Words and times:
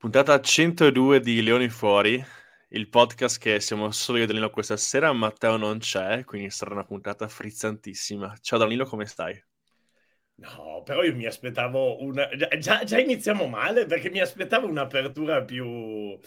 Puntata 0.00 0.40
102 0.40 1.20
di 1.20 1.42
Leoni 1.42 1.68
Fuori, 1.68 2.24
il 2.68 2.88
podcast 2.88 3.38
che 3.38 3.60
siamo 3.60 3.90
solo 3.90 4.16
io 4.16 4.24
e 4.24 4.26
Danilo 4.26 4.48
questa 4.48 4.78
sera, 4.78 5.12
Matteo 5.12 5.58
non 5.58 5.76
c'è, 5.76 6.24
quindi 6.24 6.48
sarà 6.48 6.72
una 6.72 6.84
puntata 6.84 7.28
frizzantissima. 7.28 8.34
Ciao 8.40 8.58
Danilo, 8.58 8.86
come 8.86 9.04
stai? 9.04 9.38
No, 10.36 10.80
però 10.86 11.02
io 11.02 11.14
mi 11.14 11.26
aspettavo 11.26 12.02
una... 12.02 12.26
Già, 12.58 12.82
già 12.82 12.98
iniziamo 12.98 13.46
male 13.46 13.84
perché 13.84 14.08
mi 14.08 14.20
aspettavo 14.20 14.66
un'apertura 14.66 15.42
più, 15.42 16.18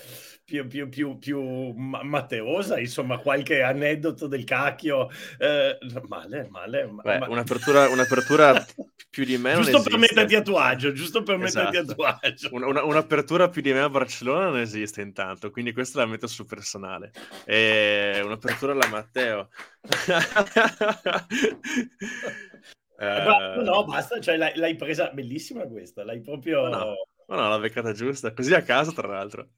più, 0.45 0.67
più, 0.67 0.87
più, 0.87 1.17
più 1.17 1.71
matteosa, 1.71 2.79
insomma, 2.79 3.17
qualche 3.17 3.63
aneddoto 3.63 4.27
del 4.27 4.43
cacchio. 4.43 5.09
Eh, 5.39 5.79
male, 6.07 6.47
male. 6.51 6.87
Beh, 7.01 7.17
ma... 7.17 7.27
un'apertura, 7.27 7.89
un'apertura 7.89 8.53
più 9.13 9.25
di 9.25 9.37
me 9.37 9.53
Giusto 9.53 9.83
per 9.83 9.99
metterti 9.99 10.33
a 10.33 10.41
tuo 10.41 10.57
agio, 10.57 10.91
giusto 10.91 11.21
per 11.21 11.39
esatto. 11.43 11.69
metterti 11.69 11.77
a 11.77 11.81
esatto. 11.81 11.93
tuo 11.93 12.19
agio. 12.19 12.49
Una, 12.51 12.65
una, 12.65 12.83
un'apertura 12.83 13.47
più 13.47 13.61
di 13.61 13.71
me 13.71 13.81
a 13.81 13.89
Barcellona 13.89 14.45
non 14.45 14.57
esiste 14.57 15.01
intanto, 15.01 15.51
quindi 15.51 15.71
questa 15.71 15.99
la 15.99 16.07
metto 16.07 16.25
sul 16.25 16.47
personale. 16.47 17.11
E 17.45 18.19
un'apertura 18.25 18.71
alla 18.71 18.87
Matteo. 18.87 19.49
Uh... 22.95 23.61
No, 23.63 23.83
basta, 23.83 24.21
cioè, 24.21 24.37
l'hai, 24.37 24.55
l'hai, 24.55 24.75
presa 24.75 25.09
bellissima 25.09 25.63
questa, 25.63 26.05
l'hai 26.05 26.21
proprio... 26.21 26.69
No, 26.69 26.77
no, 26.77 27.07
no, 27.27 27.49
l'ha 27.49 27.59
beccata 27.59 27.91
giusta, 27.91 28.33
così 28.33 28.53
a 28.53 28.61
caso 28.61 28.91
tra 28.91 29.07
l'altro. 29.07 29.49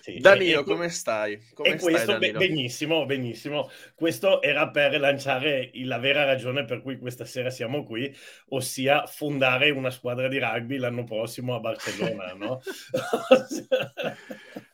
Sì, 0.00 0.18
Danilo, 0.18 0.60
e, 0.60 0.64
come 0.64 0.88
stai? 0.88 1.38
Come 1.52 1.70
e 1.70 1.78
questo, 1.78 2.16
stai, 2.16 2.32
benissimo, 2.32 3.04
benissimo. 3.04 3.70
Questo 3.94 4.40
era 4.40 4.68
per 4.70 4.98
lanciare 4.98 5.70
la 5.84 5.98
vera 5.98 6.24
ragione 6.24 6.64
per 6.64 6.80
cui 6.82 6.98
questa 6.98 7.24
sera 7.24 7.50
siamo 7.50 7.84
qui, 7.84 8.14
ossia 8.48 9.06
fondare 9.06 9.70
una 9.70 9.90
squadra 9.90 10.28
di 10.28 10.38
rugby 10.38 10.78
l'anno 10.78 11.04
prossimo 11.04 11.54
a 11.54 11.60
Barcellona, 11.60 12.32
no? 12.34 12.60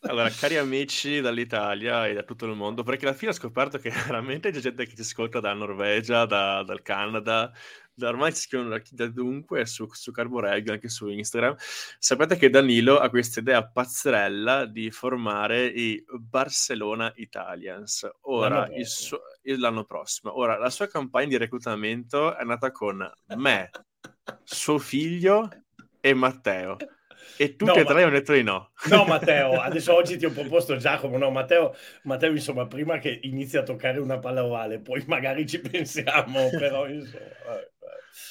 Allora, 0.08 0.30
cari 0.30 0.56
amici 0.56 1.20
dall'Italia 1.20 2.06
e 2.06 2.14
da 2.14 2.22
tutto 2.22 2.46
il 2.46 2.54
mondo, 2.54 2.84
perché 2.84 3.06
alla 3.06 3.14
fine 3.14 3.32
ho 3.32 3.34
scoperto 3.34 3.78
che 3.78 3.90
veramente 4.06 4.52
c'è 4.52 4.60
gente 4.60 4.86
che 4.86 4.94
ci 4.94 5.00
ascolta 5.00 5.40
dalla 5.40 5.54
Norvegia, 5.54 6.24
da, 6.26 6.62
dal 6.62 6.82
Canada, 6.82 7.20
da 7.20 7.52
ormai 8.00 8.32
ci 8.32 8.40
scrivono 8.40 8.80
da 8.90 9.06
dunque 9.08 9.66
su, 9.66 9.86
su 9.90 10.10
Carboregio, 10.10 10.72
anche 10.72 10.88
su 10.88 11.08
Instagram. 11.08 11.56
Sapete 11.98 12.36
che 12.36 12.50
Danilo 12.50 12.98
ha 12.98 13.08
questa 13.08 13.40
idea 13.40 13.66
pazzerella 13.66 14.66
di 14.66 14.90
formare 14.90 15.66
i 15.66 16.04
Barcelona 16.18 17.12
Italians. 17.16 18.08
Ora, 18.22 18.60
l'anno, 18.60 18.76
il 18.76 18.86
suo, 18.86 19.20
l'anno 19.42 19.84
prossimo. 19.84 20.38
Ora, 20.38 20.58
la 20.58 20.70
sua 20.70 20.88
campagna 20.88 21.28
di 21.28 21.36
reclutamento 21.38 22.36
è 22.36 22.44
nata 22.44 22.70
con 22.70 23.08
me, 23.36 23.70
suo 24.44 24.78
figlio 24.78 25.48
e 26.00 26.14
Matteo. 26.14 26.76
E 27.38 27.56
tutti 27.56 27.72
no, 27.72 27.74
e 27.74 27.84
tre 27.84 28.02
hanno 28.02 28.12
detto 28.12 28.32
di 28.32 28.42
no. 28.42 28.70
No, 28.88 29.04
Matteo, 29.04 29.60
adesso 29.60 29.94
oggi 29.94 30.16
ti 30.16 30.24
ho 30.24 30.30
proposto 30.30 30.76
Giacomo. 30.76 31.18
No, 31.18 31.30
Matteo, 31.30 31.74
Matteo, 32.04 32.30
insomma, 32.30 32.66
prima 32.66 32.98
che 32.98 33.20
inizi 33.22 33.58
a 33.58 33.62
toccare 33.62 33.98
una 33.98 34.18
palla 34.18 34.44
ovale, 34.44 34.80
poi 34.80 35.02
magari 35.06 35.46
ci 35.46 35.60
pensiamo, 35.60 36.48
però 36.56 36.86
insomma. 36.86 37.24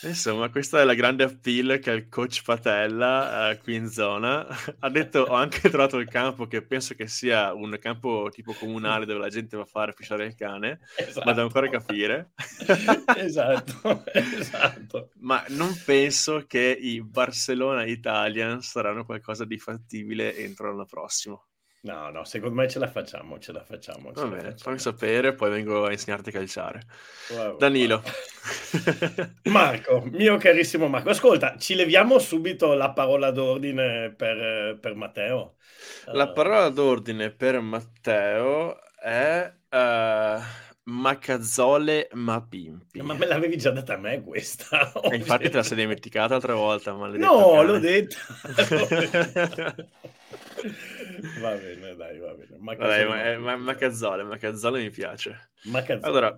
Insomma, 0.02 0.50
questa 0.50 0.82
è 0.82 0.84
la 0.84 0.94
grande 0.94 1.24
appeal 1.24 1.80
che 1.80 1.92
il 1.92 2.10
coach 2.10 2.44
Patella 2.44 3.52
uh, 3.52 3.58
qui 3.62 3.76
in 3.76 3.90
zona 3.90 4.46
ha 4.80 4.90
detto. 4.90 5.22
Ho 5.22 5.34
anche 5.34 5.70
trovato 5.70 5.98
il 5.98 6.08
campo 6.08 6.48
che 6.48 6.62
penso 6.62 6.94
che 6.96 7.08
sia 7.08 7.54
un 7.54 7.78
campo 7.80 8.30
tipo 8.32 8.54
comunale 8.54 9.06
dove 9.06 9.20
la 9.20 9.30
gente 9.30 9.56
va 9.58 9.64
a 9.64 9.68
fare 9.68 9.94
pisciare 9.94 10.26
il 10.26 10.36
cane, 10.36 10.82
esatto. 10.98 11.26
ma 11.26 11.34
devo 11.34 11.48
ancora 11.48 11.70
capire. 11.70 12.32
esatto, 13.18 14.04
esatto. 14.14 15.10
Ma 15.20 15.44
non 15.50 15.74
penso 15.86 16.46
che 16.46 16.78
i 16.80 17.02
Barcellona 17.02 17.86
Italian 17.86 18.62
saranno 18.62 19.06
qualcosa 19.06 19.46
di 19.46 19.58
fattibile 19.58 20.36
entro 20.38 20.70
l'anno 20.70 20.86
prossimo. 20.86 21.48
No, 21.86 22.10
no, 22.10 22.24
secondo 22.24 22.56
me 22.56 22.68
ce 22.68 22.80
la 22.80 22.88
facciamo, 22.88 23.38
ce 23.38 23.52
la 23.52 23.64
facciamo. 23.64 24.12
Ce 24.12 24.22
Va 24.22 24.28
bene, 24.28 24.42
facciamo. 24.42 24.58
fammi 24.58 24.80
sapere, 24.80 25.34
poi 25.36 25.52
vengo 25.52 25.86
a 25.86 25.92
insegnarti 25.92 26.30
a 26.30 26.32
calciare. 26.32 26.82
Wow, 27.30 27.58
Danilo. 27.58 28.02
Wow. 28.02 29.30
Marco, 29.54 30.04
mio 30.12 30.38
carissimo 30.38 30.88
Marco, 30.88 31.10
ascolta, 31.10 31.58
ci 31.60 31.76
leviamo 31.76 32.18
subito 32.18 32.74
la 32.74 32.90
parola 32.92 33.30
d'ordine 33.30 34.12
per, 34.18 34.80
per 34.82 34.96
Matteo. 34.96 35.58
La 36.06 36.24
uh... 36.24 36.34
parola 36.34 36.70
d'ordine 36.70 37.30
per 37.30 37.60
Matteo 37.60 38.80
è... 39.00 39.54
Uh... 39.70 40.64
Macazzole 40.88 42.10
ma 42.14 42.46
pimpi. 42.48 43.02
Ma 43.02 43.16
me 43.16 43.26
l'avevi 43.26 43.58
già 43.58 43.72
data 43.72 43.96
a 43.96 43.98
me 43.98 44.22
questa. 44.22 44.92
E 45.10 45.16
infatti 45.16 45.50
te 45.50 45.56
la 45.56 45.64
sei 45.64 45.78
dimenticata 45.78 46.34
l'altra 46.34 46.54
volta. 46.54 46.92
No, 46.92 47.08
cane. 47.08 47.64
l'ho 47.64 47.80
detta. 47.82 48.20
va 51.42 51.56
bene, 51.56 51.96
dai, 51.96 52.20
va 52.20 52.34
bene. 52.34 52.58
Macazzole, 52.58 53.06
Vabbè, 53.06 53.38
ma, 53.38 53.56
ma, 53.56 53.64
Macazzole, 53.64 54.24
Macazzole 54.24 54.82
mi 54.82 54.90
piace. 54.90 55.52
Macazzole. 55.64 56.08
Allora, 56.08 56.38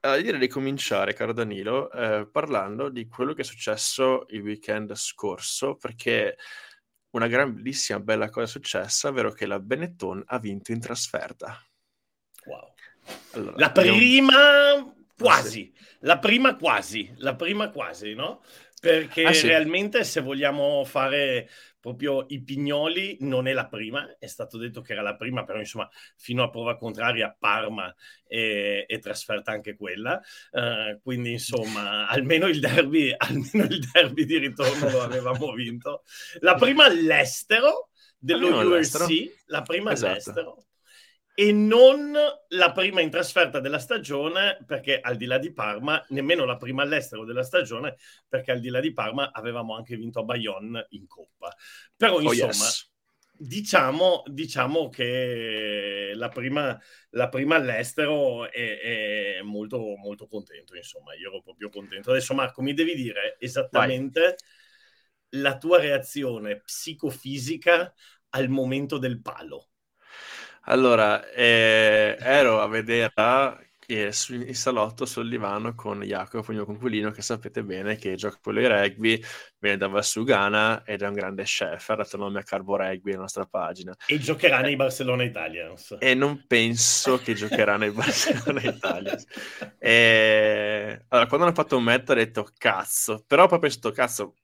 allora, 0.00 0.20
direi 0.20 0.40
di 0.40 0.48
cominciare, 0.48 1.12
caro 1.12 1.32
Danilo, 1.32 1.90
eh, 1.90 2.28
parlando 2.30 2.88
di 2.88 3.08
quello 3.08 3.32
che 3.32 3.42
è 3.42 3.44
successo 3.44 4.26
il 4.28 4.42
weekend 4.42 4.94
scorso, 4.94 5.76
perché 5.76 6.36
una 7.10 7.26
grandissima 7.26 8.00
bella 8.00 8.28
cosa 8.28 8.46
è 8.46 8.48
successa, 8.48 9.08
ovvero 9.08 9.32
che 9.32 9.46
la 9.46 9.58
Benetton 9.58 10.22
ha 10.26 10.38
vinto 10.38 10.72
in 10.72 10.80
trasferta. 10.80 11.60
Wow. 12.44 12.74
Allora, 13.32 13.56
la 13.56 13.72
prima 13.72 14.70
abbiamo... 14.70 14.96
quasi, 15.16 15.72
la 16.00 16.18
prima 16.18 16.56
quasi, 16.56 17.12
la 17.16 17.34
prima 17.34 17.70
quasi, 17.70 18.14
no? 18.14 18.42
Perché 18.80 19.24
ah, 19.24 19.32
sì. 19.32 19.46
realmente 19.46 20.04
se 20.04 20.20
vogliamo 20.20 20.84
fare 20.84 21.48
proprio 21.80 22.26
i 22.28 22.42
Pignoli 22.42 23.16
non 23.20 23.46
è 23.46 23.52
la 23.52 23.66
prima, 23.66 24.16
è 24.18 24.26
stato 24.26 24.58
detto 24.58 24.80
che 24.80 24.92
era 24.92 25.02
la 25.02 25.16
prima, 25.16 25.44
però 25.44 25.58
insomma 25.58 25.88
fino 26.16 26.42
a 26.42 26.50
prova 26.50 26.76
contraria 26.76 27.34
Parma 27.38 27.94
è, 28.26 28.84
è 28.86 28.98
trasferta 28.98 29.52
anche 29.52 29.76
quella, 29.76 30.20
uh, 30.52 31.00
quindi 31.02 31.32
insomma 31.32 32.06
almeno 32.08 32.46
il, 32.46 32.60
derby, 32.60 33.14
almeno 33.16 33.64
il 33.64 33.88
derby 33.92 34.24
di 34.24 34.38
ritorno 34.38 34.90
lo 34.90 35.02
avevamo 35.02 35.52
vinto. 35.52 36.02
La 36.40 36.54
prima 36.54 36.84
all'estero 36.84 37.90
dello 38.18 38.48
URC, 38.48 39.44
la 39.46 39.62
prima 39.62 39.92
esatto. 39.92 40.10
all'estero 40.10 40.67
e 41.38 41.52
non 41.52 42.12
la 42.48 42.72
prima 42.72 43.00
in 43.00 43.10
trasferta 43.10 43.60
della 43.60 43.78
stagione, 43.78 44.58
perché 44.66 44.98
al 44.98 45.16
di 45.16 45.24
là 45.24 45.38
di 45.38 45.52
Parma, 45.52 46.04
nemmeno 46.08 46.44
la 46.44 46.56
prima 46.56 46.82
all'estero 46.82 47.24
della 47.24 47.44
stagione, 47.44 47.96
perché 48.26 48.50
al 48.50 48.58
di 48.58 48.70
là 48.70 48.80
di 48.80 48.92
Parma 48.92 49.30
avevamo 49.30 49.76
anche 49.76 49.94
vinto 49.94 50.18
a 50.18 50.24
Bayonne 50.24 50.86
in 50.90 51.06
Coppa. 51.06 51.54
Però 51.94 52.16
oh, 52.16 52.22
insomma, 52.22 52.50
yes. 52.50 52.90
diciamo, 53.36 54.24
diciamo, 54.26 54.88
che 54.88 56.10
la 56.16 56.28
prima, 56.28 56.76
la 57.10 57.28
prima 57.28 57.54
all'estero 57.54 58.50
è, 58.50 59.36
è, 59.36 59.42
molto, 59.42 59.94
molto 59.94 60.26
contento, 60.26 60.74
insomma, 60.74 61.14
io 61.14 61.28
ero 61.28 61.40
proprio 61.40 61.68
contento. 61.68 62.10
Adesso 62.10 62.34
Marco, 62.34 62.62
mi 62.62 62.74
devi 62.74 62.96
dire 62.96 63.36
esattamente 63.38 64.20
Vai. 64.20 65.40
la 65.42 65.56
tua 65.56 65.78
reazione 65.78 66.62
psicofisica 66.62 67.94
al 68.30 68.48
momento 68.48 68.98
del 68.98 69.22
palo. 69.22 69.68
Allora, 70.70 71.30
eh, 71.30 72.14
ero 72.20 72.60
a 72.60 72.66
vederla 72.66 73.58
eh, 73.86 74.12
in 74.28 74.54
salotto 74.54 75.06
sul 75.06 75.26
divano 75.26 75.74
con 75.74 76.02
Jacopo, 76.02 76.50
il 76.50 76.58
mio 76.58 76.66
conquilino, 76.66 77.10
che 77.10 77.22
sapete 77.22 77.64
bene 77.64 77.96
che 77.96 78.16
gioca 78.16 78.38
quello 78.42 78.60
di 78.60 78.66
rugby, 78.66 79.18
viene 79.58 79.78
da 79.78 79.88
Valsugana 79.88 80.84
ed 80.84 81.00
è 81.00 81.06
un 81.06 81.14
grande 81.14 81.44
chef, 81.44 81.88
ha 81.88 81.94
dato 81.94 82.18
nome 82.18 82.40
a 82.40 82.42
Carbo 82.42 82.76
Rugby, 82.76 83.12
la 83.12 83.20
nostra 83.20 83.46
pagina. 83.46 83.96
E 84.06 84.18
giocherà 84.18 84.60
nei 84.60 84.76
Barcellona 84.76 85.24
Italians. 85.24 85.96
E 86.00 86.12
non 86.12 86.44
penso 86.46 87.16
che 87.16 87.32
giocherà 87.32 87.78
nei 87.78 87.90
Barcellona 87.90 88.60
Italians. 88.60 89.24
E... 89.78 91.04
Allora, 91.08 91.26
quando 91.28 91.46
hanno 91.46 91.54
fatto 91.54 91.78
un 91.78 91.84
metto 91.84 92.12
ho 92.12 92.14
detto 92.14 92.46
cazzo, 92.58 93.24
però 93.26 93.46
poi 93.46 93.56
ho 93.56 93.60
pensato 93.60 93.90
cazzo, 93.90 94.34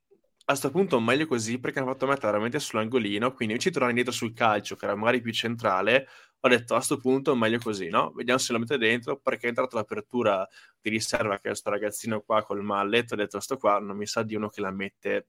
a 0.47 0.53
questo 0.53 0.71
punto 0.71 1.01
meglio 1.01 1.27
così 1.27 1.59
perché 1.59 1.79
hanno 1.79 1.91
fatto 1.93 2.07
mettere 2.07 2.27
veramente 2.33 2.59
sull'angolino, 2.61 3.33
quindi 3.33 3.55
invece 3.55 3.69
di 3.71 3.75
tornare 3.75 3.91
indietro 3.97 4.13
sul 4.13 4.35
calcio, 4.35 4.77
che 4.77 4.85
era 4.85 4.95
magari 4.95 5.21
più 5.23 5.33
centrale, 5.33 6.07
ho 6.41 6.49
detto 6.49 6.75
a 6.75 6.77
questo 6.77 6.99
punto 6.99 7.35
meglio 7.35 7.59
così, 7.59 7.89
no? 7.89 8.13
Vediamo 8.13 8.39
se 8.39 8.53
lo 8.53 8.59
mette 8.59 8.77
dentro, 8.77 9.19
perché 9.19 9.47
è 9.47 9.49
entrata 9.49 9.77
l'apertura 9.77 10.47
di 10.81 10.91
riserva, 10.91 11.37
che 11.37 11.45
è 11.45 11.49
questo 11.49 11.71
ragazzino 11.71 12.21
qua 12.21 12.43
col 12.45 12.63
malletto, 12.63 13.15
ho 13.15 13.17
detto 13.17 13.41
sto 13.41 13.57
qua 13.57 13.79
non 13.79 13.97
mi 13.97 14.07
sa 14.07 14.23
di 14.23 14.35
uno 14.35 14.49
che 14.51 14.61
la 14.61 14.71
mette 14.71 15.25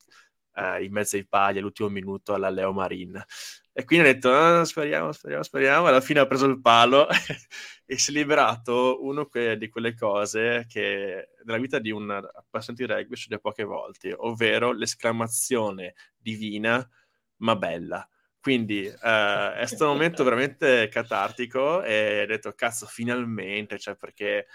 eh, 0.56 0.84
in 0.84 0.92
mezzo 0.92 1.16
ai 1.16 1.26
pagli 1.28 1.58
all'ultimo 1.60 1.90
minuto 1.90 2.34
alla 2.34 2.50
Leo 2.50 2.74
Marin. 2.74 3.24
E 3.78 3.84
quindi 3.84 4.08
ho 4.08 4.14
detto, 4.14 4.34
ah, 4.34 4.64
speriamo, 4.64 5.12
speriamo, 5.12 5.44
speriamo. 5.44 5.88
Alla 5.88 6.00
fine 6.00 6.22
ha 6.22 6.26
preso 6.26 6.46
il 6.46 6.62
palo 6.62 7.10
e 7.86 7.98
si 7.98 8.12
è 8.12 8.14
liberato 8.14 9.04
uno 9.04 9.26
que- 9.26 9.58
di 9.58 9.68
quelle 9.68 9.94
cose 9.94 10.66
che 10.70 11.32
nella 11.44 11.58
vita 11.60 11.78
di 11.80 11.92
un 11.92 12.10
appassionato 12.10 12.86
di 12.86 12.94
rugby 12.94 13.18
succede 13.18 13.42
poche 13.42 13.66
volte, 13.66 14.14
ovvero 14.16 14.72
l'esclamazione 14.72 15.94
divina 16.16 16.88
ma 17.40 17.58
bella. 17.58 18.08
Quindi 18.40 18.86
uh, 18.86 19.52
è 19.52 19.64
stato 19.66 19.88
un 19.88 19.98
momento 19.98 20.24
veramente 20.24 20.88
catartico 20.88 21.84
e 21.84 22.22
ho 22.22 22.26
detto, 22.28 22.54
cazzo, 22.54 22.86
finalmente, 22.86 23.78
cioè 23.78 23.98
perché 23.98 24.48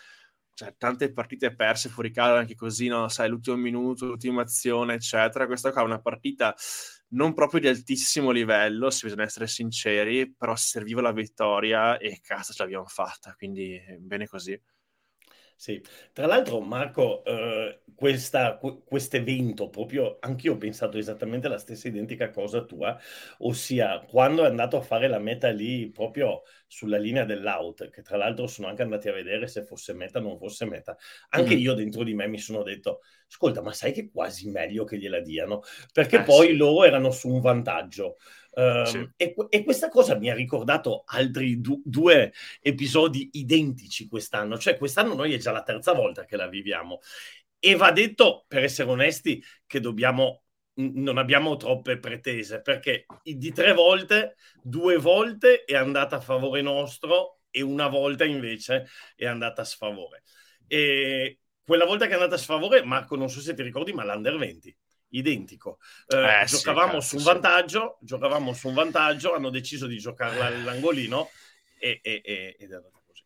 cioè, 0.54 0.74
tante 0.78 1.12
partite 1.12 1.54
perse 1.54 1.90
fuori 1.90 2.10
casa 2.10 2.38
anche 2.38 2.54
così, 2.54 2.88
no? 2.88 3.08
Sai, 3.08 3.28
l'ultimo 3.28 3.56
minuto, 3.56 4.06
l'ultima 4.06 4.42
azione, 4.42 4.94
eccetera. 4.94 5.46
Questa 5.46 5.72
qua 5.72 5.82
è 5.82 5.84
una 5.84 6.00
partita 6.00 6.54
non 7.10 7.34
proprio 7.34 7.60
di 7.60 7.68
altissimo 7.68 8.30
livello, 8.30 8.90
se 8.90 9.06
bisogna 9.06 9.24
essere 9.24 9.46
sinceri, 9.46 10.32
però 10.32 10.54
serviva 10.56 11.00
la 11.00 11.12
vittoria 11.12 11.98
e 11.98 12.20
cazzo 12.22 12.52
ce 12.52 12.62
l'abbiamo 12.62 12.86
fatta, 12.86 13.34
quindi 13.36 13.80
bene 13.98 14.26
così. 14.26 14.60
Sì, 15.60 15.78
tra 16.14 16.24
l'altro 16.24 16.62
Marco, 16.62 17.22
eh, 17.22 17.82
questo 17.94 19.16
evento 19.16 19.68
proprio, 19.68 20.16
anch'io 20.20 20.54
ho 20.54 20.56
pensato 20.56 20.96
esattamente 20.96 21.48
la 21.48 21.58
stessa 21.58 21.86
identica 21.86 22.30
cosa 22.30 22.64
tua, 22.64 22.98
ossia 23.40 24.02
quando 24.08 24.44
è 24.44 24.46
andato 24.46 24.78
a 24.78 24.80
fare 24.80 25.06
la 25.06 25.18
meta 25.18 25.50
lì 25.50 25.90
proprio 25.90 26.44
sulla 26.66 26.96
linea 26.96 27.26
dell'out, 27.26 27.90
che 27.90 28.00
tra 28.00 28.16
l'altro 28.16 28.46
sono 28.46 28.68
anche 28.68 28.80
andati 28.80 29.10
a 29.10 29.12
vedere 29.12 29.48
se 29.48 29.62
fosse 29.62 29.92
meta 29.92 30.18
o 30.18 30.22
non 30.22 30.38
fosse 30.38 30.64
meta, 30.64 30.96
anche 31.28 31.50
mm-hmm. 31.50 31.62
io 31.62 31.74
dentro 31.74 32.04
di 32.04 32.14
me 32.14 32.26
mi 32.26 32.38
sono 32.38 32.62
detto, 32.62 33.00
ascolta, 33.28 33.60
ma 33.60 33.74
sai 33.74 33.92
che 33.92 34.00
è 34.00 34.10
quasi 34.10 34.48
meglio 34.48 34.84
che 34.84 34.96
gliela 34.96 35.20
diano, 35.20 35.60
perché 35.92 36.20
eh, 36.20 36.22
poi 36.22 36.46
sì. 36.46 36.56
loro 36.56 36.84
erano 36.86 37.10
su 37.10 37.28
un 37.28 37.42
vantaggio. 37.42 38.16
Sì. 38.52 39.08
e, 39.16 39.34
e, 39.48 39.62
questa 39.62 39.88
cosa 39.88 40.16
mi 40.16 40.28
ha 40.28 40.34
ricordato 40.34 41.04
altri 41.06 41.60
du- 41.60 41.80
due 41.84 42.32
episodi 42.60 43.30
identici 43.34 44.08
quest'anno, 44.08 44.58
cioè 44.58 44.76
quest'anno 44.76 45.14
noi 45.14 45.32
è 45.32 45.38
già 45.38 45.52
la 45.52 45.62
terza 45.62 45.92
volta 45.92 46.24
che 46.24 46.36
la 46.36 46.48
viviamo 46.48 47.00
e 47.58 47.76
va 47.76 47.92
detto, 47.92 48.44
per 48.48 48.64
essere 48.64 48.90
onesti, 48.90 49.42
che 49.66 49.80
dobbiamo 49.80 50.42
non 50.80 51.18
abbiamo 51.18 51.56
troppe 51.56 51.98
pretese 51.98 52.62
perché 52.62 53.04
di 53.22 53.52
tre 53.52 53.74
volte, 53.74 54.36
due 54.62 54.96
volte 54.96 55.64
è 55.64 55.74
andata 55.74 56.16
a 56.16 56.20
favore 56.20 56.62
nostro 56.62 57.40
e 57.50 57.60
una 57.60 57.88
volta 57.88 58.24
invece 58.24 58.86
è 59.14 59.26
andata 59.26 59.62
a 59.62 59.64
sfavore. 59.64 60.22
E 60.66 61.40
quella 61.64 61.84
volta 61.84 62.06
che 62.06 62.12
è 62.12 62.14
andata 62.14 62.36
a 62.36 62.38
sfavore, 62.38 62.82
Marco, 62.84 63.16
non 63.16 63.28
so 63.28 63.40
se 63.40 63.54
ti 63.54 63.62
ricordi, 63.62 63.92
ma 63.92 64.04
l'Under 64.04 64.36
20 64.36 64.76
identico. 65.10 65.78
Eh, 66.06 66.42
eh, 66.42 66.44
giocavamo 66.46 67.00
sì, 67.00 67.08
su 67.08 67.16
un 67.16 67.22
vantaggio, 67.22 67.96
sì. 68.00 68.06
giocavamo 68.06 68.52
su 68.52 68.68
un 68.68 68.74
vantaggio, 68.74 69.34
hanno 69.34 69.50
deciso 69.50 69.86
di 69.86 69.98
giocarla 69.98 70.46
all'angolino 70.46 71.30
e, 71.78 72.00
e, 72.02 72.20
e, 72.24 72.56
ed 72.58 72.70
è 72.70 72.74
andata 72.74 73.00
così. 73.04 73.24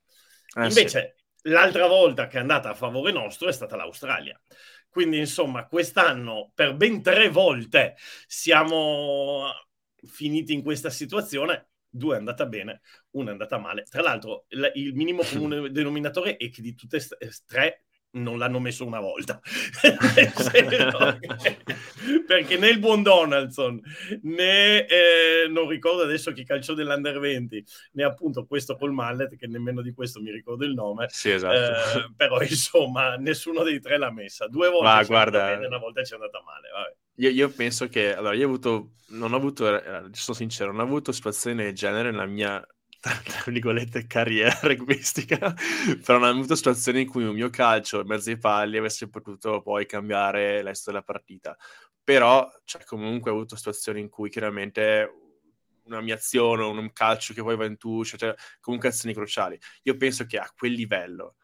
Eh, 0.56 0.66
Invece, 0.66 1.16
sì. 1.36 1.50
l'altra 1.50 1.86
volta 1.86 2.26
che 2.26 2.38
è 2.38 2.40
andata 2.40 2.70
a 2.70 2.74
favore 2.74 3.12
nostro 3.12 3.48
è 3.48 3.52
stata 3.52 3.76
l'Australia. 3.76 4.40
Quindi, 4.88 5.18
insomma, 5.18 5.66
quest'anno 5.66 6.52
per 6.54 6.76
ben 6.76 7.02
tre 7.02 7.28
volte 7.28 7.96
siamo 8.26 9.50
finiti 10.06 10.52
in 10.52 10.62
questa 10.62 10.90
situazione. 10.90 11.70
Due 11.88 12.14
è 12.14 12.18
andata 12.18 12.46
bene, 12.46 12.80
una 13.10 13.28
è 13.28 13.32
andata 13.32 13.58
male. 13.58 13.84
Tra 13.84 14.02
l'altro, 14.02 14.46
il 14.48 14.94
minimo 14.94 15.22
comune 15.28 15.70
denominatore 15.70 16.36
è 16.36 16.50
che 16.50 16.62
di 16.62 16.74
tutte 16.74 16.96
e 17.18 17.30
tre 17.46 17.83
non 18.14 18.38
l'hanno 18.38 18.58
messo 18.60 18.84
una 18.84 19.00
volta. 19.00 19.40
Perché 22.26 22.56
né 22.56 22.68
il 22.68 22.78
buon 22.78 23.02
Donaldson, 23.02 23.80
né 24.22 24.86
eh, 24.86 25.46
non 25.48 25.68
ricordo 25.68 26.02
adesso 26.02 26.32
chi 26.32 26.44
calciò 26.44 26.74
dell'Under 26.74 27.18
20, 27.18 27.64
né 27.92 28.04
appunto 28.04 28.46
questo 28.46 28.76
col 28.76 28.92
mallet, 28.92 29.36
che 29.36 29.46
nemmeno 29.46 29.82
di 29.82 29.92
questo 29.92 30.20
mi 30.20 30.30
ricordo 30.30 30.64
il 30.64 30.74
nome. 30.74 31.06
Sì, 31.10 31.30
esatto. 31.30 31.54
Eh, 31.98 32.12
però 32.16 32.40
insomma, 32.42 33.16
nessuno 33.16 33.62
dei 33.62 33.80
tre 33.80 33.98
l'ha 33.98 34.12
messa. 34.12 34.46
Due 34.48 34.68
volte 34.68 34.86
Ma, 34.86 35.02
guarda... 35.04 35.44
bene, 35.46 35.66
una 35.66 35.78
volta 35.78 36.02
ci 36.04 36.12
è 36.12 36.16
andata 36.16 36.42
male. 36.44 36.68
Io, 37.18 37.30
io, 37.30 37.48
penso 37.48 37.88
che, 37.88 38.14
allora, 38.14 38.34
io 38.34 38.46
ho 38.46 38.48
avuto, 38.48 38.94
non 39.10 39.32
ho 39.32 39.36
avuto, 39.36 39.68
eh, 39.68 40.08
sono 40.12 40.36
sincero, 40.36 40.72
non 40.72 40.80
ho 40.80 40.84
avuto 40.84 41.12
situazioni 41.12 41.62
del 41.62 41.72
genere 41.72 42.10
nella 42.10 42.26
mia 42.26 42.64
tra 43.10 43.50
virgolette 43.50 44.06
carriera 44.06 44.58
rugbistica, 44.62 45.54
però 46.04 46.18
non 46.18 46.28
ho 46.28 46.32
avuto 46.32 46.54
situazioni 46.54 47.02
in 47.02 47.08
cui 47.08 47.24
un 47.24 47.34
mio 47.34 47.50
calcio 47.50 48.00
in 48.00 48.06
mezzo 48.06 48.30
ai 48.30 48.38
palli 48.38 48.78
avesse 48.78 49.08
potuto 49.08 49.60
poi 49.60 49.86
cambiare 49.86 50.62
l'esito 50.62 50.90
della 50.90 51.02
partita. 51.02 51.56
Però 52.02 52.50
cioè, 52.64 52.84
comunque 52.84 53.30
avuto 53.30 53.56
situazioni 53.56 54.00
in 54.00 54.08
cui 54.08 54.30
chiaramente 54.30 55.10
una 55.84 56.00
mia 56.00 56.14
azione, 56.14 56.62
un 56.62 56.92
calcio 56.92 57.34
che 57.34 57.42
poi 57.42 57.56
va 57.56 57.66
in 57.66 57.76
tuscio, 57.76 58.16
cioè 58.16 58.34
comunque 58.60 58.88
azioni 58.88 59.14
cruciali. 59.14 59.58
Io 59.82 59.96
penso 59.96 60.24
che 60.24 60.38
a 60.38 60.50
quel 60.56 60.72
livello, 60.72 61.36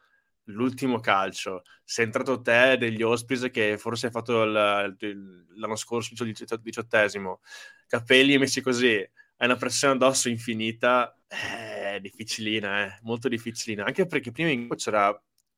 l'ultimo 0.45 0.99
calcio, 0.99 1.61
sei 1.83 2.05
entrato 2.05 2.41
te 2.41 2.77
degli 2.77 3.01
Ospreys 3.03 3.49
che 3.51 3.77
forse 3.77 4.07
hai 4.07 4.11
fatto 4.11 4.41
il, 4.43 5.45
l'anno 5.55 5.75
scorso, 5.75 6.23
il 6.23 6.35
diciottesimo, 6.61 7.41
capelli 7.87 8.37
messi 8.37 8.61
così, 8.61 8.95
hai 8.95 9.47
una 9.47 9.55
pressione 9.57 9.93
addosso 9.93 10.29
infinita, 10.29 11.15
è 11.31 11.99
difficilina, 12.01 12.85
eh, 12.85 12.99
molto 13.03 13.29
difficilina, 13.29 13.85
anche 13.85 14.05
perché 14.05 14.31
prima 14.31 14.49
in 14.49 14.67
c'era, 14.75 15.17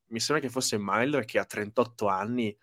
mi 0.09 0.19
sembra 0.19 0.45
che 0.45 0.51
fosse 0.51 0.77
Myler 0.79 1.25
che 1.25 1.39
ha 1.39 1.45
38 1.45 2.07
anni, 2.07 2.55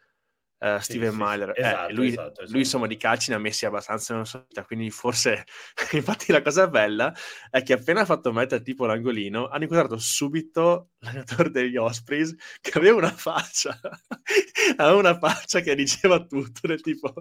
uh, 0.60 0.78
sì, 0.78 0.92
Steven 0.92 1.12
sì, 1.12 1.16
Myler. 1.18 1.48
Eh, 1.50 1.60
esatto, 1.60 1.88
eh, 1.88 1.92
lui, 1.92 2.08
esatto, 2.08 2.30
esatto. 2.30 2.50
lui, 2.50 2.60
insomma, 2.60 2.86
di 2.86 2.96
calci 2.96 3.30
ne 3.30 3.36
ha 3.36 3.38
messi 3.40 3.66
abbastanza 3.66 4.12
nella 4.12 4.24
sua 4.24 4.44
vita, 4.46 4.64
quindi 4.64 4.90
forse... 4.90 5.44
Infatti 5.92 6.32
la 6.32 6.42
cosa 6.42 6.68
bella 6.68 7.12
è 7.50 7.62
che 7.62 7.74
appena 7.74 8.02
ha 8.02 8.04
fatto 8.04 8.32
mettere 8.32 8.62
tipo 8.62 8.86
l'angolino, 8.86 9.48
hanno 9.48 9.64
incontrato 9.64 9.98
subito 9.98 10.90
l'allenatore 11.00 11.50
degli 11.50 11.76
Ospreys 11.76 12.34
che 12.60 12.78
aveva 12.78 12.96
una 12.96 13.10
faccia, 13.10 13.78
aveva 14.76 14.96
una 14.96 15.18
faccia 15.18 15.60
che 15.60 15.74
diceva 15.74 16.24
tutto, 16.24 16.66
del 16.66 16.80
tipo, 16.80 17.12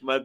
ma, 0.00 0.24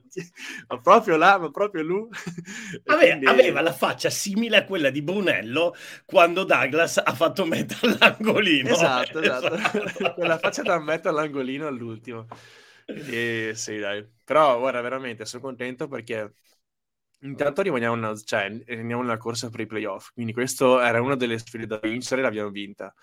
ma 0.67 0.81
proprio 0.81 1.17
là, 1.17 1.37
ma 1.37 1.51
proprio 1.51 1.83
lui. 1.83 2.09
Aveva, 2.85 3.17
quindi... 3.17 3.25
aveva, 3.25 3.61
la 3.61 3.73
faccia 3.73 4.09
simile 4.09 4.57
a 4.57 4.65
quella 4.65 4.89
di 4.89 5.01
Brunello 5.01 5.75
quando 6.05 6.43
Douglas 6.43 7.01
ha 7.03 7.13
fatto 7.13 7.45
mettere 7.45 7.95
l'angolino. 7.97 8.69
Esatto, 8.69 9.19
esatto. 9.19 9.53
esatto. 9.53 10.13
Quella 10.13 10.37
faccia 10.37 10.61
da 10.61 10.79
mettere 10.79 11.09
all'angolino 11.09 11.67
all'ultimo. 11.67 12.27
E, 12.93 13.53
sì, 13.55 13.77
dai. 13.79 14.05
Però, 14.23 14.59
guarda, 14.59 14.81
veramente 14.81 15.25
sono 15.25 15.41
contento 15.43 15.87
perché 15.87 16.33
intanto 17.21 17.61
rimaniamo, 17.61 17.95
una, 17.95 18.15
cioè, 18.17 18.49
rimaniamo 18.65 19.01
nella 19.03 19.17
corsa 19.17 19.49
per 19.49 19.61
i 19.61 19.65
playoff. 19.65 20.11
Quindi, 20.13 20.33
questa 20.33 20.85
era 20.87 21.01
una 21.01 21.15
delle 21.15 21.37
sfide 21.37 21.65
da 21.67 21.79
vincere, 21.81 22.21
l'abbiamo 22.21 22.49
vinta. 22.49 22.93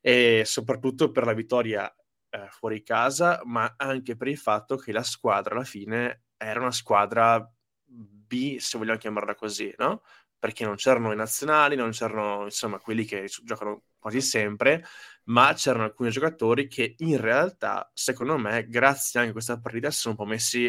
E 0.00 0.42
soprattutto 0.44 1.10
per 1.10 1.24
la 1.24 1.32
vittoria 1.34 1.92
eh, 2.30 2.48
fuori 2.50 2.82
casa, 2.82 3.40
ma 3.44 3.74
anche 3.76 4.16
per 4.16 4.28
il 4.28 4.38
fatto 4.38 4.76
che 4.76 4.92
la 4.92 5.02
squadra 5.02 5.54
alla 5.56 5.64
fine 5.64 6.24
era 6.36 6.60
una 6.60 6.70
squadra 6.72 7.40
B, 7.84 8.58
se 8.58 8.78
vogliamo 8.78 8.98
chiamarla 8.98 9.34
così, 9.34 9.72
no? 9.78 10.02
Perché 10.38 10.64
non 10.64 10.76
c'erano 10.76 11.12
i 11.12 11.16
nazionali, 11.16 11.74
non 11.74 11.90
c'erano 11.90 12.44
insomma 12.44 12.78
quelli 12.78 13.04
che 13.04 13.28
giocano 13.42 13.82
quasi 13.98 14.20
sempre, 14.20 14.84
ma 15.24 15.52
c'erano 15.54 15.84
alcuni 15.84 16.10
giocatori 16.10 16.68
che 16.68 16.94
in 16.98 17.20
realtà, 17.20 17.90
secondo 17.92 18.38
me, 18.38 18.66
grazie 18.68 19.18
anche 19.18 19.30
a 19.30 19.34
questa 19.34 19.58
partita, 19.58 19.90
si 19.90 19.98
sono 20.00 20.14
un 20.16 20.24
po' 20.24 20.30
messi 20.30 20.66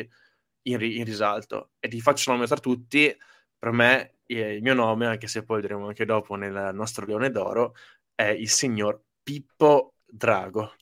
in, 0.64 0.82
in 0.82 1.04
risalto. 1.04 1.72
E 1.80 1.88
ti 1.88 2.02
faccio 2.02 2.32
nome 2.32 2.48
tra 2.48 2.58
tutti, 2.58 3.16
per 3.58 3.72
me 3.72 4.16
il 4.28 4.62
mio 4.62 4.74
nome, 4.74 5.06
anche 5.08 5.28
se 5.28 5.44
poi 5.44 5.62
vedremo 5.62 5.88
anche 5.88 6.06
dopo 6.06 6.36
nel 6.36 6.72
nostro 6.74 7.06
Leone 7.06 7.30
d'Oro, 7.30 7.76
è 8.16 8.28
il 8.28 8.50
signor 8.50 9.02
Pippo 9.22 9.96
Drago. 10.06 10.74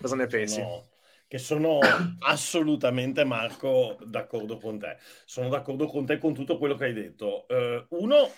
Cosa 0.00 0.16
ne 0.16 0.26
pensi? 0.26 0.60
No 0.60 0.89
che 1.30 1.38
sono 1.38 1.78
assolutamente, 2.26 3.24
Marco, 3.24 3.96
d'accordo 4.04 4.58
con 4.58 4.80
te. 4.80 4.96
Sono 5.24 5.48
d'accordo 5.48 5.86
con 5.86 6.04
te 6.04 6.18
con 6.18 6.34
tutto 6.34 6.58
quello 6.58 6.74
che 6.74 6.86
hai 6.86 6.92
detto. 6.92 7.46
Uh, 7.48 7.84
uno, 8.02 8.28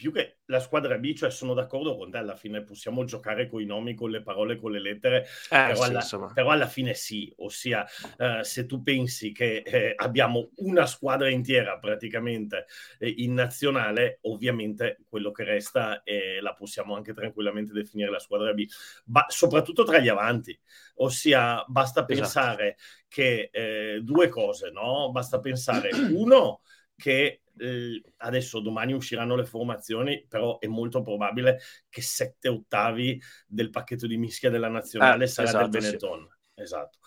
più 0.00 0.12
che 0.12 0.38
la 0.46 0.60
squadra 0.60 0.96
B, 0.96 1.12
cioè 1.12 1.30
sono 1.30 1.52
d'accordo 1.52 1.94
con 1.94 2.10
te, 2.10 2.16
alla 2.16 2.34
fine 2.34 2.62
possiamo 2.62 3.04
giocare 3.04 3.46
con 3.50 3.60
i 3.60 3.66
nomi, 3.66 3.92
con 3.92 4.08
le 4.08 4.22
parole, 4.22 4.56
con 4.56 4.72
le 4.72 4.80
lettere, 4.80 5.24
eh, 5.24 5.26
però, 5.50 5.74
sì, 5.74 5.90
alla, 5.90 6.32
però, 6.32 6.48
alla, 6.48 6.66
fine 6.66 6.94
sì, 6.94 7.30
ossia 7.36 7.86
eh, 8.16 8.42
se 8.42 8.64
tu 8.64 8.82
pensi 8.82 9.30
che 9.30 9.58
eh, 9.58 9.92
abbiamo 9.94 10.52
una 10.56 10.86
squadra 10.86 11.28
intera 11.28 11.78
praticamente 11.78 12.64
eh, 12.98 13.12
in 13.18 13.34
nazionale, 13.34 14.20
ovviamente 14.22 15.00
quello 15.06 15.32
che 15.32 15.44
resta 15.44 16.02
la 16.40 16.54
possiamo 16.54 16.96
anche 16.96 17.12
tranquillamente 17.12 17.74
definire 17.74 18.10
la 18.10 18.18
squadra 18.18 18.54
B, 18.54 18.66
ba- 19.04 19.26
soprattutto 19.28 19.84
tra 19.84 19.98
gli 19.98 20.08
avanti, 20.08 20.58
ossia 20.94 21.62
basta 21.68 22.06
esatto. 22.08 22.14
pensare 22.14 22.76
che 23.06 23.50
eh, 23.52 24.00
due 24.02 24.28
cose, 24.28 24.70
no? 24.70 25.10
Basta 25.10 25.40
pensare, 25.40 25.90
uno, 26.10 26.62
che 26.96 27.42
eh, 27.60 28.02
adesso 28.18 28.60
domani 28.60 28.92
usciranno 28.92 29.36
le 29.36 29.44
formazioni, 29.44 30.24
però 30.28 30.58
è 30.58 30.66
molto 30.66 31.02
probabile 31.02 31.60
che 31.88 32.02
sette 32.02 32.48
ottavi 32.48 33.20
del 33.46 33.70
pacchetto 33.70 34.06
di 34.06 34.16
mischia 34.16 34.50
della 34.50 34.68
nazionale 34.68 35.24
eh, 35.24 35.28
sarà 35.28 35.48
esatto, 35.48 35.68
del 35.68 35.80
Benetton. 35.80 36.28
Sì. 36.28 36.62
Esatto. 36.62 36.98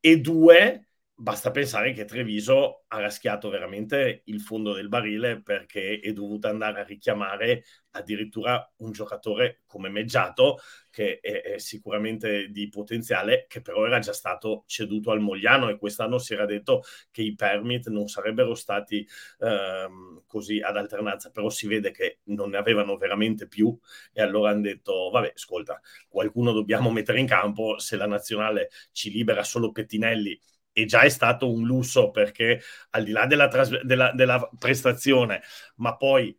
E 0.00 0.20
due, 0.20 0.88
basta 1.16 1.52
pensare 1.52 1.92
che 1.92 2.04
Treviso 2.04 2.84
ha 2.88 2.98
raschiato 2.98 3.48
veramente 3.48 4.22
il 4.24 4.40
fondo 4.40 4.72
del 4.72 4.88
barile 4.88 5.40
perché 5.40 6.00
è 6.00 6.12
dovuta 6.12 6.48
andare 6.48 6.80
a 6.80 6.84
richiamare 6.84 7.64
addirittura 7.90 8.68
un 8.78 8.90
giocatore 8.90 9.62
come 9.64 9.88
Meggiato 9.90 10.58
che 10.90 11.20
è, 11.20 11.42
è, 11.42 11.58
sicuramente 11.58 12.48
di 12.48 12.68
potenziale 12.68 13.46
che 13.48 13.60
però 13.60 13.86
era 13.86 14.00
già 14.00 14.12
stato 14.12 14.64
ceduto 14.66 15.12
al 15.12 15.20
Mogliano 15.20 15.68
e 15.68 15.78
quest'anno 15.78 16.18
si 16.18 16.34
era 16.34 16.46
detto 16.46 16.82
che 17.12 17.22
i 17.22 17.36
permit 17.36 17.88
non 17.88 18.08
sarebbero 18.08 18.56
stati 18.56 19.06
ehm, 19.38 20.24
così 20.26 20.60
ad 20.60 20.76
alternanza 20.76 21.30
però 21.30 21.48
si 21.48 21.68
vede 21.68 21.92
che 21.92 22.18
non 22.24 22.50
ne 22.50 22.56
avevano 22.56 22.96
veramente 22.96 23.46
più 23.46 23.76
e 24.12 24.20
allora 24.20 24.50
hanno 24.50 24.62
detto 24.62 25.10
vabbè 25.10 25.32
ascolta 25.36 25.80
qualcuno 26.08 26.50
dobbiamo 26.50 26.90
mettere 26.90 27.20
in 27.20 27.26
campo 27.28 27.78
se 27.78 27.96
la 27.96 28.06
nazionale 28.06 28.70
ci 28.90 29.12
libera 29.12 29.44
solo 29.44 29.70
Pettinelli 29.70 30.36
e 30.74 30.84
già 30.84 31.00
è 31.02 31.08
stato 31.08 31.50
un 31.50 31.64
lusso 31.64 32.10
perché 32.10 32.60
al 32.90 33.04
di 33.04 33.12
là 33.12 33.26
della, 33.26 33.48
tras- 33.48 33.80
della, 33.82 34.12
della 34.12 34.50
prestazione, 34.58 35.42
ma 35.76 35.96
poi 35.96 36.36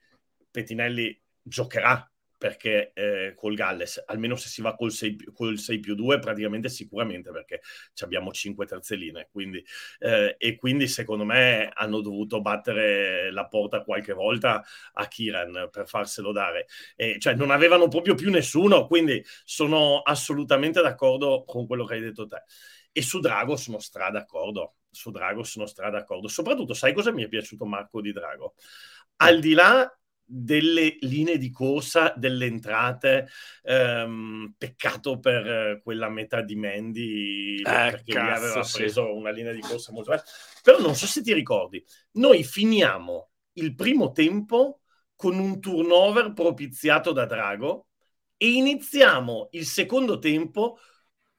Pettinelli 0.52 1.20
giocherà 1.42 2.08
perché 2.38 2.92
eh, 2.94 3.34
col 3.36 3.56
Galles, 3.56 4.04
almeno 4.06 4.36
se 4.36 4.50
si 4.50 4.62
va 4.62 4.76
col 4.76 4.92
6, 4.92 5.32
col 5.34 5.58
6 5.58 5.80
più 5.80 5.96
2, 5.96 6.20
praticamente 6.20 6.70
sicuramente 6.70 7.32
perché 7.32 7.62
abbiamo 8.02 8.32
5 8.32 8.66
terzeline. 8.66 9.30
Quindi, 9.32 9.66
eh, 10.00 10.36
e 10.38 10.56
quindi 10.56 10.88
secondo 10.88 11.24
me 11.24 11.72
hanno 11.74 12.02
dovuto 12.02 12.42
battere 12.42 13.32
la 13.32 13.48
porta 13.48 13.82
qualche 13.84 14.14
volta 14.14 14.64
a 14.94 15.08
Kiran 15.08 15.70
per 15.72 15.88
farselo 15.88 16.32
dare. 16.32 16.68
E, 16.96 17.18
cioè 17.20 17.34
non 17.36 17.52
avevano 17.52 17.88
proprio 17.88 18.16
più 18.16 18.30
nessuno, 18.30 18.86
quindi 18.86 19.24
sono 19.44 20.02
assolutamente 20.02 20.82
d'accordo 20.82 21.46
con 21.46 21.66
quello 21.66 21.86
che 21.86 21.96
hai 21.96 22.02
detto 22.02 22.28
te. 22.28 22.44
E 22.98 23.02
su 23.02 23.20
Drago 23.20 23.58
sono 23.58 23.80
stra 23.80 24.10
d'accordo. 24.10 24.76
Su 24.90 25.12
Drago 25.12 25.44
sono 25.44 25.66
stra 25.66 25.90
d'accordo. 25.90 26.30
Soprattutto, 26.30 26.74
sai 26.74 26.94
cosa 26.94 27.12
mi 27.12 27.26
è 27.26 27.28
piaciuto 27.28 27.66
Marco 27.66 28.00
di 28.00 28.14
Drago? 28.14 28.54
Al 29.18 29.42
di 29.42 29.54
là 29.54 29.86
delle 30.24 30.96
linee 31.02 31.38
di 31.38 31.52
corsa, 31.52 32.14
delle 32.16 32.46
entrate. 32.46 33.28
Ehm, 33.64 34.56
peccato 34.58 35.20
per 35.20 35.46
eh, 35.46 35.82
quella 35.84 36.08
metà 36.08 36.42
di 36.42 36.56
Mandy, 36.56 37.58
eh, 37.58 37.64
perché 37.64 38.14
cazzo, 38.14 38.46
aveva 38.46 38.64
sì. 38.64 38.78
preso 38.78 39.14
una 39.14 39.32
linea 39.32 39.52
di 39.52 39.60
corsa 39.60 39.92
molto 39.92 40.12
bella. 40.12 40.24
Però 40.64 40.80
non 40.80 40.96
so 40.96 41.06
se 41.06 41.22
ti 41.22 41.34
ricordi, 41.34 41.84
noi 42.14 42.46
finiamo 42.46 43.32
il 43.58 43.76
primo 43.76 44.14
tempo 44.14 44.80
con 45.18 45.38
un 45.38 45.60
turnover 45.60 46.32
propiziato 46.32 47.12
da 47.12 47.26
Drago 47.26 47.88
e 48.38 48.52
iniziamo 48.54 49.50
il 49.52 49.66
secondo 49.66 50.18
tempo 50.18 50.78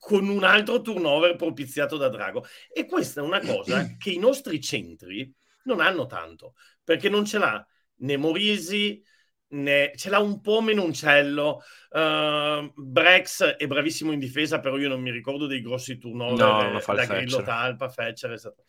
con 0.06 0.28
un 0.28 0.44
altro 0.44 0.80
turnover 0.82 1.34
propiziato 1.34 1.96
da 1.96 2.08
Drago. 2.08 2.46
E 2.72 2.86
questa 2.86 3.20
è 3.20 3.25
una 3.25 3.40
cosa 3.40 3.84
che 3.98 4.10
i 4.10 4.18
nostri 4.18 4.60
centri 4.60 5.34
non 5.64 5.80
hanno 5.80 6.06
tanto, 6.06 6.54
perché 6.84 7.08
non 7.08 7.25
ce 7.25 7.38
l'ha 7.38 7.66
né 7.96 8.16
Morisi, 8.16 9.02
né... 9.48 9.90
ce 9.96 10.08
l'ha 10.08 10.20
un 10.20 10.40
po' 10.40 10.60
Menoncello. 10.60 11.60
Uh, 11.90 12.72
Brex 12.76 13.42
è 13.42 13.66
bravissimo 13.66 14.12
in 14.12 14.20
difesa, 14.20 14.60
però 14.60 14.76
io 14.78 14.88
non 14.88 15.00
mi 15.00 15.10
ricordo 15.10 15.46
dei 15.46 15.60
grossi 15.60 15.98
turnover 15.98 16.70
no, 16.70 16.94
da 16.94 17.04
Grillo 17.06 17.42
Talpa, 17.42 17.88
Fetcher, 17.88 18.30
esatto. 18.30 18.62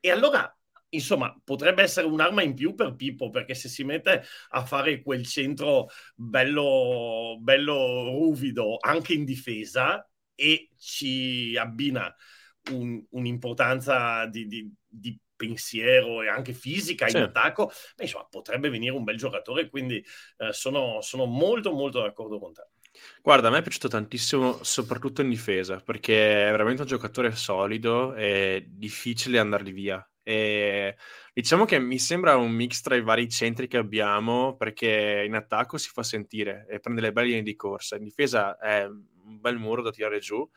E 0.00 0.10
allora, 0.10 0.50
insomma, 0.88 1.38
potrebbe 1.44 1.82
essere 1.82 2.06
un'arma 2.06 2.40
in 2.40 2.54
più 2.54 2.74
per 2.74 2.94
Pippo, 2.94 3.28
perché 3.28 3.52
se 3.52 3.68
si 3.68 3.84
mette 3.84 4.24
a 4.52 4.64
fare 4.64 5.02
quel 5.02 5.26
centro 5.26 5.88
bello, 6.14 7.36
bello 7.40 8.04
ruvido 8.04 8.78
anche 8.80 9.12
in 9.12 9.26
difesa 9.26 10.02
e 10.40 10.70
ci 10.78 11.56
abbina 11.56 12.14
un, 12.70 13.04
un'importanza 13.10 14.26
di, 14.26 14.46
di, 14.46 14.72
di 14.86 15.18
pensiero 15.34 16.22
e 16.22 16.28
anche 16.28 16.52
fisica 16.52 17.06
in 17.06 17.10
sì. 17.10 17.16
attacco, 17.16 17.72
beh, 17.96 18.04
insomma, 18.04 18.26
potrebbe 18.30 18.70
venire 18.70 18.92
un 18.92 19.02
bel 19.02 19.16
giocatore, 19.16 19.68
quindi 19.68 20.04
eh, 20.36 20.52
sono, 20.52 21.00
sono 21.00 21.24
molto 21.24 21.72
molto 21.72 22.00
d'accordo 22.00 22.38
con 22.38 22.52
te. 22.52 22.68
Guarda, 23.20 23.48
a 23.48 23.50
me 23.50 23.58
è 23.58 23.62
piaciuto 23.62 23.88
tantissimo, 23.88 24.62
soprattutto 24.62 25.22
in 25.22 25.28
difesa, 25.28 25.80
perché 25.80 26.48
è 26.48 26.50
veramente 26.50 26.82
un 26.82 26.88
giocatore 26.88 27.32
solido 27.32 28.14
e 28.14 28.64
difficile 28.68 29.38
andargli 29.38 29.72
via. 29.72 30.08
E 30.22 30.96
diciamo 31.32 31.64
che 31.64 31.78
mi 31.78 31.98
sembra 31.98 32.36
un 32.36 32.50
mix 32.50 32.80
tra 32.80 32.96
i 32.96 33.02
vari 33.02 33.28
centri 33.28 33.66
che 33.66 33.76
abbiamo, 33.76 34.56
perché 34.56 35.24
in 35.26 35.34
attacco 35.34 35.78
si 35.78 35.88
fa 35.90 36.02
sentire 36.02 36.66
e 36.68 36.80
prende 36.80 37.00
le 37.00 37.12
belle 37.12 37.28
linee 37.28 37.42
di 37.42 37.56
corsa, 37.56 37.96
in 37.96 38.04
difesa 38.04 38.58
è 38.58 38.86
un 39.28 39.40
bel 39.40 39.58
muro 39.58 39.82
da 39.82 39.90
tirare 39.90 40.18
giù, 40.18 40.48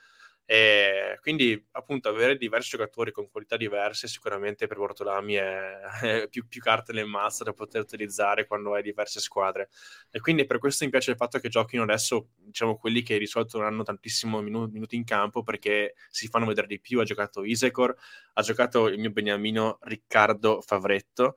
e 0.51 1.17
quindi 1.21 1.65
appunto 1.71 2.09
avere 2.09 2.35
diversi 2.35 2.71
giocatori 2.71 3.13
con 3.13 3.29
qualità 3.29 3.55
diverse 3.55 4.07
sicuramente 4.07 4.67
per 4.67 4.75
Bortolami 4.75 5.35
è, 5.35 5.79
è 6.01 6.27
più, 6.27 6.45
più, 6.45 6.59
carte 6.59 6.91
nel 6.91 7.05
mazzo 7.05 7.45
da 7.45 7.53
poter 7.53 7.81
utilizzare 7.81 8.45
quando 8.47 8.73
hai 8.73 8.83
diverse 8.83 9.21
squadre. 9.21 9.69
E 10.09 10.19
quindi 10.19 10.45
per 10.45 10.57
questo 10.57 10.83
mi 10.83 10.91
piace 10.91 11.11
il 11.11 11.15
fatto 11.15 11.39
che 11.39 11.47
giochino 11.47 11.83
adesso 11.83 12.31
diciamo 12.35 12.75
quelli 12.75 13.01
che 13.01 13.17
di 13.17 13.27
solito 13.27 13.59
non 13.59 13.67
hanno 13.67 13.83
tantissimo 13.83 14.41
minu- 14.41 14.69
minuti 14.69 14.97
in 14.97 15.05
campo 15.05 15.41
perché 15.41 15.93
si 16.09 16.27
fanno 16.27 16.45
vedere 16.45 16.67
di 16.67 16.81
più. 16.81 16.99
Ha 16.99 17.05
giocato 17.05 17.45
Isecor 17.45 17.95
ha 18.33 18.41
giocato 18.41 18.87
il 18.87 18.99
mio 18.99 19.11
beniamino 19.11 19.77
Riccardo 19.83 20.61
Favretto 20.61 21.35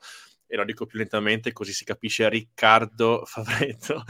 e 0.54 0.56
lo 0.56 0.64
dico 0.64 0.86
più 0.86 0.98
lentamente 0.98 1.52
così 1.52 1.72
si 1.72 1.84
capisce 1.84 2.28
Riccardo 2.28 3.24
Favretto. 3.26 4.04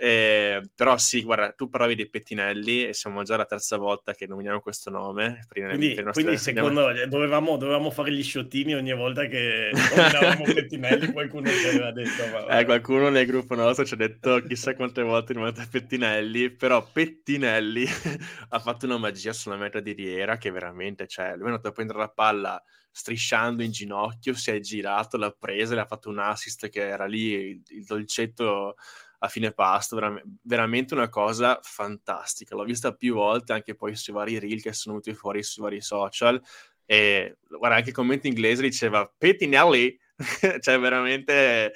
eh, 0.00 0.62
però 0.74 0.96
sì, 0.96 1.22
guarda, 1.22 1.52
tu 1.52 1.68
parlavi 1.68 1.94
dei 1.94 2.08
pettinelli 2.08 2.86
e 2.86 2.94
siamo 2.94 3.22
già 3.22 3.36
la 3.36 3.44
terza 3.44 3.76
volta 3.76 4.14
che 4.14 4.26
nominiamo 4.26 4.60
questo 4.60 4.88
nome. 4.88 5.44
Quindi, 5.46 5.94
nostre... 5.96 6.22
quindi 6.22 6.38
secondo 6.38 6.86
me 6.86 7.06
dovevamo, 7.06 7.58
dovevamo, 7.58 7.90
fare 7.90 8.12
gli 8.12 8.22
sciottini 8.22 8.74
ogni 8.74 8.94
volta 8.94 9.26
che 9.26 9.70
nominavamo 9.72 10.44
pettinelli, 10.54 11.12
qualcuno 11.12 11.50
ci 11.50 11.68
aveva 11.68 11.92
detto. 11.92 12.26
Ma... 12.32 12.58
Eh, 12.58 12.64
qualcuno 12.64 13.10
nel 13.10 13.26
gruppo 13.26 13.54
nostro 13.54 13.84
ci 13.84 13.92
ha 13.94 13.98
detto 13.98 14.42
chissà 14.42 14.74
quante 14.74 15.02
volte 15.02 15.34
nominate 15.34 15.68
pettinelli, 15.70 16.50
però 16.50 16.82
pettinelli 16.90 17.86
ha 18.48 18.58
fatto 18.58 18.86
una 18.86 18.96
magia 18.96 19.34
sulla 19.34 19.56
meta 19.56 19.80
di 19.80 19.92
Riera 19.92 20.38
che 20.38 20.50
veramente, 20.50 21.06
cioè, 21.06 21.34
lui 21.34 21.44
è 21.44 21.46
andato 21.50 21.68
a 21.68 21.72
prendere 21.72 21.98
la 21.98 22.08
palla 22.08 22.64
strisciando 22.90 23.62
in 23.62 23.70
ginocchio, 23.70 24.34
si 24.34 24.50
è 24.50 24.60
girato, 24.60 25.16
l'ha 25.16 25.30
presa, 25.30 25.74
le 25.74 25.82
ha 25.82 25.86
fatto 25.86 26.08
un 26.10 26.18
assist 26.18 26.68
che 26.68 26.86
era 26.86 27.06
lì, 27.06 27.32
il, 27.32 27.62
il 27.68 27.84
dolcetto 27.84 28.76
a 29.22 29.28
fine 29.28 29.52
pasto, 29.52 29.96
ver- 29.96 30.22
veramente 30.42 30.94
una 30.94 31.08
cosa 31.08 31.58
fantastica. 31.62 32.54
L'ho 32.54 32.64
vista 32.64 32.94
più 32.94 33.14
volte 33.14 33.52
anche 33.52 33.74
poi 33.74 33.94
sui 33.94 34.12
vari 34.12 34.38
reel 34.38 34.62
che 34.62 34.72
sono 34.72 34.96
venuti 34.96 35.14
fuori 35.18 35.42
sui 35.42 35.62
vari 35.62 35.80
social 35.80 36.40
e 36.84 37.36
guarda 37.48 37.76
anche 37.76 37.90
il 37.90 37.94
commento 37.94 38.26
inglese 38.26 38.62
diceva 38.62 39.06
Pettinelli, 39.16 39.98
cioè 40.60 40.78
veramente 40.78 41.72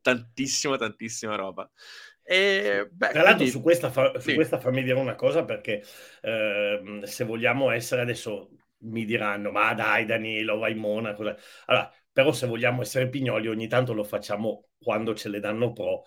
tantissima 0.00 0.76
tantissima 0.76 1.36
roba. 1.36 1.70
E, 2.22 2.86
beh, 2.90 3.08
Tra 3.08 3.22
l'altro 3.22 3.36
quindi... 3.36 3.50
su, 3.50 3.62
questa, 3.62 3.90
fa- 3.90 4.12
su 4.18 4.28
sì. 4.28 4.34
questa 4.34 4.58
fammi 4.58 4.82
dire 4.82 4.98
una 4.98 5.14
cosa 5.14 5.44
perché 5.44 5.82
eh, 6.20 7.00
se 7.04 7.24
vogliamo 7.24 7.70
essere 7.70 8.02
adesso 8.02 8.50
mi 8.80 9.04
diranno, 9.04 9.50
ma 9.50 9.74
dai 9.74 10.04
Danilo, 10.06 10.58
vai 10.58 10.72
in 10.72 10.78
Monaco. 10.78 11.22
Allora, 11.66 11.92
però 12.12 12.32
se 12.32 12.46
vogliamo 12.46 12.82
essere 12.82 13.08
pignoli, 13.08 13.48
ogni 13.48 13.68
tanto 13.68 13.92
lo 13.92 14.04
facciamo 14.04 14.68
quando 14.78 15.14
ce 15.14 15.28
le 15.28 15.40
danno 15.40 15.72
pro. 15.72 16.04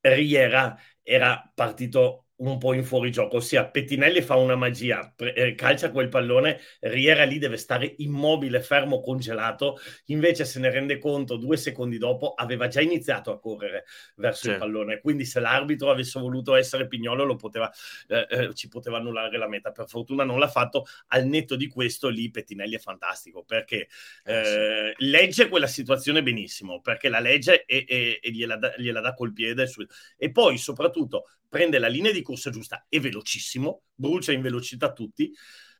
Riera 0.00 0.76
era 1.02 1.50
partito 1.54 2.25
un 2.36 2.58
po' 2.58 2.74
in 2.74 2.84
fuorigioco, 2.84 3.36
ossia 3.36 3.66
Pettinelli 3.68 4.20
fa 4.20 4.36
una 4.36 4.56
magia, 4.56 5.10
pre- 5.14 5.32
eh, 5.34 5.54
calcia 5.54 5.90
quel 5.90 6.08
pallone, 6.08 6.60
Riera 6.80 7.24
lì 7.24 7.38
deve 7.38 7.56
stare 7.56 7.94
immobile, 7.98 8.60
fermo, 8.60 9.00
congelato, 9.00 9.78
invece 10.06 10.44
se 10.44 10.58
ne 10.58 10.70
rende 10.70 10.98
conto 10.98 11.36
due 11.36 11.56
secondi 11.56 11.96
dopo 11.96 12.34
aveva 12.34 12.68
già 12.68 12.80
iniziato 12.80 13.30
a 13.30 13.38
correre 13.38 13.84
verso 14.16 14.44
sì. 14.44 14.50
il 14.50 14.58
pallone, 14.58 15.00
quindi 15.00 15.24
se 15.24 15.40
l'arbitro 15.40 15.90
avesse 15.90 16.20
voluto 16.20 16.54
essere 16.54 16.86
pignolo 16.88 17.24
lo 17.24 17.36
poteva, 17.36 17.72
eh, 18.08 18.26
eh, 18.28 18.54
ci 18.54 18.68
poteva 18.68 18.98
annullare 18.98 19.38
la 19.38 19.48
meta, 19.48 19.70
per 19.70 19.88
fortuna 19.88 20.24
non 20.24 20.38
l'ha 20.38 20.48
fatto, 20.48 20.84
al 21.08 21.26
netto 21.26 21.56
di 21.56 21.68
questo 21.68 22.08
lì 22.08 22.30
Pettinelli 22.30 22.74
è 22.74 22.80
fantastico 22.80 23.44
perché 23.44 23.88
eh, 24.24 24.94
sì. 24.96 25.04
legge 25.06 25.48
quella 25.48 25.66
situazione 25.66 26.22
benissimo, 26.22 26.80
perché 26.82 27.08
la 27.08 27.20
legge 27.20 27.64
e, 27.64 27.84
e, 27.88 28.18
e 28.20 28.30
gliela, 28.30 28.56
da, 28.56 28.74
gliela, 28.76 29.00
dà 29.00 29.14
col 29.14 29.32
piede 29.32 29.66
su... 29.66 29.84
e 30.18 30.30
poi 30.30 30.58
soprattutto 30.58 31.24
prende 31.48 31.78
la 31.78 31.88
linea 31.88 32.12
di 32.12 32.22
corsa 32.22 32.50
giusta, 32.50 32.86
è 32.88 33.00
velocissimo, 33.00 33.82
brucia 33.94 34.32
in 34.32 34.40
velocità 34.42 34.92
tutti, 34.92 35.32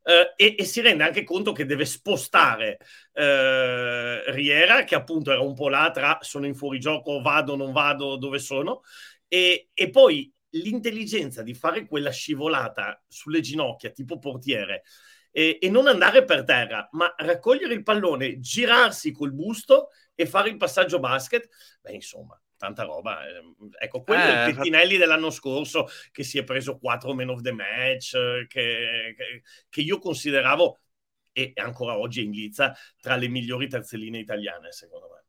eh, 0.03 0.33
e, 0.37 0.55
e, 0.59 0.65
si 0.65 0.81
rende 0.81 1.03
anche 1.03 1.25
conto 1.25 1.53
che 1.53 1.67
deve 1.67 1.85
spostare 1.85 2.79
eh, 3.13 4.31
Riera, 4.33 4.85
che 4.85 4.95
appunto 4.95 5.33
era 5.33 5.41
un 5.41 5.55
po' 5.55 5.69
là 5.69 5.91
tra 5.91 6.19
sono 6.21 6.47
in 6.47 6.55
fuorigioco, 6.55 7.21
vado, 7.21 7.57
non 7.57 7.73
vado, 7.73 8.17
dove 8.17 8.39
sono, 8.39 8.83
e, 9.27 9.71
e 9.75 9.91
poi 9.91 10.33
l'intelligenza 10.51 11.43
di 11.43 11.55
fare 11.55 11.87
quella 11.87 12.11
scivolata 12.11 13.03
sulle 13.09 13.41
ginocchia 13.41 13.91
tipo 13.91 14.19
portiere 14.19 14.85
e, 15.31 15.59
e, 15.61 15.69
non 15.69 15.87
andare 15.87 16.25
per 16.25 16.45
terra, 16.45 16.89
ma 16.93 17.13
raccogliere 17.17 17.75
il 17.75 17.83
pallone, 17.83 18.39
girarsi 18.39 19.13
col 19.13 19.33
busto 19.35 19.89
e 20.15 20.25
fare 20.25 20.49
il 20.49 20.57
passaggio 20.57 20.99
basket, 20.99 21.49
beh 21.83 21.93
insomma, 21.93 22.41
tanta 22.57 22.85
roba. 22.85 23.27
Ehm, 23.27 23.55
ecco, 23.79 24.03
quello 24.03 24.23
eh, 24.23 24.45
è 24.45 24.49
il 24.49 24.55
Pettinelli 24.55 24.97
dell'anno 24.97 25.31
scorso 25.31 25.87
che 26.11 26.23
si 26.23 26.39
è 26.39 26.45
preso 26.45 26.79
4 26.79 27.15
men 27.15 27.29
of 27.29 27.41
the 27.43 27.53
match, 27.53 28.13
che, 28.47 29.15
che, 29.17 29.43
che 29.69 29.81
io 29.81 29.99
consideravo, 29.99 30.79
e 31.33 31.53
ancora 31.57 31.99
oggi 31.99 32.21
è 32.21 32.25
in 32.25 32.31
lizza, 32.31 32.75
tra 33.01 33.17
le 33.17 33.29
migliori 33.29 33.69
terzelline 33.69 34.19
italiane, 34.19 34.73
secondo 34.73 35.09
me. 35.09 35.25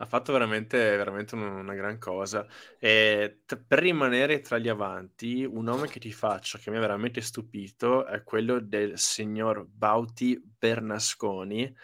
Ha 0.00 0.06
fatto 0.06 0.32
veramente, 0.32 0.78
veramente 0.96 1.34
una 1.34 1.74
gran 1.74 1.98
cosa. 1.98 2.46
E 2.78 3.42
t- 3.44 3.60
per 3.66 3.80
rimanere 3.80 4.40
tra 4.40 4.56
gli 4.58 4.68
avanti, 4.68 5.44
un 5.44 5.64
nome 5.64 5.88
che 5.88 5.98
ti 5.98 6.12
faccio, 6.12 6.58
che 6.58 6.70
mi 6.70 6.76
ha 6.76 6.80
veramente 6.80 7.20
stupito, 7.20 8.06
è 8.06 8.22
quello 8.22 8.60
del 8.60 8.96
signor 8.96 9.66
Bauti 9.66 10.40
Bernasconi, 10.40 11.74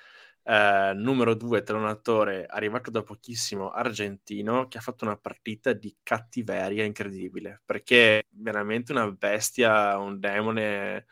eh, 0.44 0.92
numero 0.94 1.34
due, 1.34 1.62
talonatore, 1.62 2.46
arrivato 2.46 2.90
da 2.90 3.02
pochissimo, 3.02 3.70
argentino, 3.70 4.68
che 4.68 4.78
ha 4.78 4.80
fatto 4.82 5.04
una 5.04 5.16
partita 5.16 5.72
di 5.72 5.96
cattiveria 6.02 6.84
incredibile, 6.84 7.62
perché 7.64 8.18
è 8.18 8.26
veramente 8.30 8.92
una 8.92 9.10
bestia, 9.10 9.98
un 9.98 10.20
demone 10.20 11.06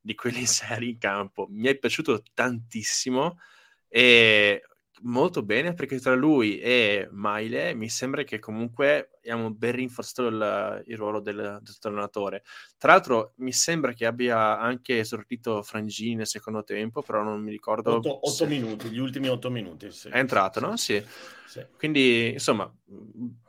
di 0.00 0.14
quelli 0.14 0.46
seri 0.46 0.90
in 0.90 0.98
campo. 0.98 1.46
Mi 1.50 1.66
è 1.68 1.76
piaciuto 1.76 2.22
tantissimo 2.32 3.38
e 3.88 4.62
molto 5.02 5.42
bene 5.42 5.74
perché 5.74 6.00
tra 6.00 6.14
lui 6.14 6.58
e 6.58 7.08
Maile 7.10 7.74
mi 7.74 7.88
sembra 7.88 8.22
che 8.22 8.38
comunque 8.38 9.10
abbiamo 9.18 9.52
ben 9.52 9.72
rinforzato 9.72 10.28
il, 10.28 10.82
il 10.86 10.96
ruolo 10.96 11.20
del, 11.20 11.58
del 11.60 11.74
allenatore. 11.82 12.42
Tra 12.78 12.92
l'altro 12.92 13.32
mi 13.36 13.52
sembra 13.52 13.92
che 13.92 14.06
abbia 14.06 14.58
anche 14.58 15.00
esortito 15.00 15.62
Frangini 15.62 16.14
nel 16.14 16.26
secondo 16.26 16.64
tempo, 16.64 17.02
però 17.02 17.22
non 17.22 17.42
mi 17.42 17.50
ricordo... 17.50 18.00
8 18.02 18.46
minuti, 18.46 18.88
gli 18.88 18.98
ultimi 18.98 19.28
8 19.28 19.50
minuti. 19.50 19.90
Sì. 19.90 20.08
È 20.08 20.18
entrato, 20.18 20.60
no? 20.60 20.76
Sì. 20.76 21.02
sì. 21.46 21.64
Quindi, 21.76 22.32
insomma, 22.32 22.72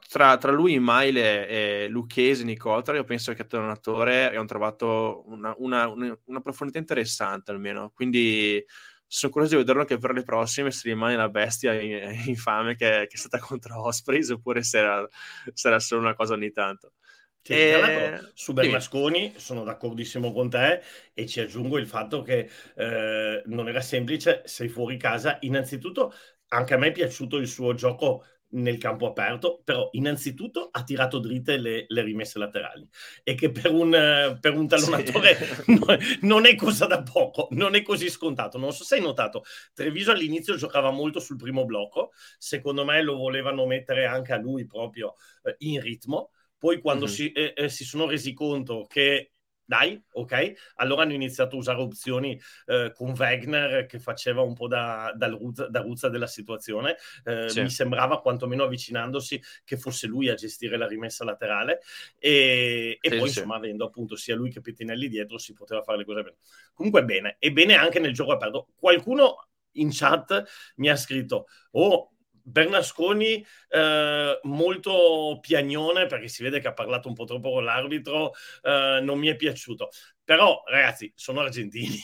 tra, 0.09 0.37
tra, 0.37 0.51
lui, 0.51 0.79
Maile 0.79 1.47
e 1.47 1.87
Lucchesi, 1.89 2.43
Nicotra, 2.43 2.95
io 2.95 3.03
penso 3.03 3.33
che 3.33 3.45
l'allenatore 3.49 4.25
abbiamo 4.25 4.45
trovato 4.45 5.23
una, 5.27 5.53
una, 5.57 5.87
una, 5.87 6.17
una 6.25 6.41
profondità 6.41 6.79
interessante 6.79 7.51
almeno. 7.51 7.91
Quindi 7.93 8.63
sono 9.07 9.31
curioso 9.31 9.55
di 9.55 9.61
vederlo 9.61 9.81
anche 9.81 9.97
per 9.97 10.11
le 10.11 10.23
prossime 10.23 10.69
se 10.69 10.89
rimane 10.89 11.15
la 11.15 11.29
bestia 11.29 11.73
infame 12.27 12.75
che, 12.75 13.07
che 13.07 13.15
è 13.15 13.17
stata 13.17 13.39
contro 13.39 13.81
Ospreys 13.85 14.29
oppure 14.29 14.63
se 14.63 14.79
era, 14.79 15.79
solo 15.79 16.01
una 16.01 16.13
cosa 16.13 16.33
ogni 16.33 16.51
tanto. 16.51 16.93
Sì, 17.41 17.53
e... 17.53 18.31
su 18.33 18.51
Bernasconi 18.51 19.31
sì. 19.35 19.39
sono 19.39 19.63
d'accordissimo 19.63 20.33
con 20.33 20.49
te 20.49 20.81
e 21.13 21.25
ci 21.25 21.39
aggiungo 21.39 21.77
il 21.77 21.87
fatto 21.87 22.21
che 22.21 22.49
eh, 22.75 23.41
non 23.45 23.69
era 23.69 23.79
semplice, 23.79 24.41
sei 24.43 24.67
fuori 24.67 24.97
casa. 24.97 25.37
Innanzitutto 25.41 26.13
anche 26.49 26.73
a 26.73 26.77
me 26.77 26.87
è 26.87 26.91
piaciuto 26.91 27.37
il 27.37 27.47
suo 27.47 27.73
gioco 27.73 28.25
nel 28.49 28.77
campo 28.77 29.07
aperto, 29.07 29.61
però 29.63 29.89
innanzitutto 29.91 30.69
ha 30.71 30.83
tirato 30.83 31.19
dritte 31.19 31.57
le, 31.57 31.85
le 31.87 32.01
rimesse 32.01 32.39
laterali 32.39 32.87
e 33.23 33.35
che 33.35 33.51
per 33.51 33.71
un, 33.71 34.37
per 34.39 34.53
un 34.53 34.67
tallonatore 34.67 35.35
sì. 35.35 35.79
non, 36.25 36.45
è 36.45 36.55
cosa 36.55 36.85
da 36.85 37.03
poco, 37.03 37.47
non 37.51 37.75
è 37.75 37.81
così 37.81 38.09
scontato. 38.09 38.57
Non 38.57 38.71
so 38.71 38.83
se 38.83 38.95
hai 38.95 39.01
notato, 39.01 39.43
Treviso 39.73 40.11
all'inizio 40.11 40.55
giocava 40.55 40.91
molto 40.91 41.19
sul 41.19 41.37
primo 41.37 41.65
blocco, 41.65 42.11
secondo 42.37 42.85
me 42.85 43.01
lo 43.01 43.15
volevano 43.15 43.65
mettere 43.65 44.05
anche 44.05 44.33
a 44.33 44.37
lui 44.37 44.65
proprio 44.65 45.15
eh, 45.43 45.55
in 45.59 45.81
ritmo, 45.81 46.31
poi 46.57 46.79
quando 46.79 47.05
mm-hmm. 47.05 47.13
si, 47.13 47.31
eh, 47.31 47.53
eh, 47.55 47.69
si 47.69 47.83
sono 47.83 48.07
resi 48.07 48.33
conto 48.33 48.85
che 48.87 49.31
dai, 49.67 50.01
ok. 50.13 50.53
Allora 50.75 51.01
hanno 51.01 51.11
iniziato 51.11 51.57
a 51.57 51.59
usare 51.59 51.81
opzioni 51.81 52.39
eh, 52.67 52.93
con 52.95 53.13
Wegner 53.17 53.85
che 53.85 53.99
faceva 53.99 54.41
un 54.41 54.53
po' 54.53 54.69
da, 54.69 55.13
da, 55.13 55.27
ruzza, 55.27 55.67
da 55.67 55.81
ruzza 55.81 56.07
della 56.07 56.25
situazione. 56.25 56.95
Eh, 57.25 57.49
sì. 57.49 57.61
Mi 57.61 57.69
sembrava 57.69 58.21
quantomeno 58.21 58.63
avvicinandosi 58.63 59.41
che 59.65 59.75
fosse 59.75 60.07
lui 60.07 60.29
a 60.29 60.35
gestire 60.35 60.77
la 60.77 60.87
rimessa 60.87 61.25
laterale 61.25 61.81
e, 62.17 62.97
e 63.01 63.09
sì, 63.09 63.17
poi 63.17 63.27
sì. 63.27 63.39
insomma 63.39 63.57
avendo 63.57 63.85
appunto 63.85 64.15
sia 64.15 64.35
lui 64.35 64.51
che 64.51 64.61
Pettinelli 64.61 65.09
dietro 65.09 65.37
si 65.37 65.51
poteva 65.51 65.81
fare 65.81 65.97
le 65.97 66.05
cose 66.05 66.23
bene. 66.23 66.37
Comunque 66.73 67.03
bene, 67.03 67.35
e 67.37 67.51
bene 67.51 67.75
anche 67.75 67.99
nel 67.99 68.13
gioco 68.13 68.31
aperto. 68.31 68.69
Qualcuno 68.73 69.49
in 69.73 69.89
chat 69.91 70.45
mi 70.77 70.89
ha 70.89 70.95
scritto, 70.95 71.47
oh 71.71 72.13
Bernasconi 72.49 73.45
eh, 73.69 74.39
molto 74.43 75.37
piagnone 75.41 76.05
perché 76.05 76.27
si 76.29 76.43
vede 76.43 76.59
che 76.59 76.67
ha 76.67 76.73
parlato 76.73 77.07
un 77.09 77.13
po' 77.13 77.25
troppo 77.25 77.51
con 77.51 77.63
l'arbitro, 77.65 78.31
eh, 78.61 78.99
non 79.01 79.19
mi 79.19 79.27
è 79.27 79.35
piaciuto. 79.35 79.89
Però, 80.27 80.61
ragazzi, 80.67 81.09
sono 81.15 81.39
argentini. 81.39 82.03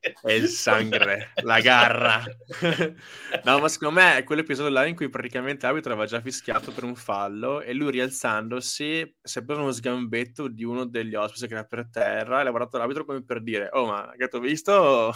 è 0.22 0.32
il 0.32 0.48
sangue, 0.48 1.32
la 1.42 1.60
garra. 1.60 2.22
no, 3.44 3.58
ma 3.58 3.68
secondo 3.68 4.00
me 4.00 4.16
è 4.16 4.24
quell'episodio 4.24 4.72
là 4.72 4.86
in 4.86 4.94
cui 4.94 5.10
praticamente 5.10 5.66
l'arbitro 5.66 5.92
aveva 5.92 6.06
già 6.06 6.20
fischiato 6.20 6.72
per 6.72 6.84
un 6.84 6.94
fallo 6.94 7.60
e 7.60 7.74
lui 7.74 7.90
rialzandosi 7.90 9.16
si 9.22 9.38
è 9.38 9.44
preso 9.44 9.60
uno 9.60 9.72
sgambetto 9.72 10.48
di 10.48 10.64
uno 10.64 10.86
degli 10.86 11.14
ospiti 11.14 11.46
che 11.46 11.54
era 11.54 11.64
per 11.64 11.88
terra 11.90 12.38
e 12.38 12.40
ha 12.40 12.44
lavorato 12.44 12.78
l'arbitro 12.78 13.04
come 13.04 13.22
per 13.22 13.42
dire 13.42 13.68
oh 13.72 13.86
ma 13.86 14.12
che 14.16 14.28
ho 14.30 14.40
visto? 14.40 15.14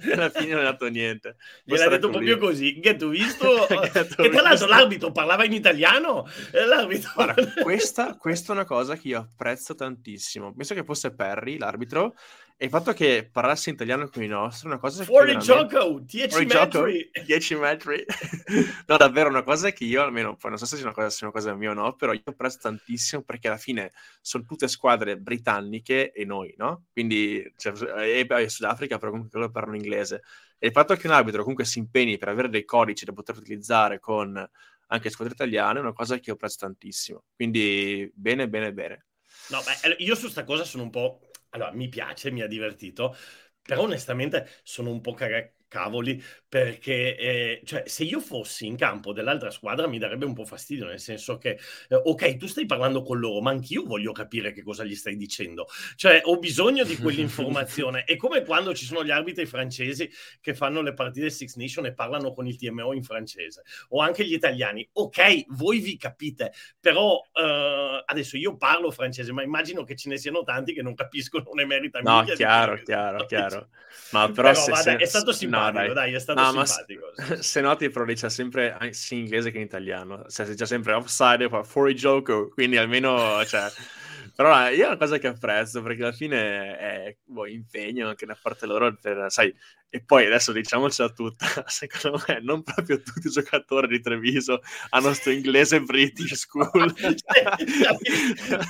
E 0.00 0.12
alla 0.12 0.30
fine 0.30 0.52
non 0.52 0.60
è 0.60 0.64
dato 0.64 0.86
niente. 0.88 1.36
Gliel'ha 1.64 1.88
detto 1.88 2.10
proprio 2.10 2.38
così 2.38 2.78
che 2.80 2.96
tu 2.96 3.10
visto? 3.10 3.66
Che 3.66 4.28
tra 4.28 4.42
l'altro 4.42 4.66
l'arbitro 4.66 5.10
parlava 5.10 5.44
in 5.44 5.52
italiano 5.52 6.28
l'arbitro... 6.52 7.10
Guarda, 7.14 7.52
questa, 7.62 8.16
questa 8.16 8.52
è 8.52 8.56
una 8.56 8.64
cosa 8.64 8.96
che 8.96 9.08
io 9.08 9.18
apprezzo 9.18 9.55
apprezzo 9.56 9.74
tantissimo. 9.74 10.54
Penso 10.54 10.74
che 10.74 10.84
fosse 10.84 11.14
Perry, 11.14 11.56
l'arbitro, 11.56 12.14
e 12.58 12.66
il 12.66 12.70
fatto 12.70 12.92
che 12.92 13.28
parlasse 13.30 13.70
italiano 13.70 14.08
come 14.08 14.26
i 14.26 14.28
nostri 14.28 14.68
è 14.68 14.70
una 14.70 14.80
cosa 14.80 15.04
Fuori 15.04 15.32
che 15.32 15.38
gioco, 15.38 15.98
10 16.00 16.44
metri! 16.44 17.10
10 17.24 17.54
metri! 17.56 18.04
no, 18.86 18.96
davvero, 18.96 19.28
una 19.28 19.42
cosa 19.42 19.70
che 19.70 19.84
io 19.84 20.02
almeno, 20.02 20.36
poi 20.36 20.50
non 20.50 20.58
so 20.58 20.66
se 20.66 20.76
sia 20.76 20.84
una 20.84 20.94
cosa, 20.94 21.10
sia 21.10 21.26
una 21.26 21.34
cosa 21.34 21.54
mia 21.54 21.70
o 21.70 21.74
no, 21.74 21.94
però 21.96 22.12
io 22.12 22.22
apprezzo 22.24 22.58
tantissimo 22.60 23.22
perché 23.22 23.48
alla 23.48 23.56
fine 23.56 23.92
sono 24.20 24.44
tutte 24.44 24.68
squadre 24.68 25.16
britanniche 25.16 26.12
e 26.12 26.24
noi, 26.24 26.54
no? 26.56 26.84
Quindi, 26.92 27.52
cioè, 27.56 27.72
e, 28.04 28.26
e 28.28 28.48
Sudafrica, 28.48 28.98
però 28.98 29.10
comunque 29.10 29.38
loro 29.38 29.50
parlano 29.50 29.76
inglese. 29.76 30.22
E 30.58 30.68
il 30.68 30.72
fatto 30.72 30.94
che 30.94 31.06
un 31.06 31.12
arbitro 31.12 31.40
comunque 31.40 31.64
si 31.64 31.78
impegni 31.78 32.16
per 32.18 32.28
avere 32.28 32.48
dei 32.48 32.64
codici 32.64 33.04
da 33.04 33.12
poter 33.12 33.36
utilizzare 33.36 34.00
con 34.00 34.48
anche 34.88 35.10
squadre 35.10 35.34
italiane 35.34 35.78
è 35.78 35.82
una 35.82 35.92
cosa 35.92 36.16
che 36.16 36.30
io 36.30 36.34
apprezzo 36.34 36.58
tantissimo. 36.60 37.24
Quindi, 37.34 38.10
bene, 38.14 38.48
bene, 38.48 38.72
bene. 38.72 39.06
No, 39.48 39.62
beh, 39.62 39.96
io 39.98 40.14
su 40.16 40.28
sta 40.28 40.44
cosa 40.44 40.64
sono 40.64 40.82
un 40.84 40.90
po'... 40.90 41.20
Allora, 41.50 41.72
mi 41.72 41.88
piace, 41.88 42.30
mi 42.30 42.42
ha 42.42 42.46
divertito, 42.48 43.14
però 43.62 43.82
onestamente 43.82 44.48
sono 44.62 44.90
un 44.90 45.00
po' 45.00 45.14
cag- 45.14 45.52
cavoli, 45.68 46.22
perché 46.48 47.16
eh, 47.16 47.60
cioè, 47.64 47.82
se 47.86 48.04
io 48.04 48.20
fossi 48.20 48.66
in 48.66 48.76
campo 48.76 49.12
dell'altra 49.12 49.50
squadra 49.50 49.86
mi 49.86 49.98
darebbe 49.98 50.24
un 50.24 50.32
po' 50.32 50.44
fastidio, 50.44 50.86
nel 50.86 51.00
senso 51.00 51.38
che, 51.38 51.58
eh, 51.88 51.94
ok, 51.94 52.36
tu 52.36 52.46
stai 52.46 52.66
parlando 52.66 53.02
con 53.02 53.18
loro, 53.18 53.40
ma 53.40 53.50
anch'io 53.50 53.84
voglio 53.84 54.12
capire 54.12 54.52
che 54.52 54.62
cosa 54.62 54.84
gli 54.84 54.94
stai 54.94 55.16
dicendo. 55.16 55.66
Cioè, 55.96 56.22
ho 56.24 56.38
bisogno 56.38 56.84
di 56.84 56.96
quell'informazione. 56.96 58.04
È 58.06 58.16
come 58.16 58.44
quando 58.44 58.74
ci 58.74 58.84
sono 58.84 59.04
gli 59.04 59.10
arbitri 59.10 59.46
francesi 59.46 60.08
che 60.40 60.54
fanno 60.54 60.82
le 60.82 60.94
partite 60.94 61.30
Six 61.30 61.56
Nation 61.56 61.86
e 61.86 61.94
parlano 61.94 62.32
con 62.32 62.46
il 62.46 62.56
TMO 62.56 62.92
in 62.92 63.02
francese, 63.02 63.62
o 63.88 64.00
anche 64.00 64.24
gli 64.24 64.34
italiani. 64.34 64.88
Ok, 64.92 65.46
voi 65.48 65.80
vi 65.80 65.96
capite, 65.96 66.52
però 66.80 67.20
eh, 67.32 68.02
adesso 68.04 68.36
io 68.36 68.56
parlo 68.56 68.90
francese, 68.90 69.32
ma 69.32 69.42
immagino 69.42 69.82
che 69.84 69.96
ce 69.96 70.08
ne 70.08 70.16
siano 70.16 70.42
tanti 70.42 70.72
che 70.72 70.82
non 70.82 70.94
capiscono 70.94 71.50
né 71.52 71.64
merita 71.64 72.00
No, 72.00 72.22
chiaro, 72.24 72.80
chiaro, 72.82 73.24
chiaro. 73.26 73.68
Ma 74.12 74.26
però, 74.30 74.50
però 74.50 74.54
se, 74.54 74.70
vabbè, 74.70 74.82
se, 74.82 74.96
è 74.96 75.04
stato 75.06 75.32
simpatico 75.32 75.55
simpatico, 75.56 75.86
no, 75.88 75.94
dai. 75.94 75.94
dai. 75.94 76.14
è 76.14 76.18
stato 76.18 76.40
no, 76.40 76.64
simpatico. 76.64 77.12
Se, 77.14 77.42
se 77.42 77.60
noti, 77.60 77.90
però 77.90 78.04
dice 78.04 78.30
sempre 78.30 78.76
sia 78.90 79.16
in 79.16 79.24
inglese 79.24 79.50
che 79.50 79.58
in 79.58 79.64
italiano. 79.64 80.24
Cioè, 80.28 80.46
dice 80.46 80.66
sempre 80.66 80.92
offside 80.92 81.44
e 81.44 81.64
fuori 81.64 81.94
gioco, 81.94 82.48
quindi 82.48 82.76
almeno, 82.76 83.44
cioè... 83.44 83.70
Però 84.36 84.68
io 84.68 84.84
è 84.84 84.86
una 84.88 84.98
cosa 84.98 85.16
che 85.16 85.28
apprezzo 85.28 85.80
perché 85.80 86.02
alla 86.02 86.12
fine 86.12 86.76
è 86.76 87.16
boh, 87.24 87.46
impegno 87.46 88.08
anche 88.08 88.26
da 88.26 88.36
parte 88.38 88.66
loro 88.66 88.94
per, 88.94 89.30
sai, 89.30 89.54
e 89.96 90.02
poi 90.04 90.26
adesso 90.26 90.52
diciamocela 90.52 91.08
tutta, 91.10 91.46
secondo 91.66 92.22
me 92.28 92.40
non 92.42 92.62
proprio 92.62 93.00
tutti 93.00 93.28
i 93.28 93.30
giocatori 93.30 93.88
di 93.88 94.00
Treviso 94.00 94.60
hanno 94.90 95.14
sto 95.14 95.30
inglese 95.30 95.80
British 95.80 96.34
School. 96.44 96.94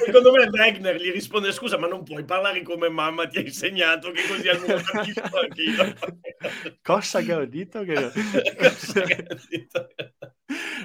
secondo 0.05 0.33
me 0.33 0.49
Wagner 0.49 1.01
gli 1.01 1.11
risponde 1.11 1.51
scusa 1.51 1.79
ma 1.79 1.89
non 1.89 2.05
puoi 2.05 2.25
parlare 2.25 2.62
come 2.62 2.89
mamma 2.89 3.27
ti 3.27 3.39
ha 3.39 3.41
insegnato 3.41 4.12
che 4.12 4.23
così 4.29 4.49
almeno 4.49 4.81
capisco 4.81 5.39
anch'io. 5.39 5.95
Cosa 6.83 7.21
che 7.23 7.35
ho 7.35 7.45
detto? 7.45 7.83
Che... 7.83 7.95
Cosa 8.57 9.03
detto? 9.49 9.89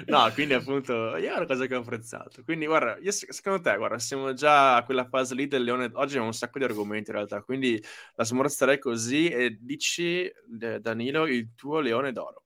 no, 0.06 0.30
quindi 0.32 0.54
appunto, 0.54 1.16
io 1.16 1.32
è 1.32 1.36
una 1.36 1.46
cosa 1.46 1.66
che 1.66 1.74
ho 1.74 1.80
apprezzato. 1.80 2.42
Quindi, 2.42 2.66
guarda, 2.66 2.98
io, 3.00 3.10
secondo 3.12 3.60
te, 3.60 3.76
guarda, 3.76 3.98
siamo 3.98 4.32
già 4.32 4.76
a 4.76 4.84
quella 4.84 5.06
fase 5.06 5.34
lì 5.34 5.46
del 5.46 5.62
leone. 5.62 5.84
Oggi 5.92 6.12
abbiamo 6.12 6.26
un 6.26 6.34
sacco 6.34 6.58
di 6.58 6.64
argomenti 6.64 7.10
in 7.10 7.16
realtà, 7.16 7.42
quindi 7.42 7.82
la 8.14 8.24
smorzerei 8.24 8.78
così 8.78 9.28
e 9.28 9.58
dici, 9.60 10.30
Danilo, 10.46 11.26
il 11.26 11.54
tuo 11.54 11.80
leone 11.80 12.12
d'oro. 12.12 12.44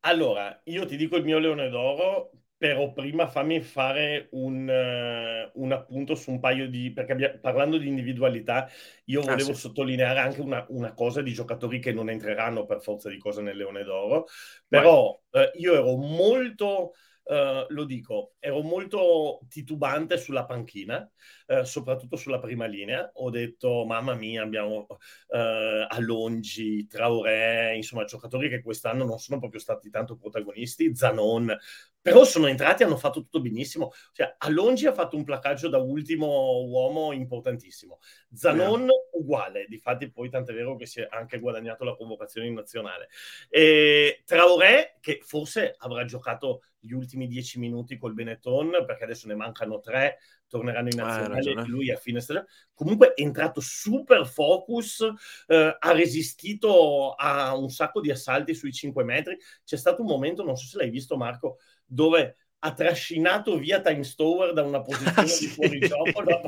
Allora, 0.00 0.60
io 0.64 0.86
ti 0.86 0.96
dico 0.96 1.16
il 1.16 1.24
mio 1.24 1.38
leone 1.38 1.68
d'oro 1.68 2.30
però 2.58 2.92
prima 2.92 3.28
fammi 3.28 3.60
fare 3.60 4.26
un, 4.32 4.68
uh, 4.68 5.62
un, 5.62 5.72
appunto 5.72 6.16
su 6.16 6.32
un 6.32 6.40
paio 6.40 6.68
di... 6.68 6.92
perché 6.92 7.12
abbia, 7.12 7.38
parlando 7.38 7.78
di 7.78 7.86
individualità, 7.86 8.68
io 9.04 9.20
ah, 9.20 9.26
volevo 9.26 9.50
ah, 9.50 9.54
sì. 9.54 9.60
sottolineare 9.60 10.18
anche 10.18 10.40
una, 10.40 10.66
una, 10.70 10.92
cosa 10.92 11.22
di 11.22 11.32
giocatori 11.32 11.78
che 11.78 11.92
non 11.92 12.10
entreranno 12.10 12.66
per 12.66 12.82
forza 12.82 13.08
di 13.08 13.18
cosa 13.18 13.42
nel 13.42 13.56
Leone 13.56 13.84
d'Oro, 13.84 14.26
però 14.66 15.08
uh, 15.08 15.38
io 15.54 15.74
ero 15.74 15.96
molto 15.96 16.94
Uh, 17.28 17.66
lo 17.74 17.84
dico, 17.84 18.36
ero 18.38 18.62
molto 18.62 19.40
titubante 19.50 20.16
sulla 20.16 20.46
panchina, 20.46 21.06
uh, 21.48 21.62
soprattutto 21.62 22.16
sulla 22.16 22.38
prima 22.38 22.64
linea. 22.64 23.10
Ho 23.16 23.28
detto, 23.28 23.84
mamma 23.84 24.14
mia, 24.14 24.42
abbiamo 24.42 24.86
uh, 24.88 25.84
Alongi, 25.88 26.86
Traoré, 26.86 27.76
insomma, 27.76 28.04
giocatori 28.04 28.48
che 28.48 28.62
quest'anno 28.62 29.04
non 29.04 29.18
sono 29.18 29.38
proprio 29.38 29.60
stati 29.60 29.90
tanto 29.90 30.16
protagonisti, 30.16 30.94
Zanon, 30.96 31.54
però 32.00 32.24
sono 32.24 32.46
entrati 32.46 32.82
e 32.82 32.86
hanno 32.86 32.96
fatto 32.96 33.20
tutto 33.20 33.40
benissimo. 33.40 33.92
Cioè, 34.12 34.36
Alongi 34.38 34.86
ha 34.86 34.92
fatto 34.92 35.16
un 35.16 35.24
placaggio 35.24 35.68
da 35.68 35.78
ultimo 35.78 36.64
uomo 36.64 37.12
importantissimo. 37.12 37.98
Zanon 38.32 38.82
yeah. 38.82 38.92
uguale, 39.12 39.66
difatti 39.68 40.10
poi 40.10 40.30
tant'è 40.30 40.52
vero 40.52 40.76
che 40.76 40.86
si 40.86 41.00
è 41.00 41.08
anche 41.10 41.38
guadagnato 41.38 41.84
la 41.84 41.96
convocazione 41.96 42.46
in 42.46 42.54
nazionale. 42.54 43.08
E 43.48 44.22
Traoré, 44.24 44.96
che 45.00 45.20
forse 45.22 45.74
avrà 45.78 46.04
giocato 46.04 46.62
gli 46.80 46.92
ultimi 46.92 47.26
dieci 47.26 47.58
minuti 47.58 47.98
col 47.98 48.14
Benetton, 48.14 48.84
perché 48.86 49.04
adesso 49.04 49.26
ne 49.26 49.34
mancano 49.34 49.80
tre, 49.80 50.18
torneranno 50.46 50.88
in 50.88 50.96
nazionale, 50.96 51.52
ah, 51.52 51.66
lui 51.66 51.90
a 51.90 51.96
fine 51.96 52.20
stagione. 52.20 52.46
Comunque 52.72 53.14
è 53.14 53.22
entrato 53.22 53.60
super 53.60 54.26
focus, 54.26 55.06
eh, 55.46 55.76
ha 55.78 55.92
resistito 55.92 57.12
a 57.14 57.56
un 57.56 57.68
sacco 57.70 58.00
di 58.00 58.10
assalti 58.10 58.54
sui 58.54 58.72
5 58.72 59.04
metri. 59.04 59.36
C'è 59.64 59.76
stato 59.76 60.02
un 60.02 60.08
momento, 60.08 60.44
non 60.44 60.56
so 60.56 60.66
se 60.66 60.78
l'hai 60.78 60.90
visto 60.90 61.16
Marco, 61.16 61.58
dove 61.88 62.36
ha 62.60 62.72
trascinato 62.72 63.56
via 63.56 63.80
Times 63.80 64.14
Tower 64.14 64.52
da 64.52 64.62
una 64.62 64.80
posizione 64.82 65.20
ah, 65.20 65.26
sì. 65.26 65.46
di 65.46 65.52
fuorigioco, 65.52 66.20
lo, 66.22 66.40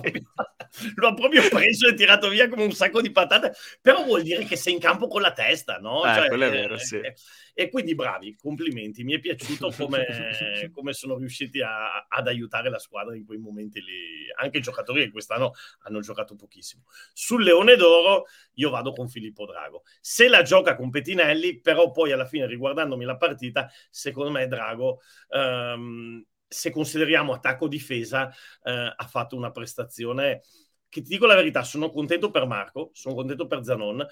lo, 0.96 1.08
ha 1.08 1.14
proprio 1.14 1.48
preso 1.48 1.88
e 1.88 1.94
tirato 1.94 2.28
via 2.28 2.48
come 2.48 2.64
un 2.64 2.72
sacco 2.72 3.00
di 3.00 3.10
patate, 3.10 3.52
però 3.80 4.04
vuol 4.04 4.22
dire 4.22 4.44
che 4.44 4.56
sei 4.56 4.74
in 4.74 4.78
campo 4.78 5.06
con 5.06 5.20
la 5.20 5.32
testa, 5.32 5.78
no? 5.78 6.04
Eh, 6.04 6.14
cioè, 6.14 6.28
quello 6.28 6.44
è 6.44 6.50
vero, 6.50 6.78
sì. 6.78 6.96
Eh, 6.96 7.14
e 7.54 7.68
quindi 7.68 7.94
bravi, 7.94 8.36
complimenti, 8.36 9.04
mi 9.04 9.14
è 9.14 9.18
piaciuto 9.18 9.72
come, 9.76 10.06
come 10.72 10.92
sono 10.92 11.16
riusciti 11.16 11.60
a, 11.60 12.06
ad 12.08 12.26
aiutare 12.26 12.70
la 12.70 12.78
squadra 12.78 13.14
in 13.16 13.26
quei 13.26 13.38
momenti 13.38 13.80
lì, 13.80 14.30
anche 14.36 14.58
i 14.58 14.62
giocatori 14.62 15.04
che 15.04 15.10
quest'anno 15.10 15.52
hanno 15.80 16.00
giocato 16.00 16.34
pochissimo. 16.34 16.84
Sul 17.12 17.42
Leone 17.42 17.76
d'Oro 17.76 18.24
io 18.54 18.70
vado 18.70 18.92
con 18.92 19.08
Filippo 19.08 19.46
Drago, 19.46 19.82
se 20.00 20.28
la 20.28 20.42
gioca 20.42 20.74
con 20.74 20.90
Petinelli, 20.90 21.60
però 21.60 21.90
poi 21.90 22.12
alla 22.12 22.26
fine 22.26 22.46
riguardandomi 22.46 23.04
la 23.04 23.16
partita, 23.16 23.70
secondo 23.90 24.30
me 24.30 24.46
Drago... 24.46 25.00
Um, 25.28 26.24
se 26.52 26.70
consideriamo 26.70 27.32
attacco-difesa, 27.32 28.28
eh, 28.64 28.94
ha 28.96 29.06
fatto 29.06 29.36
una 29.36 29.52
prestazione 29.52 30.42
che 30.88 31.02
ti 31.02 31.08
dico 31.08 31.26
la 31.26 31.36
verità, 31.36 31.62
sono 31.62 31.90
contento 31.90 32.30
per 32.30 32.46
Marco, 32.46 32.90
sono 32.92 33.14
contento 33.14 33.46
per 33.46 33.62
Zanon, 33.62 34.04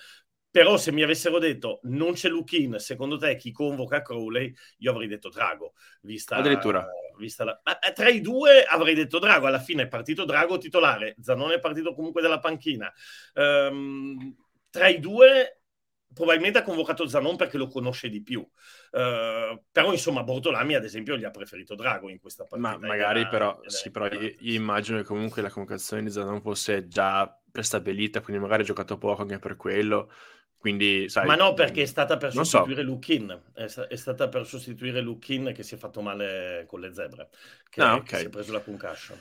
però 0.51 0.77
se 0.77 0.93
mi 0.93 1.03
avessero 1.03 1.39
detto 1.39 1.81
non 1.85 2.13
c'è 2.13 2.29
Lukin, 2.29 2.79
secondo 2.79 3.19
te 3.19 3.37
chi 3.37 3.51
convoca 3.51 4.01
Crowley, 4.01 4.55
io 4.79 4.91
avrei 4.93 5.09
detto 5.09 5.29
Drago. 5.29 5.75
Vista, 6.03 6.37
Addirittura. 6.37 6.87
Vista 7.19 7.43
la... 7.43 7.61
Ma 7.65 7.81
eh, 7.81 7.93
tra 7.93 8.09
i 8.09 8.21
due 8.21 8.63
avrei 8.63 8.95
detto 8.95 9.19
Drago, 9.19 9.47
alla 9.47 9.59
fine 9.59 9.83
è 9.83 9.89
partito 9.89 10.25
Drago 10.25 10.57
titolare, 10.57 11.17
Zanone 11.21 11.55
è 11.55 11.61
partito 11.61 11.95
comunque 11.95 12.23
dalla 12.23 12.39
panchina. 12.39 12.91
Um, 13.35 14.35
tra 14.71 14.87
i 14.87 15.01
due 15.01 15.58
probabilmente 16.13 16.59
ha 16.59 16.63
convocato 16.63 17.07
Zanon 17.07 17.37
perché 17.37 17.59
lo 17.59 17.69
conosce 17.69 18.09
di 18.09 18.23
più. 18.23 18.41
Uh, 18.41 19.63
però 19.71 19.93
insomma 19.93 20.23
Bortolami 20.23 20.75
ad 20.75 20.85
esempio 20.85 21.17
gli 21.17 21.25
ha 21.25 21.31
preferito 21.31 21.75
Drago 21.75 22.09
in 22.09 22.19
questa 22.19 22.45
partita. 22.45 22.77
Ma 22.77 22.79
magari 22.79 23.21
era, 23.21 23.29
però, 23.29 23.59
era, 23.61 23.71
sì, 23.71 23.91
però 23.91 24.07
io, 24.07 24.35
io, 24.39 24.55
immagino 24.55 24.99
che 24.99 25.05
comunque 25.05 25.43
la 25.43 25.51
convocazione 25.51 26.03
di 26.03 26.11
Zanon 26.11 26.41
fosse 26.41 26.89
già 26.89 27.33
prestabilita, 27.51 28.21
quindi 28.21 28.43
magari 28.43 28.63
ha 28.63 28.67
giocato 28.67 28.99
poco 28.99 29.23
anche 29.23 29.39
per 29.39 29.57
quello. 29.57 30.11
Quindi, 30.59 31.09
sai, 31.09 31.25
Ma 31.25 31.37
no, 31.37 31.55
perché 31.55 31.83
è 31.83 31.87
stata 31.87 32.17
per 32.17 32.33
sostituire 32.33 32.83
so. 32.83 32.89
Lukin, 32.89 33.43
è, 33.55 33.63
è, 33.63 33.97
stata 33.97 34.29
per 34.29 34.45
sostituire 34.45 35.01
Lukin 35.01 35.53
che 35.55 35.63
si 35.63 35.77
è 35.77 35.79
fatto 35.79 36.01
male 36.01 36.65
con 36.67 36.81
le 36.81 36.93
zebre, 36.93 37.29
che, 37.71 37.81
ah, 37.81 37.95
okay. 37.95 38.05
che 38.05 38.17
si 38.17 38.27
è 38.27 38.29
preso 38.29 38.53
la 38.53 38.61
concussion. 38.61 39.17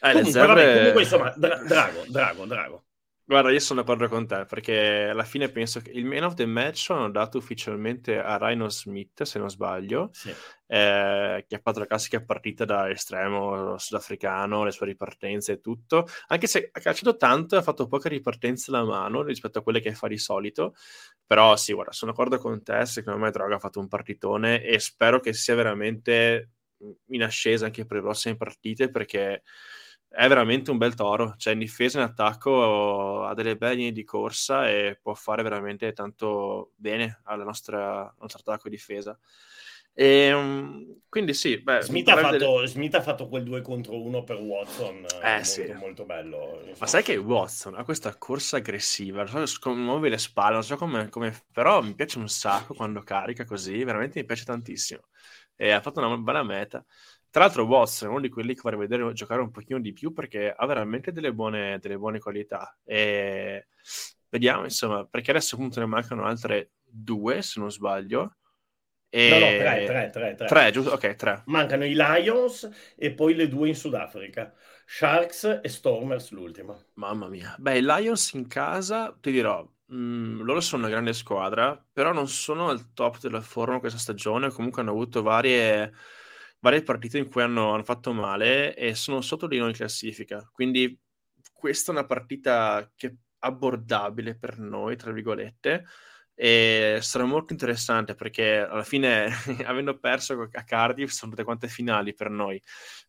Eh, 0.00 0.08
comunque, 0.10 0.32
zebre... 0.32 0.46
vabbè, 0.48 0.76
comunque, 0.78 1.02
insomma, 1.02 1.32
dra- 1.36 1.62
Drago, 1.62 2.04
Drago, 2.08 2.44
Drago. 2.44 2.84
Guarda, 3.26 3.50
io 3.50 3.58
sono 3.58 3.80
d'accordo 3.80 4.06
con 4.08 4.26
te 4.26 4.44
perché 4.44 5.08
alla 5.08 5.22
fine 5.24 5.48
penso 5.50 5.80
che 5.80 5.90
il 5.92 6.04
man 6.04 6.24
of 6.24 6.34
the 6.34 6.44
match 6.44 6.90
hanno 6.90 7.10
dato 7.10 7.38
ufficialmente 7.38 8.18
a 8.18 8.36
Rhino 8.36 8.68
Smith, 8.68 9.22
se 9.22 9.38
non 9.38 9.48
sbaglio, 9.48 10.10
sì. 10.12 10.34
eh, 10.66 11.42
che 11.48 11.54
ha 11.54 11.60
fatto 11.62 11.78
la 11.78 11.86
classica 11.86 12.22
partita 12.22 12.66
da 12.66 12.90
estremo 12.90 13.78
sudafricano, 13.78 14.64
le 14.64 14.72
sue 14.72 14.84
ripartenze 14.86 15.52
e 15.52 15.60
tutto. 15.60 16.06
Anche 16.26 16.46
se 16.46 16.68
ha 16.70 16.80
calciato 16.80 17.16
tanto, 17.16 17.56
ha 17.56 17.62
fatto 17.62 17.86
poche 17.88 18.10
ripartenze 18.10 18.70
alla 18.70 18.84
mano 18.84 19.22
rispetto 19.22 19.58
a 19.58 19.62
quelle 19.62 19.80
che 19.80 19.94
fa 19.94 20.06
di 20.06 20.18
solito. 20.18 20.74
Però 21.26 21.56
sì, 21.56 21.72
guarda, 21.72 21.92
sono 21.92 22.10
d'accordo 22.12 22.36
con 22.36 22.62
te. 22.62 22.84
Secondo 22.84 23.18
me 23.18 23.30
Droga 23.30 23.54
ha 23.56 23.58
fatto 23.58 23.80
un 23.80 23.88
partitone 23.88 24.62
e 24.62 24.78
spero 24.78 25.20
che 25.20 25.32
sia 25.32 25.54
veramente 25.54 26.50
in 27.08 27.22
ascesa 27.22 27.64
anche 27.64 27.86
per 27.86 27.96
le 27.96 28.02
prossime 28.02 28.36
partite 28.36 28.90
perché 28.90 29.42
è 30.14 30.28
veramente 30.28 30.70
un 30.70 30.78
bel 30.78 30.94
toro, 30.94 31.34
cioè 31.36 31.54
in 31.54 31.58
difesa 31.58 31.98
e 31.98 32.02
in 32.02 32.08
attacco 32.08 33.24
ha 33.24 33.34
delle 33.34 33.56
belle 33.56 33.74
linee 33.74 33.92
di 33.92 34.04
corsa 34.04 34.68
e 34.68 34.98
può 35.02 35.14
fare 35.14 35.42
veramente 35.42 35.92
tanto 35.92 36.72
bene 36.76 37.20
al 37.24 37.44
nostro 37.44 38.14
attacco 38.16 38.68
e 38.68 38.70
difesa. 38.70 39.18
E, 39.96 40.06
ehm, 40.06 41.02
quindi 41.08 41.34
sì, 41.34 41.58
beh, 41.58 41.82
Smith, 41.82 42.08
ha 42.08 42.16
fatto, 42.16 42.36
delle... 42.36 42.66
Smith, 42.66 42.94
ha 42.94 43.00
fatto, 43.00 43.28
quel 43.28 43.44
2 43.44 43.60
contro 43.60 44.00
1 44.02 44.24
per 44.24 44.36
Watson, 44.36 45.06
eh, 45.22 45.30
molto, 45.30 45.44
sì. 45.44 45.72
molto 45.72 46.04
bello. 46.04 46.60
Ma 46.78 46.86
sai 46.86 47.04
che 47.04 47.16
Watson 47.16 47.76
ha 47.76 47.84
questa 47.84 48.16
corsa 48.16 48.56
aggressiva, 48.56 49.22
non 49.22 49.46
so, 49.46 49.74
muove 49.74 50.08
le 50.08 50.18
spalle, 50.18 50.54
non 50.54 50.64
so 50.64 50.76
come, 50.76 51.08
come, 51.10 51.32
però 51.52 51.80
mi 51.80 51.94
piace 51.94 52.18
un 52.18 52.28
sacco 52.28 52.74
quando 52.74 53.02
carica 53.02 53.44
così, 53.44 53.84
veramente 53.84 54.18
mi 54.18 54.26
piace 54.26 54.44
tantissimo. 54.44 55.02
E 55.54 55.70
ha 55.70 55.80
fatto 55.80 56.00
una 56.00 56.16
bella 56.16 56.42
meta. 56.42 56.84
Tra 57.34 57.42
l'altro 57.42 57.64
Watson 57.64 58.06
è 58.06 58.10
uno 58.12 58.20
di 58.20 58.28
quelli 58.28 58.54
che 58.54 58.60
vorrei 58.62 58.78
vedere 58.78 59.12
giocare 59.12 59.40
un 59.40 59.50
pochino 59.50 59.80
di 59.80 59.92
più 59.92 60.12
perché 60.12 60.54
ha 60.56 60.66
veramente 60.66 61.10
delle 61.10 61.32
buone, 61.32 61.80
delle 61.80 61.98
buone 61.98 62.20
qualità. 62.20 62.78
E 62.84 63.66
vediamo, 64.28 64.62
insomma, 64.62 65.04
perché 65.04 65.32
adesso 65.32 65.56
appunto 65.56 65.80
ne 65.80 65.86
mancano 65.86 66.26
altre 66.26 66.74
due, 66.84 67.42
se 67.42 67.58
non 67.58 67.72
sbaglio. 67.72 68.36
E... 69.08 69.28
No, 69.30 69.38
no, 69.40 69.46
tre, 69.46 69.84
tre, 69.84 70.10
tre, 70.10 70.34
tre. 70.36 70.46
Tre, 70.46 70.70
giusto? 70.70 70.92
Ok, 70.92 71.16
tre. 71.16 71.42
Mancano 71.46 71.84
i 71.84 71.94
Lions 71.96 72.70
e 72.94 73.12
poi 73.12 73.34
le 73.34 73.48
due 73.48 73.66
in 73.66 73.74
Sudafrica. 73.74 74.54
Sharks 74.86 75.58
e 75.60 75.68
Stormers 75.68 76.30
l'ultima. 76.30 76.80
Mamma 76.92 77.26
mia. 77.26 77.56
Beh, 77.58 77.78
i 77.78 77.82
Lions 77.82 78.32
in 78.34 78.46
casa, 78.46 79.12
ti 79.20 79.32
dirò, 79.32 79.60
mh, 79.86 79.96
mm, 79.96 80.40
loro 80.42 80.60
sono 80.60 80.82
una 80.82 80.90
grande 80.92 81.12
squadra, 81.12 81.84
però 81.92 82.12
non 82.12 82.28
sono 82.28 82.68
al 82.68 82.92
top 82.92 83.18
della 83.18 83.40
forma 83.40 83.80
questa 83.80 83.98
stagione, 83.98 84.52
comunque 84.52 84.82
hanno 84.82 84.92
avuto 84.92 85.20
varie 85.20 85.92
varie 86.64 86.82
partite 86.82 87.18
in 87.18 87.28
cui 87.28 87.42
hanno, 87.42 87.74
hanno 87.74 87.84
fatto 87.84 88.14
male 88.14 88.74
e 88.74 88.94
sono 88.94 89.20
sotto 89.20 89.46
di 89.46 89.58
noi 89.58 89.68
in 89.68 89.74
classifica. 89.74 90.48
Quindi 90.50 90.98
questa 91.52 91.92
è 91.92 91.94
una 91.94 92.06
partita 92.06 92.90
che 92.96 93.06
è 93.06 93.14
abbordabile 93.40 94.34
per 94.34 94.58
noi, 94.58 94.96
tra 94.96 95.12
virgolette, 95.12 95.84
e 96.34 96.98
sarà 97.02 97.24
molto 97.24 97.52
interessante 97.52 98.14
perché 98.14 98.60
alla 98.60 98.82
fine, 98.82 99.28
avendo 99.66 99.98
perso 99.98 100.48
a 100.50 100.64
Cardiff, 100.64 101.10
sono 101.10 101.32
tutte 101.32 101.44
quante 101.44 101.68
finali 101.68 102.14
per 102.14 102.30
noi. 102.30 102.60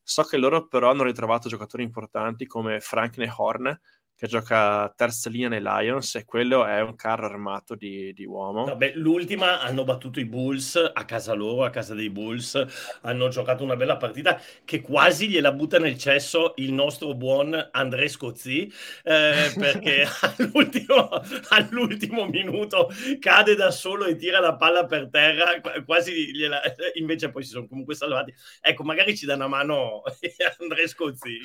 So 0.04 0.24
che 0.24 0.36
loro 0.36 0.68
però 0.68 0.90
hanno 0.92 1.04
ritrovato 1.04 1.48
giocatori 1.48 1.84
importanti 1.84 2.46
come 2.48 2.82
Frank 2.82 3.16
Nehorn, 3.18 3.80
che 4.18 4.28
gioca 4.28 4.92
terza 4.96 5.30
linea 5.30 5.50
nei 5.50 5.62
Lions 5.62 6.16
e 6.16 6.24
quello 6.24 6.66
è 6.66 6.80
un 6.82 6.96
carro 6.96 7.26
armato 7.26 7.76
di, 7.76 8.14
di 8.14 8.24
uomo. 8.24 8.64
Vabbè, 8.64 8.94
l'ultima 8.96 9.60
hanno 9.60 9.84
battuto 9.84 10.22
i 10.22 10.26
Bulls 10.26 10.92
a 10.94 11.04
casa 11.04 11.34
loro, 11.34 11.66
a 11.66 11.70
casa 11.70 11.94
dei 11.94 12.10
Bulls, 12.10 12.66
hanno 13.02 13.28
giocato 13.28 13.64
una 13.64 13.76
bella 13.76 13.98
partita 13.98 14.42
che 14.64 14.80
quasi 14.80 15.28
gliela 15.28 15.52
butta 15.52 15.80
nel 15.80 15.98
cesso 15.98 16.54
il 16.58 16.72
nostro 16.72 17.14
buon 17.14 17.70
André 17.72 18.08
Scozzi 18.08 18.72
eh, 19.04 19.52
perché 19.60 20.08
all'ultimo, 20.22 21.10
all'ultimo, 21.50 22.26
minuto 22.26 22.90
cade 23.20 23.56
da 23.56 23.70
solo 23.70 24.06
e 24.06 24.16
tira 24.16 24.40
la 24.40 24.56
palla 24.56 24.86
per 24.86 25.10
terra, 25.10 25.60
quasi 25.86 26.34
gliela... 26.34 26.62
invece 26.94 27.32
poi 27.32 27.44
si 27.44 27.50
sono 27.50 27.68
comunque 27.68 27.96
salvati. 27.96 28.34
Ecco, 28.62 28.84
magari 28.84 29.18
ci 29.18 29.26
dà 29.26 29.36
una 29.36 29.48
mano 29.48 30.04
André 30.60 30.88
Scozzi, 30.88 31.42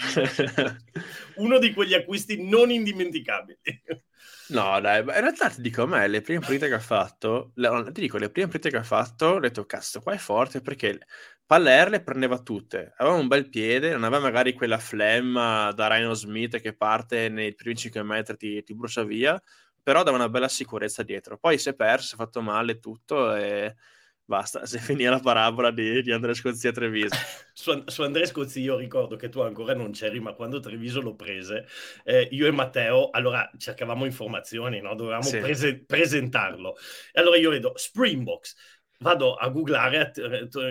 uno 1.37 1.59
di 1.59 1.72
quegli 1.72 1.94
acquisti 1.94 2.40
non 2.40 2.60
non 2.61 2.70
indimenticabili. 2.70 3.59
No, 4.51 4.81
dai, 4.81 4.99
in 5.01 5.07
realtà 5.07 5.49
ti 5.49 5.61
dico 5.61 5.83
a 5.85 5.87
me, 5.87 6.09
le 6.09 6.23
prime 6.23 6.40
partite 6.40 6.66
che 6.66 6.75
ha 6.75 6.81
fatto, 6.81 7.53
le, 7.55 7.90
ti 7.92 8.01
dico, 8.01 8.18
le 8.18 8.31
prime 8.31 8.49
partite 8.49 8.70
che 8.70 8.79
ha 8.79 8.83
fatto, 8.83 9.27
ho 9.27 9.38
detto, 9.38 9.64
cazzo, 9.64 10.01
qua 10.01 10.12
è 10.12 10.18
forte 10.18 10.61
perché 10.61 10.99
Paller 11.46 11.88
le 11.88 12.03
prendeva 12.03 12.38
tutte, 12.40 12.92
aveva 12.96 13.14
un 13.16 13.29
bel 13.29 13.49
piede, 13.49 13.92
non 13.92 14.03
aveva 14.03 14.23
magari 14.23 14.53
quella 14.53 14.79
flemma 14.79 15.70
da 15.73 15.87
Rhino 15.88 16.14
Smith 16.14 16.61
che 16.61 16.77
parte 16.77 17.29
nei 17.29 17.55
primi 17.55 17.77
5 17.77 18.03
metri 18.03 18.37
ti, 18.37 18.62
ti 18.64 18.75
brucia 18.75 19.05
via, 19.05 19.40
però 19.83 20.03
dava 20.03 20.16
una 20.16 20.29
bella 20.29 20.49
sicurezza 20.49 21.03
dietro. 21.05 21.38
Poi 21.38 21.57
si 21.59 21.68
è 21.68 21.75
perso, 21.75 22.09
si 22.09 22.14
è 22.14 22.16
fatto 22.16 22.42
male 22.42 22.79
tutto 22.81 23.35
e 23.37 23.75
Basta, 24.31 24.64
se 24.64 24.79
finì 24.79 25.03
la 25.03 25.19
parabola 25.19 25.73
di, 25.73 26.03
di 26.03 26.12
Andrea 26.12 26.35
Scozzi 26.35 26.69
a 26.69 26.71
Treviso. 26.71 27.16
su, 27.53 27.83
su, 27.87 28.03
Andrea 28.03 28.25
Scozzi 28.25 28.61
io 28.61 28.77
ricordo 28.77 29.16
che 29.16 29.29
tu 29.29 29.40
ancora 29.40 29.75
non 29.75 29.90
c'eri, 29.90 30.21
ma 30.21 30.35
quando 30.35 30.61
Treviso 30.61 31.01
lo 31.01 31.16
prese, 31.16 31.66
eh, 32.05 32.29
io 32.31 32.47
e 32.47 32.53
Matteo, 32.53 33.11
allora 33.11 33.51
cercavamo 33.59 34.05
informazioni, 34.05 34.81
no? 34.81 34.95
dovevamo 34.95 35.25
sì. 35.25 35.38
prese- 35.38 35.83
presentarlo. 35.85 36.77
E 37.12 37.21
allora 37.21 37.38
io 37.38 37.51
vedo 37.51 37.73
Springboks, 37.75 38.55
vado 39.01 39.35
a 39.35 39.49
googlare 39.49 40.12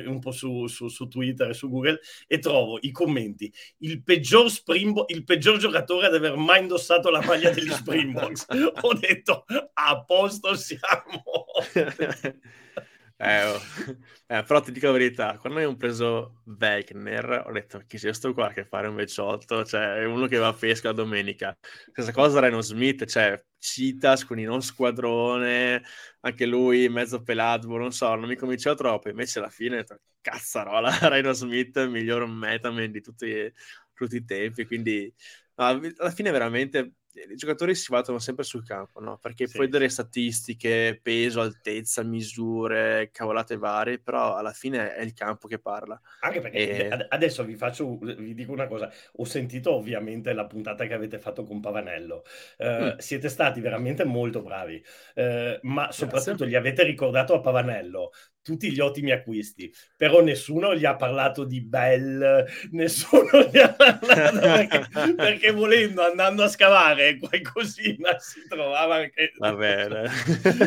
un 0.05 0.19
po' 0.19 0.31
su, 0.31 0.67
su, 0.67 0.87
su, 0.87 1.09
Twitter 1.09 1.49
e 1.49 1.53
su 1.53 1.69
Google 1.69 1.99
e 2.27 2.39
trovo 2.39 2.77
i 2.79 2.91
commenti. 2.91 3.53
Il 3.79 4.03
peggior, 4.03 4.49
Springbo- 4.49 5.03
il 5.09 5.25
peggior 5.25 5.57
giocatore 5.57 6.05
ad 6.07 6.15
aver 6.15 6.37
mai 6.37 6.61
indossato 6.61 7.09
la 7.09 7.21
maglia 7.25 7.49
degli 7.49 7.71
Springboks. 7.71 8.45
Ho 8.83 8.93
detto, 8.93 9.43
a 9.73 10.01
posto 10.05 10.55
siamo. 10.55 11.43
Eh, 13.21 13.43
oh. 13.43 13.59
eh, 14.27 14.43
però 14.43 14.61
ti 14.61 14.71
dico 14.71 14.85
la 14.87 14.93
verità, 14.93 15.37
quando 15.39 15.59
abbiamo 15.59 15.75
preso 15.75 16.41
Wegner 16.45 17.43
ho 17.47 17.51
detto 17.51 17.83
che 17.85 17.97
sia 17.97 18.13
sto 18.13 18.33
qua 18.33 18.49
che 18.53 18.63
fare 18.63 18.87
un 18.87 18.95
vecchiotto, 18.95 19.65
cioè 19.65 20.05
uno 20.05 20.25
che 20.27 20.37
va 20.37 20.47
a 20.47 20.53
pesca 20.53 20.87
la 20.89 20.93
domenica. 20.93 21.57
Stessa 21.91 22.13
cosa 22.13 22.39
Reno 22.39 22.61
Smith, 22.61 23.05
cioè 23.05 23.43
Citas, 23.57 24.25
quindi 24.25 24.45
non 24.45 24.61
squadrone, 24.61 25.83
anche 26.21 26.45
lui 26.45 26.87
mezzo 26.87 27.21
pelato, 27.21 27.67
non 27.77 27.91
so, 27.91 28.15
non 28.15 28.29
mi 28.29 28.37
cominciava 28.37 28.77
troppo, 28.77 29.09
invece 29.09 29.39
alla 29.39 29.49
fine 29.49 29.85
cazzarola, 30.21 30.89
Reno 31.09 31.33
Smith, 31.33 31.85
miglior 31.87 32.25
metaman 32.25 32.89
di 32.89 33.01
tutti, 33.01 33.51
tutti 33.93 34.15
i 34.15 34.23
tempi, 34.23 34.65
quindi 34.65 35.13
alla 35.55 36.11
fine 36.11 36.31
veramente 36.31 36.93
i 37.13 37.35
giocatori 37.35 37.75
si 37.75 37.91
battono 37.91 38.19
sempre 38.19 38.43
sul 38.43 38.65
campo, 38.65 38.99
no? 38.99 39.17
Perché 39.17 39.47
sì. 39.47 39.55
puoi 39.55 39.67
delle 39.67 39.89
statistiche, 39.89 40.99
peso, 41.01 41.41
altezza, 41.41 42.03
misure, 42.03 43.09
cavolate 43.11 43.57
varie, 43.57 43.99
però 43.99 44.35
alla 44.35 44.51
fine 44.51 44.93
è 44.93 45.01
il 45.01 45.13
campo 45.13 45.47
che 45.47 45.59
parla. 45.59 45.99
Anche 46.21 46.39
perché 46.39 46.87
e... 46.87 47.05
adesso 47.09 47.43
vi 47.43 47.55
faccio, 47.55 47.97
vi 47.97 48.33
dico 48.33 48.51
una 48.51 48.67
cosa, 48.67 48.91
ho 49.15 49.25
sentito 49.25 49.73
ovviamente 49.73 50.33
la 50.33 50.45
puntata 50.45 50.85
che 50.85 50.93
avete 50.93 51.19
fatto 51.19 51.43
con 51.43 51.59
Pavanello, 51.59 52.23
uh, 52.57 52.65
mm. 52.65 52.97
siete 52.97 53.29
stati 53.29 53.59
veramente 53.59 54.03
molto 54.05 54.41
bravi, 54.41 54.83
uh, 55.15 55.59
ma 55.63 55.91
soprattutto 55.91 56.45
Grazie. 56.45 56.47
gli 56.47 56.55
avete 56.55 56.83
ricordato 56.83 57.33
a 57.33 57.41
Pavanello 57.41 58.11
tutti 58.49 58.71
gli 58.71 58.79
ottimi 58.79 59.11
acquisti, 59.11 59.71
però 59.95 60.21
nessuno 60.21 60.75
gli 60.75 60.85
ha 60.85 60.95
parlato 60.95 61.43
di 61.43 61.61
Bell, 61.61 62.45
nessuno 62.71 63.47
gli 63.51 63.57
ha 63.59 63.71
parlato 63.73 64.39
perché, 64.39 64.87
perché 65.15 65.51
volendo, 65.51 66.03
andando 66.03 66.43
a 66.43 66.47
scavare 66.47 67.17
qualcosina 67.17 68.17
si 68.17 68.41
trovava 68.47 68.95
anche... 68.95 69.33
Va 69.37 69.53
bene. 69.53 70.09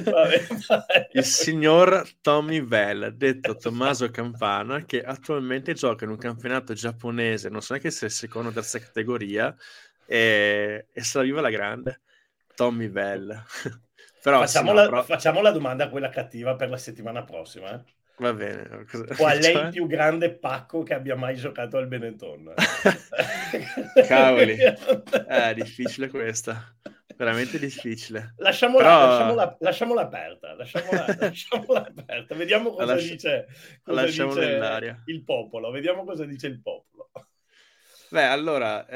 Va 0.04 0.26
bene 0.28 1.08
Il 1.12 1.24
signor 1.24 2.06
Tommy 2.20 2.62
Bell, 2.62 3.08
detto 3.08 3.56
Tommaso 3.56 4.08
Campana, 4.10 4.84
che 4.84 5.02
attualmente 5.02 5.74
gioca 5.74 6.04
in 6.04 6.12
un 6.12 6.18
campionato 6.18 6.74
giapponese, 6.74 7.48
non 7.48 7.62
so 7.62 7.72
neanche 7.72 7.90
se 7.90 8.06
è 8.06 8.10
seconda 8.10 8.50
o 8.50 8.52
terza 8.52 8.78
categoria, 8.78 9.54
e, 10.06 10.86
e 10.92 11.02
se 11.02 11.18
la 11.18 11.24
vive 11.24 11.40
la 11.40 11.50
grande. 11.50 12.00
Tommy 12.54 12.88
Bell. 12.88 13.42
Però, 14.22 14.38
facciamo, 14.38 14.70
sì, 14.70 14.76
la, 14.76 14.84
però... 14.84 15.02
facciamo, 15.02 15.40
la, 15.40 15.50
domanda 15.50 15.88
quella 15.88 16.08
cattiva 16.08 16.54
per 16.54 16.70
la 16.70 16.76
settimana 16.76 17.24
prossima. 17.24 17.74
Eh? 17.74 17.80
Va 18.18 18.32
bene. 18.32 18.86
Qual 19.16 19.38
è 19.38 19.42
cioè? 19.42 19.64
il 19.64 19.68
più 19.70 19.86
grande 19.86 20.32
pacco 20.32 20.84
che 20.84 20.94
abbia 20.94 21.16
mai 21.16 21.34
giocato 21.34 21.76
al 21.76 21.88
Benetton? 21.88 22.54
Cavoli, 24.06 24.56
è 24.56 25.54
difficile 25.54 26.08
questa. 26.08 26.72
Veramente 27.16 27.58
difficile. 27.58 28.34
Lasciamola, 28.36 28.84
Però... 28.84 29.06
lasciamola, 29.06 29.56
lasciamola 29.58 30.00
aperta, 30.02 30.54
lasciamola, 30.54 31.06
lasciamola, 31.18 31.86
aperta. 31.86 32.34
Vediamo 32.34 32.70
cosa 32.70 32.94
lascia... 32.94 33.12
dice, 33.12 33.46
cosa 33.82 34.04
dice 34.04 34.98
il 35.06 35.24
popolo. 35.24 35.70
Vediamo 35.70 36.04
cosa 36.04 36.24
dice 36.24 36.46
il 36.46 36.60
popolo. 36.60 37.10
Beh, 38.12 38.24
allora, 38.24 38.86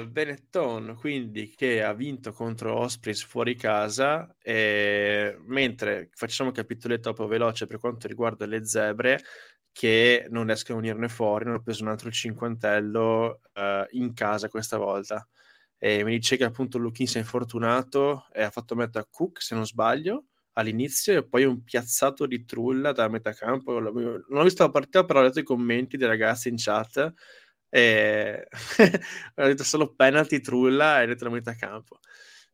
eh, 0.00 0.08
Benetton 0.08 0.96
quindi 0.98 1.54
che 1.54 1.84
ha 1.84 1.92
vinto 1.92 2.32
contro 2.32 2.74
Ospreys 2.74 3.22
fuori 3.22 3.54
casa, 3.54 4.34
e... 4.42 5.36
mentre 5.46 6.08
facciamo 6.12 6.48
un 6.48 6.54
capitoletto 6.56 7.12
po' 7.12 7.28
veloce 7.28 7.68
per 7.68 7.78
quanto 7.78 8.08
riguarda 8.08 8.44
le 8.44 8.66
zebre, 8.66 9.20
che 9.70 10.26
non 10.30 10.46
riescono 10.46 10.78
a 10.78 10.80
venirne 10.80 11.08
fuori, 11.08 11.44
hanno 11.44 11.62
preso 11.62 11.84
un 11.84 11.90
altro 11.90 12.10
cinquantello 12.10 13.40
eh, 13.52 13.86
in 13.92 14.12
casa 14.14 14.48
questa 14.48 14.78
volta. 14.78 15.24
E 15.78 16.02
mi 16.02 16.10
dice 16.18 16.36
che 16.36 16.42
appunto 16.42 16.78
Luchin 16.78 17.06
si 17.06 17.18
è 17.18 17.20
infortunato 17.20 18.26
e 18.32 18.42
ha 18.42 18.50
fatto 18.50 18.74
metà 18.74 19.06
Cook, 19.08 19.42
se 19.42 19.54
non 19.54 19.64
sbaglio, 19.64 20.24
all'inizio 20.54 21.16
e 21.16 21.24
poi 21.28 21.44
un 21.44 21.62
piazzato 21.62 22.26
di 22.26 22.44
trulla 22.44 22.90
da 22.90 23.08
metà 23.08 23.32
campo. 23.32 23.78
Non 23.78 24.24
ho 24.28 24.42
visto 24.42 24.64
la 24.64 24.70
partita, 24.70 25.04
però 25.04 25.20
ho 25.20 25.22
letto 25.22 25.38
i 25.38 25.44
commenti 25.44 25.96
dei 25.96 26.08
ragazzi 26.08 26.48
in 26.48 26.56
chat 26.58 27.14
e 27.76 28.48
ho 29.36 29.44
detto 29.44 29.62
solo 29.62 29.94
penalty, 29.94 30.40
trulla 30.40 31.02
e 31.02 31.06
letteralmente 31.06 31.50
a 31.50 31.56
campo. 31.56 31.98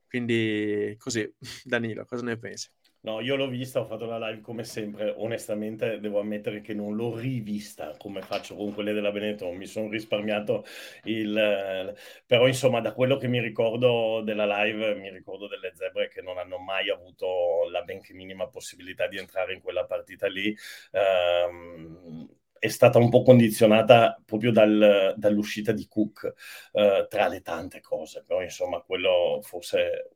Quindi 0.08 0.96
così, 0.98 1.32
Danilo, 1.62 2.04
cosa 2.04 2.24
ne 2.24 2.37
pensi? 2.38 2.68
No, 3.04 3.20
io 3.20 3.35
l'ho 3.37 3.48
vista, 3.48 3.80
ho 3.80 3.85
fatto 3.85 4.04
la 4.04 4.18
live 4.18 4.40
come 4.40 4.64
sempre. 4.64 5.12
Onestamente, 5.16 5.98
devo 6.00 6.20
ammettere 6.20 6.61
che 6.61 6.74
non 6.74 6.94
l'ho 6.96 7.16
rivista 7.16 7.96
come 7.98 8.20
faccio 8.22 8.54
con 8.56 8.72
quelle 8.74 8.92
della 8.92 9.11
Benetton. 9.12 9.56
Mi 9.56 9.66
sono 9.66 9.88
risparmiato 9.88 10.64
il. 11.04 11.94
Però, 12.26 12.46
insomma, 12.46 12.80
da 12.80 12.92
quello 12.92 13.16
che 13.16 13.28
mi 13.28 13.40
ricordo 13.40 14.22
della 14.22 14.64
live, 14.64 14.94
mi 14.96 15.11
ricordo 15.11 15.46
delle 15.48 15.72
zebre 15.74 16.08
che 16.08 16.20
non 16.22 16.38
hanno 16.38 16.58
mai 16.58 16.90
avuto 16.90 17.68
la 17.70 17.82
benché 17.82 18.12
minima 18.12 18.48
possibilità 18.48 19.06
di 19.08 19.18
entrare 19.18 19.54
in 19.54 19.61
quella 19.61 19.85
partita 19.85 20.28
lì. 20.28 20.54
Um, 20.92 22.28
è 22.62 22.68
stata 22.68 22.98
un 22.98 23.09
po' 23.11 23.22
condizionata 23.22 24.22
proprio 24.25 24.53
dal, 24.53 25.14
dall'uscita 25.16 25.72
di 25.72 25.88
Cook, 25.88 26.33
eh, 26.72 27.07
tra 27.09 27.27
le 27.27 27.40
tante 27.40 27.81
cose, 27.81 28.22
però 28.25 28.40
insomma 28.40 28.81
quello 28.83 29.40
forse 29.42 30.11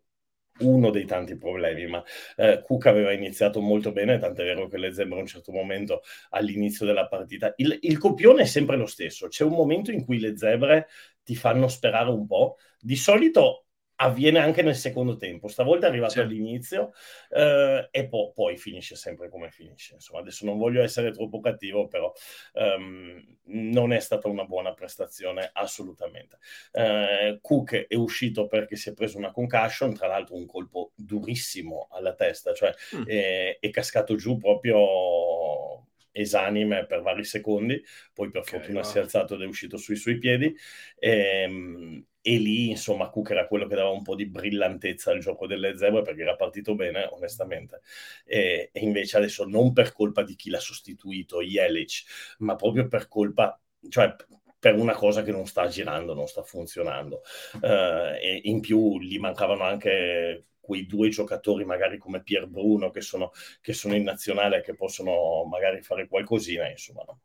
uno 0.61 0.91
dei 0.91 1.05
tanti 1.07 1.37
problemi, 1.37 1.87
ma 1.89 2.05
eh, 2.37 2.63
Cook 2.63 2.87
aveva 2.87 3.11
iniziato 3.13 3.61
molto 3.61 3.91
bene, 3.91 4.19
tant'è 4.19 4.45
vero 4.45 4.69
che 4.69 4.79
le 4.79 4.93
zebre 4.93 5.17
a 5.19 5.21
un 5.23 5.27
certo 5.27 5.51
momento 5.51 6.03
all'inizio 6.31 6.87
della 6.87 7.09
partita, 7.09 7.53
il, 7.57 7.77
il 7.83 7.99
copione 7.99 8.43
è 8.43 8.47
sempre 8.47 8.77
lo 8.77 8.87
stesso, 8.87 9.27
c'è 9.27 9.43
un 9.43 9.55
momento 9.55 9.91
in 9.91 10.05
cui 10.05 10.21
le 10.21 10.37
zebre 10.39 10.87
ti 11.25 11.35
fanno 11.35 11.67
sperare 11.67 12.11
un 12.11 12.27
po', 12.29 12.59
di 12.79 12.95
solito 12.95 13.66
avviene 13.97 14.39
anche 14.39 14.63
nel 14.63 14.75
secondo 14.75 15.17
tempo. 15.17 15.49
Stavolta 15.49 15.87
è 15.87 15.89
arrivato 15.89 16.13
sì. 16.13 16.21
all'inizio 16.21 16.93
eh, 17.31 17.89
e 17.91 18.09
po- 18.09 18.33
poi 18.33 18.57
finisce 18.57 18.97
sempre 18.97 19.29
come 19.29 19.51
finisce. 19.51 19.95
Insomma, 19.95 20.21
adesso 20.21 20.45
non 20.45 20.59
voglio 20.59 20.83
essere 20.83 21.11
troppo 21.13 21.41
cattivo, 21.41 21.87
però 21.89 22.13
um, 22.55 23.23
non 23.45 23.93
è 23.93 24.01
stata 24.01 24.29
una 24.29 24.45
buona 24.45 24.75
prestazione 24.75 25.51
assolutamente. 25.53 26.39
Uh, 26.73 27.39
Cook 27.41 27.87
è 27.87 27.95
uscito 27.95 28.47
perché 28.47 28.77
si 28.77 28.91
è 28.91 28.95
preso 28.95 29.19
una 29.19 29.33
concussion, 29.33 29.95
tra 29.95 30.07
l'altro 30.09 30.37
un 30.37 30.47
colpo 30.47 30.93
durissimo 30.95 31.89
alla 31.91 32.15
testa, 32.15 32.53
cioè 32.53 32.75
mm. 32.97 33.05
è, 33.05 33.59
è 33.59 33.71
cascato 33.71 34.15
giù 34.17 34.37
proprio 34.37 35.85
esanime 36.17 36.87
per 36.87 37.03
vari 37.03 37.25
secondi, 37.25 37.83
poi 38.15 38.31
per 38.31 38.41
okay, 38.41 38.59
fortuna 38.59 38.81
wow. 38.81 38.89
si 38.89 38.97
è 38.97 39.01
alzato 39.01 39.35
ed 39.35 39.43
è 39.43 39.47
uscito 39.47 39.77
sui 39.77 39.97
suoi 39.97 40.19
piedi. 40.19 40.55
E, 40.99 41.43
ehm, 41.43 42.05
e 42.29 42.39
lì 42.39 42.71
insomma 42.71 43.09
Cook 43.09 43.31
era 43.31 43.47
quello 43.47 43.69
che 43.69 43.77
dava 43.77 43.91
un 43.91 44.03
po' 44.03 44.17
di 44.17 44.27
brillantezza 44.27 45.13
al 45.13 45.21
gioco 45.21 45.47
delle 45.47 45.77
zebre 45.77 46.03
perché 46.03 46.23
era 46.23 46.35
partito 46.35 46.75
bene 46.75 47.09
onestamente 47.13 47.83
e, 48.25 48.71
e 48.73 48.81
invece 48.81 49.19
adesso 49.19 49.45
non 49.45 49.73
per 49.73 49.93
colpa 49.93 50.25
di 50.25 50.35
chi 50.35 50.51
l'ha 50.51 50.59
sostituito 50.59 51.41
Jelic 51.41 52.03
ma 52.39 52.57
proprio 52.57 52.89
per 52.89 53.07
colpa 53.07 53.57
cioè 53.89 54.13
per 54.59 54.75
una 54.75 54.95
cosa 54.95 55.23
che 55.23 55.31
non 55.31 55.47
sta 55.47 55.69
girando, 55.69 56.13
non 56.13 56.27
sta 56.27 56.43
funzionando. 56.43 57.23
Uh, 57.61 58.17
e 58.21 58.41
in 58.45 58.59
più 58.59 58.99
gli 58.99 59.17
mancavano 59.17 59.63
anche 59.63 60.47
quei 60.59 60.87
due 60.87 61.09
giocatori, 61.09 61.65
magari 61.65 61.99
come 61.99 62.23
Pier 62.23 62.49
Bruno, 62.49 62.91
che 62.91 63.01
sono, 63.01 63.31
che 63.61 63.73
sono 63.73 63.95
in 63.95 64.03
nazionale 64.03 64.63
che 64.63 64.75
possono 64.75 65.45
magari 65.45 65.83
fare 65.83 66.09
qualcosina, 66.09 66.69
insomma, 66.69 67.05
no. 67.07 67.21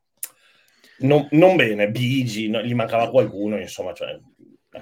non, 0.98 1.26
non, 1.32 1.56
bene. 1.56 1.90
Bigi, 1.90 2.48
no, 2.48 2.62
gli 2.62 2.74
mancava 2.74 3.10
qualcuno, 3.10 3.58
insomma, 3.58 3.92
cioè. 3.92 4.20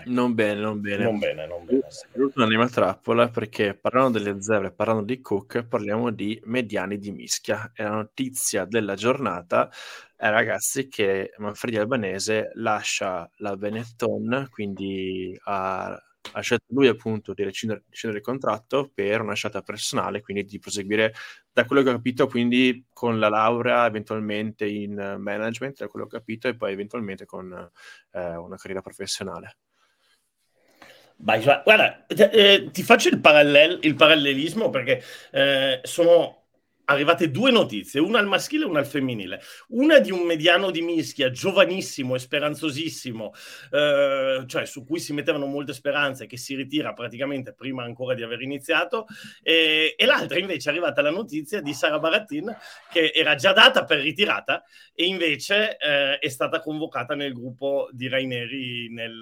Non 0.05 0.35
bene, 0.35 0.61
non 0.61 0.81
bene. 0.81 1.03
Non 1.03 1.19
bene, 1.19 1.47
non 1.47 1.65
bene. 1.65 1.81
L'ultima 2.13 2.69
trappola 2.69 3.29
perché 3.29 3.75
parlando 3.75 4.19
delle 4.19 4.41
zebre, 4.41 4.71
parlando 4.71 5.03
di 5.03 5.21
Cook, 5.21 5.65
parliamo 5.65 6.11
di 6.11 6.41
mediani 6.45 6.97
di 6.97 7.11
mischia. 7.11 7.73
È 7.75 7.83
la 7.83 7.91
notizia 7.91 8.65
della 8.67 8.95
giornata, 8.95 9.69
eh, 10.17 10.31
ragazzi, 10.31 10.87
che 10.87 11.33
Manfredi 11.39 11.77
Albanese 11.77 12.53
lascia 12.55 13.29
la 13.39 13.57
Benetton, 13.57 14.47
quindi 14.51 15.37
ha, 15.45 15.87
ha 15.87 16.41
scelto 16.41 16.67
lui 16.69 16.87
appunto 16.87 17.33
di 17.35 17.43
rescindere, 17.43 17.83
il 17.91 18.21
contratto 18.21 18.93
per 18.95 19.21
una 19.23 19.35
scelta 19.35 19.61
personale, 19.63 20.21
quindi 20.21 20.45
di 20.45 20.61
proseguire, 20.61 21.13
da 21.53 21.65
quello 21.65 21.83
che 21.83 21.89
ho 21.89 21.95
capito, 21.95 22.29
quindi 22.29 22.87
con 22.93 23.19
la 23.19 23.29
laurea 23.29 23.87
eventualmente 23.87 24.67
in 24.69 25.17
management, 25.19 25.79
da 25.79 25.89
quello 25.89 26.07
che 26.07 26.15
ho 26.17 26.19
capito, 26.21 26.47
e 26.47 26.55
poi 26.55 26.73
eventualmente 26.73 27.27
con 27.27 27.53
eh, 28.13 28.37
una 28.37 28.57
carriera 28.57 28.83
professionale. 28.83 29.57
Guarda, 31.23 32.07
eh, 32.07 32.71
ti 32.73 32.83
faccio 32.83 33.09
il, 33.09 33.21
parallel, 33.21 33.79
il 33.83 33.95
parallelismo 33.95 34.71
perché 34.71 35.03
eh, 35.33 35.81
sono 35.83 36.40
arrivate 36.91 37.31
due 37.31 37.51
notizie, 37.51 38.01
una 38.01 38.19
al 38.19 38.27
maschile 38.27 38.65
e 38.65 38.69
una 38.69 38.81
al 38.81 38.87
femminile. 38.87 39.41
Una 39.69 39.99
di 39.99 40.11
un 40.11 40.23
mediano 40.23 40.71
di 40.71 40.83
mischia, 40.83 41.31
giovanissimo 41.31 42.15
e 42.15 42.19
speranzosissimo, 42.19 43.33
eh, 43.71 44.45
cioè 44.47 44.67
su 44.67 44.85
cui 44.85 44.99
si 44.99 45.13
mettevano 45.13 45.47
molte 45.47 45.73
speranze, 45.73 46.27
che 46.27 46.37
si 46.37 46.55
ritira 46.55 46.93
praticamente 46.93 47.53
prima 47.55 47.85
ancora 47.85 48.15
di 48.15 48.23
aver 48.23 48.43
iniziato, 48.43 49.07
e, 49.43 49.95
e 49.97 50.05
l'altra 50.05 50.39
invece 50.39 50.69
è 50.69 50.73
arrivata 50.73 51.01
la 51.03 51.11
notizia 51.11 51.61
di 51.61 51.73
Sara 51.73 51.99
Baratin, 51.99 52.55
che 52.91 53.13
era 53.15 53.35
già 53.37 53.53
data 53.53 53.85
per 53.85 54.01
ritirata 54.01 54.65
e 54.95 55.05
invece 55.05 55.77
eh, 55.77 56.19
è 56.19 56.29
stata 56.29 56.61
convocata 56.61 57.15
nel 57.15 57.33
gruppo 57.33 57.89
di 57.93 58.09
Raineri 58.09 58.89
nel, 58.91 59.21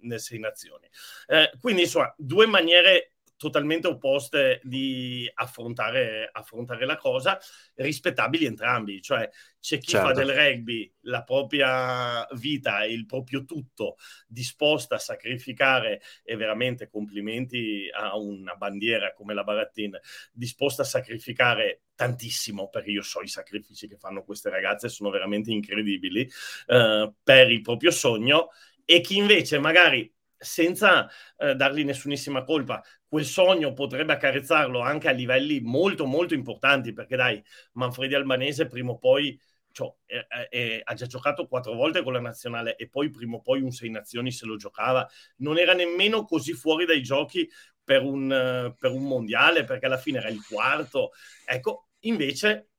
nel 0.00 0.20
Sei 0.20 0.38
Nazioni. 0.38 0.88
Eh, 1.26 1.52
quindi 1.60 1.82
insomma, 1.82 2.14
due 2.16 2.46
maniere 2.46 3.12
totalmente 3.38 3.86
opposte 3.86 4.60
di 4.64 5.30
affrontare, 5.32 6.28
affrontare, 6.30 6.84
la 6.84 6.96
cosa, 6.96 7.38
rispettabili 7.76 8.44
entrambi. 8.44 9.00
Cioè, 9.00 9.30
c'è 9.60 9.78
chi 9.78 9.92
certo. 9.92 10.08
fa 10.08 10.12
del 10.12 10.34
rugby 10.34 10.92
la 11.02 11.22
propria 11.22 12.26
vita 12.32 12.82
e 12.82 12.92
il 12.92 13.06
proprio 13.06 13.44
tutto 13.44 13.96
disposta 14.26 14.96
a 14.96 14.98
sacrificare, 14.98 16.02
e 16.22 16.36
veramente 16.36 16.88
complimenti 16.88 17.88
a 17.90 18.16
una 18.18 18.54
bandiera 18.56 19.14
come 19.14 19.32
la 19.32 19.44
Barattin, 19.44 19.98
disposta 20.32 20.82
a 20.82 20.84
sacrificare 20.84 21.82
tantissimo, 21.94 22.68
perché 22.68 22.90
io 22.90 23.02
so 23.02 23.22
i 23.22 23.28
sacrifici 23.28 23.88
che 23.88 23.96
fanno 23.96 24.24
queste 24.24 24.50
ragazze, 24.50 24.88
sono 24.88 25.10
veramente 25.10 25.50
incredibili, 25.52 26.28
eh, 26.66 27.12
per 27.22 27.50
il 27.50 27.62
proprio 27.62 27.90
sogno 27.90 28.50
e 28.84 29.00
chi 29.00 29.16
invece 29.16 29.58
magari 29.58 30.10
senza 30.38 31.08
eh, 31.36 31.54
dargli 31.54 31.84
nessunissima 31.84 32.44
colpa, 32.44 32.82
quel 33.06 33.24
sogno 33.24 33.72
potrebbe 33.72 34.12
accarezzarlo 34.12 34.80
anche 34.80 35.08
a 35.08 35.12
livelli 35.12 35.60
molto 35.60 36.06
molto 36.06 36.34
importanti, 36.34 36.92
perché 36.92 37.16
dai, 37.16 37.42
Manfredi 37.72 38.14
Albanese 38.14 38.66
prima 38.66 38.92
o 38.92 38.98
poi 38.98 39.38
cioè, 39.72 39.92
eh, 40.06 40.48
eh, 40.50 40.80
ha 40.82 40.94
già 40.94 41.06
giocato 41.06 41.46
quattro 41.46 41.74
volte 41.74 42.02
con 42.02 42.12
la 42.12 42.20
nazionale 42.20 42.76
e 42.76 42.88
poi 42.88 43.10
prima 43.10 43.36
o 43.36 43.42
poi 43.42 43.60
un 43.60 43.70
sei 43.70 43.90
nazioni 43.90 44.32
se 44.32 44.46
lo 44.46 44.56
giocava, 44.56 45.08
non 45.38 45.58
era 45.58 45.72
nemmeno 45.72 46.24
così 46.24 46.52
fuori 46.52 46.84
dai 46.84 47.02
giochi 47.02 47.48
per 47.82 48.02
un, 48.02 48.74
per 48.78 48.90
un 48.90 49.02
mondiale, 49.04 49.64
perché 49.64 49.86
alla 49.86 49.96
fine 49.96 50.18
era 50.18 50.28
il 50.28 50.44
quarto. 50.44 51.12
Ecco, 51.46 51.88
invece, 52.00 52.70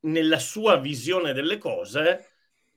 nella 0.00 0.38
sua 0.38 0.76
visione 0.76 1.32
delle 1.32 1.58
cose, 1.58 2.30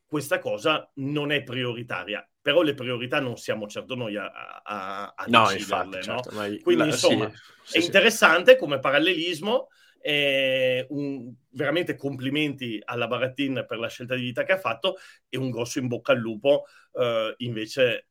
questa 0.06 0.40
cosa 0.40 0.90
non 0.96 1.32
è 1.32 1.44
prioritaria 1.44 2.28
però 2.50 2.64
le 2.64 2.74
priorità 2.74 3.20
non 3.20 3.38
siamo 3.38 3.68
certo 3.68 3.94
noi 3.94 4.16
a, 4.16 4.26
a, 4.64 5.14
a 5.16 5.26
no, 5.28 5.52
infatti, 5.52 5.98
no? 5.98 6.20
Certo, 6.24 6.30
Quindi 6.64 6.78
la, 6.78 6.86
insomma 6.86 7.32
sì, 7.62 7.78
è 7.78 7.80
sì, 7.80 7.86
interessante 7.86 8.54
sì. 8.54 8.58
come 8.58 8.80
parallelismo 8.80 9.68
eh, 10.02 10.84
un, 10.90 11.32
veramente 11.52 11.96
complimenti 11.96 12.82
alla 12.84 13.06
Baratin 13.06 13.66
per 13.68 13.78
la 13.78 13.88
scelta 13.88 14.16
di 14.16 14.22
vita 14.22 14.46
che 14.46 14.54
ha 14.54 14.58
fatto 14.58 14.96
e 15.30 15.38
un 15.38 15.52
grosso 15.52 15.78
in 15.78 15.86
bocca 15.86 16.14
al 16.14 16.18
lupo 16.18 16.66
eh, 16.94 17.36
invece 17.38 18.08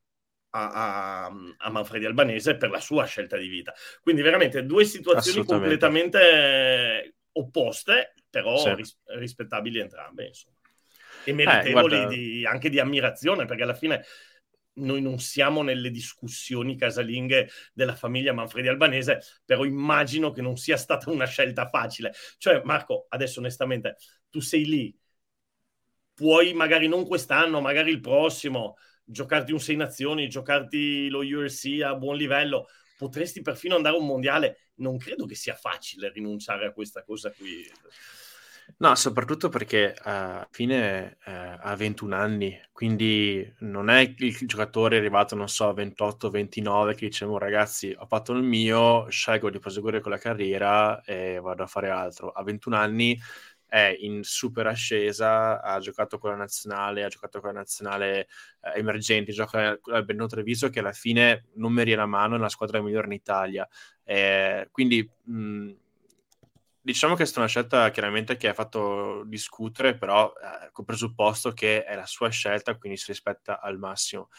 a, 0.50 1.24
a, 1.24 1.32
a, 1.56 1.70
Manfredi 1.70 2.04
Albanese 2.04 2.56
per 2.56 2.70
la 2.70 2.78
sua 2.78 3.06
scelta 3.06 3.36
di 3.36 3.48
vita. 3.48 3.74
Quindi 4.00 4.22
veramente 4.22 4.64
due 4.64 4.84
situazioni 4.84 5.44
completamente 5.44 7.16
opposte, 7.32 8.14
però 8.30 8.72
ris- 8.72 9.00
rispettabili 9.06 9.80
entrambe. 9.80 10.26
Insomma 10.28 10.57
e 11.28 11.32
meritevoli 11.34 12.02
eh, 12.02 12.06
di, 12.06 12.46
anche 12.46 12.70
di 12.70 12.80
ammirazione, 12.80 13.44
perché 13.44 13.62
alla 13.62 13.74
fine 13.74 14.04
noi 14.74 15.02
non 15.02 15.18
siamo 15.18 15.62
nelle 15.62 15.90
discussioni 15.90 16.76
casalinghe 16.76 17.50
della 17.72 17.94
famiglia 17.94 18.32
Manfredi 18.32 18.68
Albanese, 18.68 19.20
però 19.44 19.64
immagino 19.64 20.30
che 20.30 20.40
non 20.40 20.56
sia 20.56 20.76
stata 20.76 21.10
una 21.10 21.26
scelta 21.26 21.68
facile. 21.68 22.12
Cioè, 22.38 22.62
Marco, 22.64 23.06
adesso 23.08 23.40
onestamente, 23.40 23.96
tu 24.30 24.40
sei 24.40 24.64
lì, 24.64 24.96
puoi 26.14 26.52
magari 26.54 26.88
non 26.88 27.06
quest'anno, 27.06 27.60
magari 27.60 27.90
il 27.90 28.00
prossimo, 28.00 28.76
giocarti 29.04 29.52
un 29.52 29.60
Sei 29.60 29.76
Nazioni, 29.76 30.28
giocarti 30.28 31.08
lo 31.08 31.20
URC 31.20 31.82
a 31.84 31.94
buon 31.94 32.16
livello, 32.16 32.68
potresti 32.96 33.42
perfino 33.42 33.76
andare 33.76 33.96
a 33.96 33.98
un 33.98 34.06
mondiale. 34.06 34.70
Non 34.76 34.96
credo 34.96 35.26
che 35.26 35.34
sia 35.34 35.54
facile 35.54 36.10
rinunciare 36.10 36.66
a 36.66 36.72
questa 36.72 37.02
cosa 37.02 37.30
qui. 37.32 37.66
No, 38.76 38.94
soprattutto 38.94 39.48
perché 39.48 39.94
alla 40.02 40.46
fine 40.50 41.16
uh, 41.26 41.30
ha 41.60 41.74
21 41.74 42.14
anni, 42.14 42.56
quindi 42.70 43.50
non 43.60 43.88
è 43.90 44.14
il 44.16 44.36
giocatore 44.46 44.98
arrivato, 44.98 45.34
non 45.34 45.48
so, 45.48 45.68
a 45.68 45.72
28, 45.72 46.30
29 46.30 46.94
che 46.94 47.06
diciamo 47.06 47.38
ragazzi 47.38 47.92
ho 47.98 48.06
fatto 48.06 48.32
il 48.32 48.42
mio, 48.42 49.08
scelgo 49.08 49.50
di 49.50 49.58
proseguire 49.58 50.00
con 50.00 50.12
la 50.12 50.18
carriera 50.18 51.00
e 51.02 51.40
vado 51.40 51.62
a 51.64 51.66
fare 51.66 51.88
altro. 51.90 52.30
A 52.30 52.42
21 52.44 52.76
anni 52.76 53.18
è 53.66 53.94
in 54.00 54.22
super 54.22 54.66
ascesa, 54.68 55.60
ha 55.60 55.78
giocato 55.80 56.18
con 56.18 56.30
la 56.30 56.36
nazionale, 56.36 57.04
ha 57.04 57.08
giocato 57.08 57.40
con 57.40 57.52
la 57.52 57.58
nazionale 57.58 58.28
eh, 58.62 58.78
emergente, 58.78 59.32
gioca 59.32 59.76
al 59.82 60.04
Benno 60.04 60.26
Treviso 60.26 60.68
che 60.70 60.78
alla 60.78 60.92
fine 60.92 61.46
numeri 61.54 61.92
alla 61.94 62.06
mano 62.06 62.36
è 62.36 62.38
la 62.38 62.48
squadra 62.48 62.80
migliore 62.80 63.06
in 63.06 63.12
Italia. 63.12 63.68
Eh, 64.04 64.68
quindi 64.70 65.08
mh, 65.24 65.72
Diciamo 66.88 67.14
che 67.14 67.24
è 67.24 67.26
stata 67.26 67.40
una 67.40 67.50
scelta 67.50 67.90
chiaramente 67.90 68.38
che 68.38 68.48
ha 68.48 68.54
fatto 68.54 69.22
discutere, 69.26 69.98
però 69.98 70.32
eh, 70.32 70.70
col 70.72 70.86
presupposto 70.86 71.52
che 71.52 71.84
è 71.84 71.94
la 71.94 72.06
sua 72.06 72.30
scelta, 72.30 72.78
quindi 72.78 72.96
si 72.96 73.04
rispetta 73.08 73.60
al 73.60 73.76
massimo. 73.76 74.30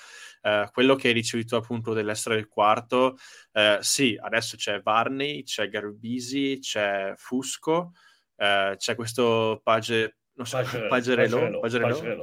Eh, 0.42 0.68
quello 0.74 0.96
che 0.96 1.10
hai 1.10 1.14
ricevuto 1.14 1.58
appunto 1.58 1.94
dell'essere 1.94 2.38
il 2.38 2.48
quarto, 2.48 3.18
eh, 3.52 3.78
sì, 3.82 4.18
adesso 4.20 4.58
c'è 4.58 4.82
Varney, 4.82 5.44
c'è 5.44 5.70
Garbisi, 5.70 6.58
c'è 6.60 7.14
Fusco, 7.18 7.92
eh, 8.36 8.74
c'è 8.76 8.96
questo 8.96 9.62
Page, 9.64 10.18
non 10.34 10.48
so, 10.48 10.58
Pagerello, 10.88 11.60
Pagerello, 11.62 12.20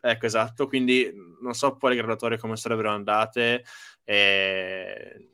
ecco 0.00 0.26
esatto, 0.26 0.68
quindi 0.68 1.12
non 1.40 1.54
so 1.54 1.76
poi 1.76 1.90
le 1.90 1.96
graduatorie 1.96 2.38
come 2.38 2.54
sarebbero 2.54 2.90
andate, 2.90 3.64
e 4.04 5.29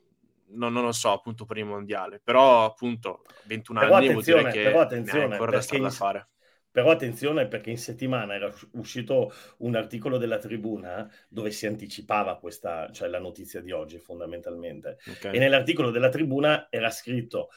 non, 0.50 0.72
non, 0.72 0.84
lo 0.84 0.92
so 0.92 1.12
appunto 1.12 1.44
per 1.44 1.58
il 1.58 1.64
mondiale, 1.64 2.20
però 2.22 2.64
appunto 2.64 3.24
21 3.44 3.80
però 3.80 3.94
anni 3.94 4.12
vuol 4.12 4.22
dire 4.22 4.50
che 4.50 4.62
però 4.62 4.80
attenzione, 4.80 5.34
ancora 5.34 5.60
strada 5.60 5.84
da 5.84 5.90
fare. 5.90 6.28
Però 6.70 6.90
attenzione 6.90 7.48
perché 7.48 7.70
in 7.70 7.78
settimana 7.78 8.34
era 8.34 8.52
uscito 8.72 9.32
un 9.58 9.76
articolo 9.76 10.18
della 10.18 10.36
tribuna 10.36 11.10
dove 11.28 11.50
si 11.50 11.66
anticipava 11.66 12.36
questa, 12.36 12.90
cioè 12.92 13.08
la 13.08 13.18
notizia 13.18 13.62
di 13.62 13.72
oggi 13.72 13.98
fondamentalmente. 13.98 14.98
Okay. 15.08 15.34
E 15.34 15.38
nell'articolo 15.38 15.90
della 15.90 16.10
tribuna 16.10 16.66
era 16.68 16.90
scritto 16.90 17.48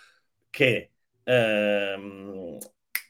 che 0.49 0.91
ehm, 1.23 2.57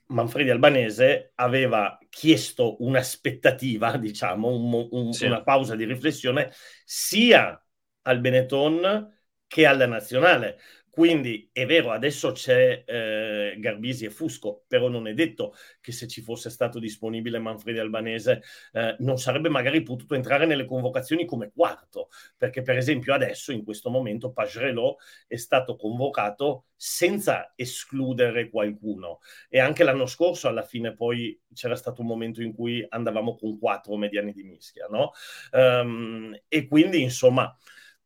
Manfredi 0.08 0.50
Albanese 0.50 1.34
aveva 1.36 1.98
chiesto 2.10 2.84
un'aspettativa, 2.84 3.96
diciamo, 3.98 4.48
un, 4.48 4.88
un, 4.90 5.14
sì. 5.14 5.26
una 5.26 5.44
pausa 5.44 5.76
di 5.76 5.86
riflessione 5.86 6.52
sia 6.84 7.64
al 8.04 8.20
Benetton 8.20 9.19
che 9.50 9.66
alla 9.66 9.88
nazionale. 9.88 10.60
Quindi 10.92 11.50
è 11.54 11.66
vero, 11.66 11.92
adesso 11.92 12.34
c'è 12.34 12.84
eh, 12.86 13.56
Garbisi 13.58 14.06
e 14.06 14.10
Fusco, 14.10 14.64
però 14.68 14.90
non 14.90 15.08
è 15.08 15.14
detto 15.14 15.54
che 15.80 15.92
se 15.92 16.08
ci 16.08 16.22
fosse 16.22 16.50
stato 16.50 16.78
disponibile 16.78 17.40
Manfredi 17.40 17.80
Albanese 17.80 18.42
eh, 18.74 18.96
non 19.00 19.18
sarebbe 19.18 19.50
magari 19.50 19.82
potuto 19.82 20.16
entrare 20.16 20.46
nelle 20.46 20.66
convocazioni 20.66 21.26
come 21.26 21.52
quarto, 21.54 22.10
perché 22.36 22.64
per 22.64 22.76
esempio 22.76 23.14
adesso 23.14 23.52
in 23.52 23.64
questo 23.64 23.90
momento 23.90 24.32
Pagerello 24.32 24.98
è 25.28 25.38
stato 25.38 25.78
convocato 25.78 26.66
senza 26.76 27.54
escludere 27.56 28.50
qualcuno 28.50 29.20
e 29.48 29.60
anche 29.60 29.84
l'anno 29.84 30.06
scorso 30.06 30.48
alla 30.48 30.64
fine 30.64 30.94
poi 30.94 31.40
c'era 31.54 31.76
stato 31.76 32.02
un 32.02 32.08
momento 32.08 32.42
in 32.42 32.54
cui 32.54 32.86
andavamo 32.88 33.36
con 33.36 33.58
quattro 33.58 33.96
mediani 33.96 34.34
di 34.34 34.44
mischia, 34.44 34.88
no? 34.90 35.12
Um, 35.52 36.38
e 36.48 36.68
quindi 36.68 37.02
insomma 37.02 37.56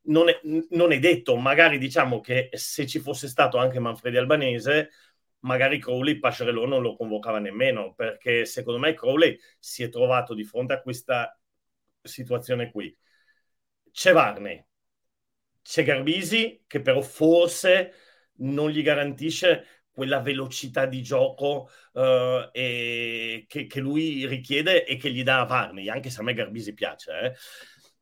non 0.05 0.29
è, 0.29 0.39
non 0.71 0.91
è, 0.91 0.99
detto, 0.99 1.35
magari 1.35 1.77
diciamo 1.77 2.19
che 2.19 2.49
se 2.53 2.85
ci 2.87 2.99
fosse 2.99 3.27
stato 3.27 3.57
anche 3.57 3.79
Manfredi 3.79 4.17
Albanese, 4.17 4.89
magari 5.39 5.79
Crowley 5.79 6.19
Pascerello 6.19 6.65
non 6.65 6.81
lo 6.81 6.95
convocava 6.95 7.39
nemmeno, 7.39 7.93
perché 7.93 8.45
secondo 8.45 8.79
me 8.79 8.93
Crowley 8.93 9.37
si 9.59 9.83
è 9.83 9.89
trovato 9.89 10.33
di 10.33 10.43
fronte 10.43 10.73
a 10.73 10.81
questa 10.81 11.37
situazione 12.01 12.71
qui. 12.71 12.95
C'è 13.91 14.11
Varney, 14.11 14.63
c'è 15.61 15.83
Garbisi, 15.83 16.63
che 16.67 16.81
però 16.81 17.01
forse 17.01 17.93
non 18.37 18.69
gli 18.69 18.81
garantisce 18.81 19.83
quella 19.91 20.19
velocità 20.19 20.85
di 20.87 21.03
gioco 21.03 21.69
uh, 21.93 22.49
e 22.51 23.45
che, 23.47 23.67
che, 23.67 23.79
lui 23.79 24.25
richiede 24.25 24.85
e 24.85 24.97
che 24.97 25.11
gli 25.11 25.23
dà 25.23 25.41
a 25.41 25.45
Varney, 25.45 25.87
anche 25.87 26.09
se 26.09 26.19
a 26.19 26.23
me 26.23 26.33
Garbisi 26.33 26.73
piace. 26.73 27.11
Eh. 27.11 27.33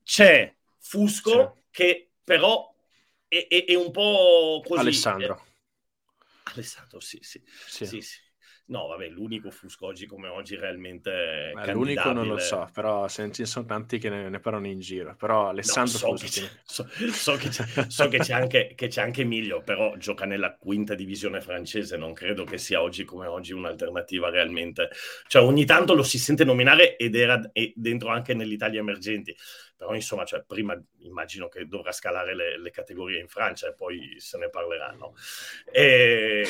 C'è 0.04 0.56
Fusco, 0.78 1.61
che 1.72 2.12
però 2.24 2.74
è, 3.28 3.48
è, 3.48 3.66
è, 3.66 3.76
un 3.76 3.92
po' 3.92 4.62
così. 4.66 4.80
Alessandro. 4.80 5.46
Eh, 5.46 6.52
Alessandro, 6.54 7.00
sì, 7.00 7.20
sì. 7.22 7.42
sì. 7.66 7.86
sì, 7.86 8.02
sì. 8.02 8.20
No, 8.72 8.88
vabbè, 8.88 9.10
l'unico 9.10 9.52
Fusco 9.52 9.88
oggi 9.88 10.06
come 10.06 10.30
oggi 10.30 10.56
realmente. 10.56 11.52
Beh, 11.54 11.74
l'unico 11.74 12.14
non 12.14 12.26
lo 12.26 12.38
so, 12.38 12.70
però 12.74 13.08
ce 13.10 13.30
ne 13.38 13.46
sono 13.46 13.66
tanti 13.66 13.98
che 13.98 14.08
ne, 14.10 14.30
ne 14.30 14.40
parlano 14.40 14.68
in 14.68 14.80
giro. 14.80 15.14
Però 15.18 15.50
Alessandro 15.50 16.12
no, 16.12 16.16
so, 16.16 16.26
che 16.26 16.50
so, 16.64 16.88
so, 17.12 17.36
che 17.36 17.50
c'è, 17.50 17.66
so 17.90 18.08
che 18.08 18.20
c'è, 18.20 18.34
anche, 18.34 18.72
che 18.74 18.88
c'è 18.88 19.02
anche 19.02 19.22
Emilio, 19.22 19.62
però 19.62 19.98
gioca 19.98 20.24
nella 20.24 20.56
quinta 20.56 20.96
divisione 20.96 21.42
francese. 21.42 21.98
Non 21.98 22.14
credo 22.14 22.46
che 22.46 22.58
sia 22.58 22.82
oggi 22.82 23.04
come 23.04 23.28
oggi 23.28 23.52
un'alternativa 23.52 24.30
realmente. 24.30 24.90
Cioè, 25.28 25.44
ogni 25.44 25.66
tanto 25.66 25.94
lo 25.94 26.04
si 26.04 26.18
sente 26.18 26.46
nominare 26.46 26.96
ed 26.96 27.16
era 27.16 27.42
dentro 27.76 28.08
anche 28.08 28.34
nell'Italia 28.34 28.80
emergenti 28.80 29.36
però 29.82 29.96
insomma 29.96 30.26
cioè, 30.26 30.44
prima 30.46 30.80
immagino 31.00 31.48
che 31.48 31.66
dovrà 31.66 31.92
scalare 31.92 32.36
le, 32.36 32.60
le, 32.60 32.70
categorie 32.70 33.20
in 33.20 33.28
Francia 33.28 33.68
e 33.68 33.74
poi 33.74 34.14
se 34.20 34.38
ne 34.38 34.48
parleranno. 34.48 35.16
E 35.72 36.46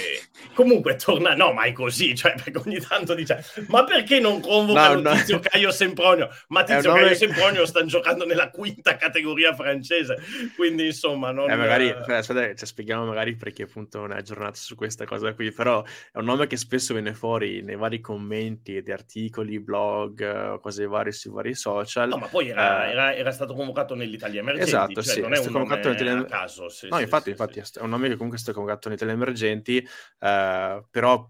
comunque 0.53 0.95
torna 0.95 1.33
no 1.33 1.53
ma 1.53 1.63
è 1.63 1.71
così 1.71 2.13
cioè 2.13 2.33
perché 2.35 2.57
ogni 2.57 2.81
tanto 2.81 3.13
dice 3.13 3.41
ma 3.69 3.85
perché 3.85 4.19
non 4.19 4.41
convocano 4.41 4.99
no, 4.99 5.09
no. 5.11 5.15
Tizio 5.15 5.39
Caio 5.39 5.71
Sempronio? 5.71 6.29
Ma 6.49 6.65
Tizio 6.65 6.91
Caio 6.91 7.15
Sempronio 7.15 7.65
stanno 7.65 7.85
giocando 7.85 8.25
nella 8.25 8.49
quinta 8.49 8.97
categoria 8.97 9.55
francese. 9.55 10.17
Quindi 10.57 10.87
insomma 10.87 11.31
non... 11.31 11.49
eh, 11.49 11.55
magari 11.55 11.89
aspetta, 11.89 12.53
cioè, 12.53 12.53
spieghiamo 12.53 13.05
magari 13.05 13.37
perché 13.37 13.63
appunto 13.63 13.99
non 13.99 14.11
è 14.11 14.17
aggiornato 14.17 14.57
su 14.57 14.75
questa 14.75 15.05
cosa 15.05 15.33
qui 15.33 15.53
però 15.53 15.81
è 16.11 16.17
un 16.17 16.25
nome 16.25 16.47
che 16.47 16.57
spesso 16.57 16.91
viene 16.91 17.13
fuori 17.13 17.61
nei 17.61 17.77
vari 17.77 18.01
commenti 18.01 18.81
di 18.81 18.91
articoli 18.91 19.57
blog 19.61 20.59
cose 20.59 20.85
varie 20.85 21.13
sui 21.13 21.31
vari 21.31 21.53
social. 21.53 22.09
No 22.09 22.17
ma 22.17 22.27
poi 22.27 22.49
era, 22.49 23.13
eh, 23.13 23.19
era 23.20 23.20
era 23.21 23.31
stato 23.31 23.53
convocato 23.53 23.95
nell'Italia 23.95 24.41
emergenti. 24.41 24.69
Esatto, 24.69 25.01
cioè 25.01 25.13
sì, 25.13 25.21
non 25.21 25.33
è 25.33 25.39
un 25.39 25.51
convocato 25.51 25.89
nell'Italia... 25.89 26.25
caso. 26.25 26.69
Sì, 26.69 26.87
no, 26.89 26.97
sì, 26.97 27.03
infatti, 27.03 27.29
infatti 27.29 27.59
è 27.59 27.81
un 27.81 27.89
nome 27.89 28.07
che 28.07 28.15
comunque 28.15 28.37
è 28.37 28.41
stato 28.41 28.57
convocato 28.57 28.89
nell'Italia 28.89 29.13
emergenti, 29.13 29.77
eh, 30.19 30.83
però 30.89 31.29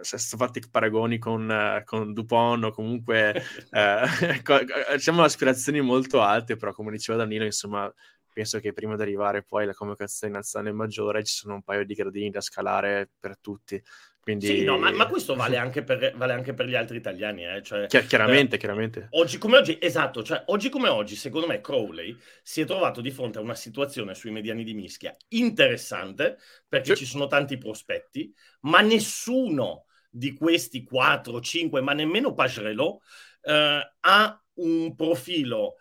se 0.00 0.18
sono 0.18 0.44
fatti 0.44 0.62
paragoni 0.70 1.18
con, 1.18 1.48
uh, 1.48 1.84
con 1.84 2.12
Dupont 2.12 2.64
o 2.64 2.70
comunque 2.70 3.42
uh, 3.70 4.06
co- 4.42 4.60
diciamo 4.92 5.22
aspirazioni 5.22 5.80
molto 5.80 6.20
alte, 6.20 6.56
però 6.56 6.72
come 6.72 6.90
diceva 6.90 7.18
Danilo, 7.18 7.44
insomma, 7.44 7.92
penso 8.32 8.60
che 8.60 8.72
prima 8.72 8.96
di 8.96 9.02
arrivare 9.02 9.42
poi 9.42 9.64
alla 9.64 9.74
convocazione 9.74 10.32
nazionale 10.32 10.72
maggiore 10.72 11.24
ci 11.24 11.34
sono 11.34 11.54
un 11.54 11.62
paio 11.62 11.84
di 11.84 11.94
gradini 11.94 12.30
da 12.30 12.40
scalare 12.40 13.10
per 13.18 13.38
tutti. 13.38 13.82
Quindi... 14.28 14.46
Sì, 14.46 14.62
no, 14.62 14.76
ma, 14.76 14.90
ma 14.90 15.06
questo 15.06 15.34
vale 15.34 15.56
anche, 15.56 15.82
per, 15.82 16.12
vale 16.14 16.34
anche, 16.34 16.52
per, 16.52 16.66
gli 16.66 16.74
altri 16.74 16.98
italiani. 16.98 17.46
Eh? 17.46 17.62
Cioè, 17.62 17.86
chiaramente, 17.86 18.56
eh, 18.56 18.58
chiaramente. 18.58 19.06
Oggi 19.12 19.38
come 19.38 19.56
oggi, 19.56 19.78
esatto, 19.80 20.22
cioè, 20.22 20.42
oggi 20.48 20.68
come 20.68 20.90
oggi, 20.90 21.16
secondo 21.16 21.46
me 21.46 21.62
Crowley 21.62 22.14
si 22.42 22.60
è 22.60 22.66
trovato 22.66 23.00
di 23.00 23.10
fronte 23.10 23.38
a 23.38 23.40
una 23.40 23.54
situazione 23.54 24.14
sui 24.14 24.30
mediani 24.30 24.64
di 24.64 24.74
mischia 24.74 25.16
interessante, 25.28 26.36
perché 26.68 26.94
sì. 26.94 27.04
ci 27.04 27.10
sono 27.10 27.26
tanti 27.26 27.56
prospetti, 27.56 28.30
ma 28.62 28.82
nessuno 28.82 29.86
di 30.10 30.34
questi 30.34 30.84
4, 30.84 31.40
5, 31.40 31.80
ma 31.80 31.94
nemmeno 31.94 32.34
Pagerello, 32.34 33.00
eh, 33.40 33.92
ha 33.98 34.44
un 34.56 34.94
profilo 34.94 35.76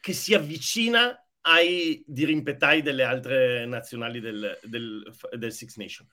che 0.00 0.12
si 0.12 0.34
avvicina 0.34 1.18
ai 1.42 2.04
dirimpettai 2.06 2.82
delle 2.82 3.04
altre 3.04 3.64
nazionali 3.64 4.20
del, 4.20 4.58
del, 4.64 5.10
del 5.38 5.52
Six 5.54 5.76
Nation. 5.76 6.06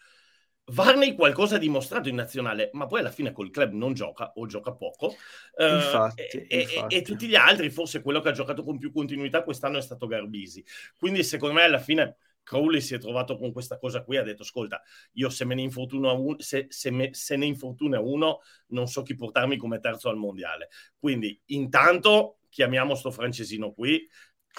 Varney 0.72 1.16
qualcosa 1.16 1.56
ha 1.56 1.60
dimostrato 1.60 2.10
in 2.10 2.16
nazionale, 2.16 2.70
ma 2.74 2.88
poi 2.88 3.00
alla 3.00 3.12
fine 3.12 3.32
col 3.32 3.50
club 3.52 3.72
non 3.72 3.94
gioca 3.94 4.34
o 4.36 4.46
gioca 4.48 4.74
poco. 4.74 5.16
Infatti, 5.58 6.38
uh, 6.38 6.46
e, 6.48 6.60
infatti. 6.62 6.96
E, 6.96 6.98
e, 6.98 7.02
tutti 7.02 7.28
gli 7.28 7.36
altri, 7.36 7.70
forse 7.70 8.02
quello 8.02 8.20
che 8.20 8.30
ha 8.30 8.34
giocato 8.34 8.64
con 8.64 8.78
più 8.78 8.92
continuità 8.92 9.44
quest'anno 9.44 9.78
è 9.78 9.82
stato 9.82 10.08
Garbisi. 10.08 10.64
Quindi 10.98 11.24
secondo 11.24 11.56
me 11.56 11.64
alla 11.64 11.80
fine 11.80 12.18
Crowley 12.44 12.82
si 12.82 12.96
è 12.96 12.98
trovato 12.98 13.38
con 13.38 13.52
questa 13.54 13.78
cosa 13.78 14.04
qui, 14.04 14.18
ha 14.18 14.24
detto 14.24 14.44
ascolta, 14.44 14.82
io 15.14 15.30
se 15.30 15.46
me 15.46 15.56
ne 15.56 15.70
uno, 15.74 16.36
se, 16.40 16.68
se, 16.70 16.92
me, 16.92 17.14
se 17.14 17.36
ne 17.38 17.46
infortuna 17.46 18.00
uno, 18.00 18.40
non 18.68 18.88
so 18.88 19.04
chi 19.04 19.16
portarmi 19.16 19.58
come 19.58 19.80
terzo 19.80 20.10
al 20.10 20.18
mondiale. 20.18 20.70
Quindi 20.98 21.40
intanto 21.48 22.40
chiamiamo 22.50 22.96
sto 22.96 23.12
francesino 23.12 23.72
qui, 23.72 24.06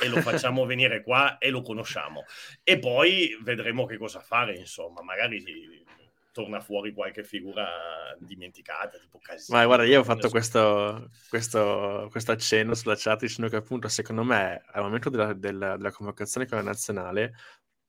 e 0.00 0.08
lo 0.08 0.20
facciamo 0.20 0.64
venire 0.66 1.02
qua 1.02 1.38
e 1.38 1.50
lo 1.50 1.60
conosciamo. 1.60 2.24
E 2.62 2.78
poi 2.78 3.36
vedremo 3.42 3.84
che 3.84 3.96
cosa 3.96 4.20
fare, 4.20 4.56
insomma, 4.56 5.02
magari 5.02 5.42
torna 6.38 6.60
fuori 6.60 6.92
qualche 6.92 7.24
figura 7.24 7.66
dimenticata, 8.20 8.96
tipo 8.98 9.18
Casino. 9.20 9.58
Ma 9.58 9.66
guarda, 9.66 9.84
io 9.84 10.00
ho 10.00 10.04
fatto 10.04 10.28
questo, 10.28 11.10
questo, 11.28 12.06
questo, 12.12 12.30
accenno 12.30 12.74
sulla 12.74 12.94
chat 12.96 13.20
dicendo 13.20 13.50
che 13.50 13.56
appunto 13.56 13.88
secondo 13.88 14.22
me 14.22 14.62
al 14.66 14.82
momento 14.82 15.10
della, 15.10 15.32
della, 15.32 15.76
della 15.76 15.90
convocazione 15.90 16.46
con 16.46 16.58
la 16.58 16.62
nazionale 16.62 17.34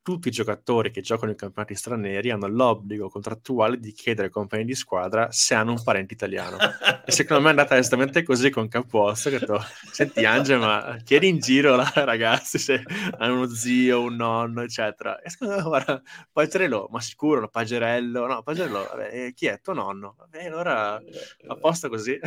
tutti 0.09 0.29
i 0.29 0.31
giocatori 0.31 0.89
che 0.89 1.01
giocano 1.01 1.29
in 1.29 1.37
campionati 1.37 1.75
stranieri 1.75 2.31
hanno 2.31 2.47
l'obbligo 2.47 3.09
contrattuale 3.09 3.77
di 3.77 3.91
chiedere 3.91 4.25
ai 4.25 4.33
compagni 4.33 4.65
di 4.65 4.73
squadra 4.73 5.27
se 5.29 5.53
hanno 5.53 5.69
un 5.69 5.83
parente 5.83 6.15
italiano. 6.15 6.57
e 7.05 7.11
secondo 7.11 7.43
me 7.43 7.49
è 7.49 7.51
andata 7.51 7.77
esattamente 7.77 8.23
così 8.23 8.49
con 8.49 8.67
Capuosto, 8.67 9.29
che 9.29 9.35
ho 9.35 9.39
detto, 9.39 9.63
senti 9.91 10.25
Angelo, 10.25 10.65
ma 10.65 10.97
chiedi 11.03 11.27
in 11.27 11.37
giro 11.37 11.75
là, 11.75 11.91
ragazzi 11.93 12.57
se 12.57 12.81
hanno 13.19 13.35
uno 13.35 13.49
zio, 13.49 14.01
un 14.01 14.15
nonno, 14.15 14.63
eccetera. 14.63 15.21
E 15.21 15.29
secondo 15.29 15.57
me, 15.57 15.61
guarda, 15.61 16.01
Pagerello, 16.31 16.87
ma 16.89 17.01
sicuro, 17.01 17.47
Pagerello, 17.47 18.25
no, 18.25 18.41
Pagerello, 18.41 18.87
vabbè, 18.89 19.31
chi 19.35 19.45
è? 19.45 19.61
Tuo 19.61 19.73
nonno? 19.73 20.15
Vabbè, 20.17 20.45
allora, 20.45 20.99
apposta 21.45 21.87
così. 21.87 22.19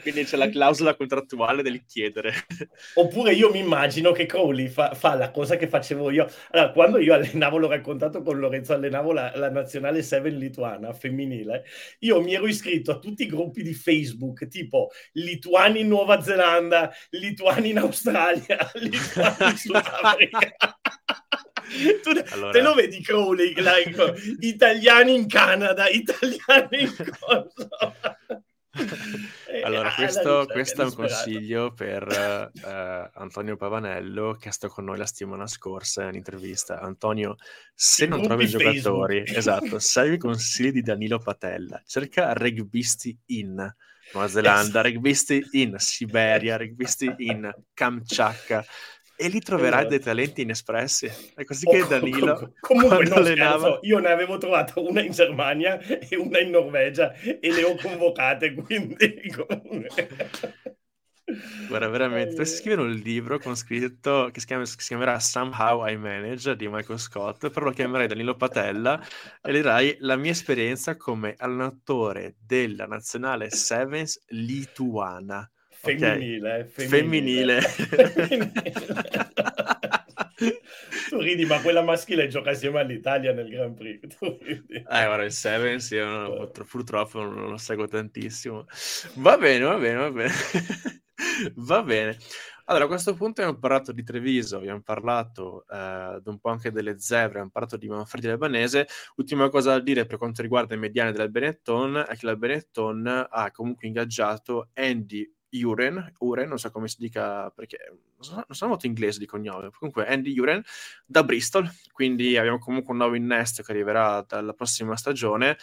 Quindi 0.00 0.24
c'è 0.24 0.36
la 0.36 0.48
clausola 0.48 0.94
contrattuale 0.94 1.62
del 1.62 1.84
chiedere. 1.84 2.32
Oppure 2.94 3.32
io 3.32 3.50
mi 3.50 3.58
immagino 3.58 4.12
che 4.12 4.26
Crowley 4.26 4.68
fa, 4.68 4.94
fa, 4.94 5.14
la 5.14 5.30
cosa 5.30 5.56
che 5.56 5.68
facevo 5.68 6.10
io. 6.10 6.30
Allora, 6.50 6.72
quando 6.72 6.98
io 6.98 7.14
allenavo, 7.14 7.58
l'ho 7.58 7.68
raccontato 7.68 8.22
con 8.22 8.38
Lorenzo, 8.38 8.72
allenavo 8.72 9.12
la, 9.12 9.32
la 9.34 9.50
nazionale 9.50 10.02
7 10.02 10.28
lituana 10.30 10.92
femminile, 10.92 11.64
io 12.00 12.20
mi 12.20 12.34
ero 12.34 12.46
iscritto 12.46 12.92
a 12.92 12.98
tutti 12.98 13.24
i 13.24 13.26
gruppi 13.26 13.62
di 13.62 13.74
Facebook, 13.74 14.48
tipo 14.48 14.90
lituani 15.12 15.80
in 15.80 15.88
Nuova 15.88 16.20
Zelanda, 16.22 16.92
lituani 17.10 17.70
in 17.70 17.78
Australia, 17.78 18.70
lituani 18.74 19.50
in 19.50 19.56
Sudafrica. 19.56 20.56
Tu 22.02 22.10
allora... 22.30 22.52
te 22.52 22.60
lo 22.60 22.74
vedi 22.74 23.02
Crowley, 23.02 23.54
like, 23.56 24.36
italiani 24.40 25.14
in 25.14 25.26
Canada, 25.28 25.88
italiani 25.88 26.82
in 26.82 26.94
cosa? 27.20 28.08
Allora, 29.64 29.92
questo, 29.92 30.46
questo 30.50 30.82
è 30.82 30.84
un 30.84 30.94
consiglio 30.94 31.72
per 31.72 32.52
uh, 32.62 33.18
Antonio 33.20 33.56
Pavanello 33.56 34.36
che 34.38 34.48
è 34.48 34.52
stato 34.52 34.72
con 34.72 34.84
noi 34.84 34.98
la 34.98 35.06
settimana 35.06 35.46
scorsa 35.46 36.08
in 36.08 36.14
intervista. 36.14 36.80
Antonio, 36.80 37.36
se 37.74 38.06
non 38.06 38.22
trovi 38.22 38.44
i 38.44 38.48
giocatori, 38.48 39.22
esatto, 39.26 39.78
sai 39.78 40.14
i 40.14 40.18
consigli 40.18 40.72
di 40.72 40.82
Danilo 40.82 41.18
Patella, 41.18 41.82
cerca 41.86 42.32
rugbisti 42.32 43.16
in 43.26 43.54
Nuova 44.12 44.28
Zelanda, 44.28 44.80
esatto. 44.80 44.88
rugbisti 44.88 45.46
in 45.52 45.74
Siberia, 45.78 46.56
rugbisti 46.58 47.14
in 47.18 47.50
Kamchatka 47.74 48.64
e 49.20 49.26
lì 49.26 49.40
troverai 49.40 49.80
esatto. 49.80 49.88
dei 49.88 49.98
talenti 50.00 50.42
inespressi. 50.42 51.10
È 51.34 51.42
così 51.42 51.66
che 51.66 51.84
Danilo 51.88 52.52
comunque 52.60 53.04
non 53.04 53.18
allenava... 53.18 53.58
scherzo, 53.58 53.78
io 53.82 53.98
ne 53.98 54.10
avevo 54.10 54.38
trovato 54.38 54.86
una 54.86 55.02
in 55.02 55.10
Germania 55.10 55.80
e 55.80 56.16
una 56.16 56.38
in 56.38 56.50
Norvegia 56.50 57.12
e 57.14 57.52
le 57.52 57.64
ho 57.64 57.74
convocate, 57.74 58.54
quindi 58.62 59.20
Guarda, 61.68 61.88
veramente, 61.88 62.30
dovresti 62.30 62.58
scrivere 62.58 62.82
un 62.82 62.92
libro 62.92 63.40
con 63.40 63.56
scritto 63.56 64.30
che 64.32 64.38
si, 64.38 64.46
chiama, 64.46 64.64
si, 64.64 64.76
chiamerà 64.76 65.18
Somehow 65.18 65.84
I 65.84 65.96
Manage 65.96 66.54
di 66.54 66.68
Michael 66.68 67.00
Scott, 67.00 67.50
però 67.50 67.66
lo 67.66 67.72
chiamerai 67.72 68.06
Danilo 68.06 68.36
Patella 68.36 69.04
e 69.42 69.52
dirai 69.52 69.96
la 70.00 70.14
mia 70.14 70.30
esperienza 70.30 70.96
come 70.96 71.34
allenatore 71.36 72.36
della 72.38 72.86
nazionale 72.86 73.50
Sevens 73.50 74.22
lituana. 74.28 75.50
Femminile, 75.80 76.68
okay. 76.68 76.86
femminile. 76.86 77.60
femminile. 77.60 78.52
tu 81.08 81.20
ridi, 81.20 81.44
ma 81.46 81.60
quella 81.60 81.82
maschile 81.82 82.28
gioca 82.28 82.50
assieme 82.50 82.80
all'Italia 82.80 83.32
nel 83.32 83.48
Grand 83.48 83.74
Prix. 83.74 84.18
Eh, 84.20 84.82
guarda, 84.82 85.24
il 85.24 85.32
Sevens 85.32 85.90
io 85.90 86.06
non, 86.06 86.50
purtroppo 86.50 87.22
non 87.22 87.50
lo 87.50 87.56
seguo 87.56 87.86
tantissimo. 87.86 88.66
Va 89.14 89.36
bene, 89.36 89.64
va 89.64 89.76
bene, 89.76 89.96
va 89.98 90.10
bene. 90.10 90.32
va 91.56 91.82
bene. 91.82 92.16
Allora, 92.66 92.84
a 92.84 92.88
questo 92.88 93.14
punto 93.14 93.40
abbiamo 93.40 93.58
parlato 93.58 93.92
di 93.92 94.04
Treviso, 94.04 94.58
abbiamo 94.58 94.82
parlato 94.82 95.64
eh, 95.70 96.20
un 96.22 96.38
po' 96.38 96.50
anche 96.50 96.70
delle 96.70 96.98
zebre, 96.98 97.28
abbiamo 97.28 97.50
parlato 97.50 97.78
di 97.78 97.88
Manfredi 97.88 98.28
Albanese. 98.28 98.86
Ultima 99.16 99.48
cosa 99.48 99.70
da 99.70 99.80
dire 99.80 100.04
per 100.04 100.18
quanto 100.18 100.42
riguarda 100.42 100.74
i 100.74 100.78
mediani 100.78 101.12
della 101.12 101.28
Benetton 101.28 102.04
è 102.06 102.14
che 102.14 102.26
la 102.26 102.36
Benetton 102.36 103.26
ha 103.30 103.50
comunque 103.52 103.86
ingaggiato 103.86 104.68
Andy 104.74 105.26
Uren, 105.50 106.14
Uren, 106.18 106.48
non 106.48 106.58
so 106.58 106.70
come 106.70 106.88
si 106.88 106.96
dica 106.98 107.50
perché 107.50 107.78
non 107.88 108.44
sono, 108.50 108.70
molto 108.70 108.86
inglese 108.86 109.18
di 109.18 109.26
cognome, 109.26 109.70
comunque 109.70 110.06
Andy 110.06 110.38
Uren 110.38 110.62
da 111.06 111.22
Bristol, 111.24 111.70
quindi 111.92 112.36
abbiamo 112.36 112.58
comunque 112.58 112.92
un 112.92 112.98
nuovo 112.98 113.14
innesto 113.14 113.62
che 113.62 113.72
arriverà 113.72 114.24
dalla 114.26 114.52
prossima 114.52 114.96
stagione 114.96 115.56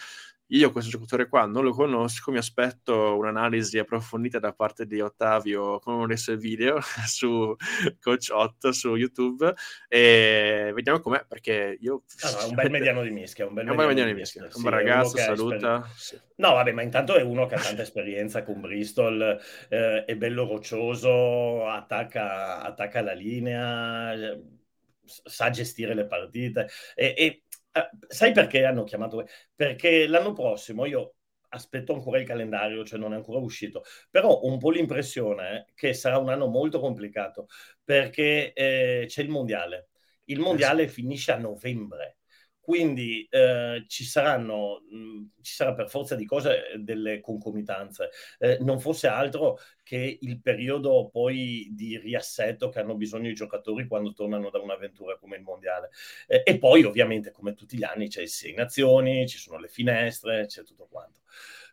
io 0.49 0.71
questo 0.71 0.91
giocatore 0.91 1.27
qua 1.27 1.45
non 1.45 1.63
lo 1.63 1.71
conosco, 1.71 2.31
mi 2.31 2.37
aspetto 2.37 3.17
un'analisi 3.17 3.79
approfondita 3.79 4.37
da 4.37 4.53
parte 4.53 4.85
di 4.85 5.01
Ottavio 5.01 5.79
con 5.79 5.95
uno 5.95 6.07
dei 6.07 6.17
suoi 6.17 6.37
video 6.37 6.79
su 7.07 7.55
Coach 7.99 8.29
8 8.31 8.71
su 8.71 8.95
YouTube 8.95 9.53
e 9.87 10.71
vediamo 10.73 10.99
com'è 10.99 11.25
perché 11.27 11.77
io... 11.79 12.03
No, 12.21 12.29
no, 12.29 12.47
un 12.49 12.55
bel 12.55 12.69
mediano 12.69 13.01
di 13.01 13.09
mischia, 13.09 13.47
un 13.47 13.53
bel, 13.53 13.65
mediano, 13.65 13.87
mediano 13.87 14.11
di 14.11 14.19
mischia, 14.19 14.41
mischia. 14.43 14.57
un 14.57 14.69
bel 14.69 14.79
ragazzo, 14.79 15.17
saluta. 15.17 15.89
Sì. 15.95 16.19
No, 16.35 16.53
vabbè, 16.53 16.71
ma 16.73 16.81
intanto 16.83 17.15
è 17.15 17.21
uno 17.21 17.45
che 17.47 17.55
ha 17.55 17.59
tanta 17.59 17.81
esperienza 17.81 18.43
con 18.43 18.61
Bristol, 18.61 19.39
eh, 19.69 20.05
è 20.05 20.15
bello 20.15 20.45
roccioso, 20.45 21.67
attacca, 21.67 22.61
attacca 22.61 23.01
la 23.01 23.13
linea, 23.13 24.13
sa 25.05 25.49
gestire 25.49 25.93
le 25.93 26.05
partite 26.05 26.67
e, 26.95 27.13
e 27.17 27.43
Uh, 27.75 28.05
sai 28.07 28.31
perché 28.31 28.63
hanno 28.63 28.83
chiamato? 28.83 29.25
Perché 29.53 30.07
l'anno 30.07 30.31
prossimo 30.33 30.85
io 30.85 31.15
aspetto 31.49 31.93
ancora 31.93 32.19
il 32.19 32.25
calendario, 32.25 32.85
cioè 32.85 32.99
non 32.99 33.13
è 33.13 33.15
ancora 33.17 33.39
uscito, 33.39 33.83
però 34.09 34.29
ho 34.29 34.47
un 34.51 34.57
po' 34.59 34.71
l'impressione 34.71 35.65
che 35.73 35.93
sarà 35.93 36.17
un 36.17 36.29
anno 36.29 36.47
molto 36.47 36.79
complicato 36.79 37.47
perché 37.83 38.53
eh, 38.53 39.05
c'è 39.07 39.21
il 39.21 39.29
mondiale. 39.29 39.89
Il 40.25 40.39
mondiale 40.39 40.83
eh 40.83 40.87
sì. 40.87 40.93
finisce 40.95 41.31
a 41.33 41.37
novembre 41.37 42.14
quindi 42.65 43.27
eh, 43.29 43.85
ci 43.87 44.03
saranno, 44.03 44.81
mh, 44.89 45.41
ci 45.41 45.53
sarà 45.53 45.75
per 45.75 45.87
forza 45.87 46.15
di 46.15 46.25
cose 46.25 46.71
eh, 46.71 46.77
delle 46.79 47.19
concomitanze. 47.21 48.09
Eh, 48.39 48.57
non 48.61 48.79
fosse 48.79 49.05
altro 49.05 49.59
che 49.83 50.17
il 50.19 50.41
periodo 50.41 51.09
poi 51.11 51.69
di 51.73 51.99
riassetto 51.99 52.69
che 52.69 52.79
hanno 52.79 52.95
bisogno 52.95 53.29
i 53.29 53.35
giocatori 53.35 53.85
quando 53.85 54.13
tornano 54.13 54.49
da 54.49 54.59
un'avventura 54.59 55.15
come 55.17 55.35
il 55.37 55.43
mondiale. 55.43 55.91
Eh, 56.25 56.41
e 56.43 56.57
poi, 56.57 56.83
ovviamente, 56.83 57.29
come 57.31 57.53
tutti 57.53 57.77
gli 57.77 57.83
anni, 57.83 58.07
c'è 58.07 58.21
il 58.23 58.29
Sei 58.29 58.53
Nazioni, 58.55 59.27
ci 59.27 59.37
sono 59.37 59.59
le 59.59 59.67
finestre, 59.67 60.47
c'è 60.47 60.63
tutto 60.63 60.87
quanto. 60.89 61.19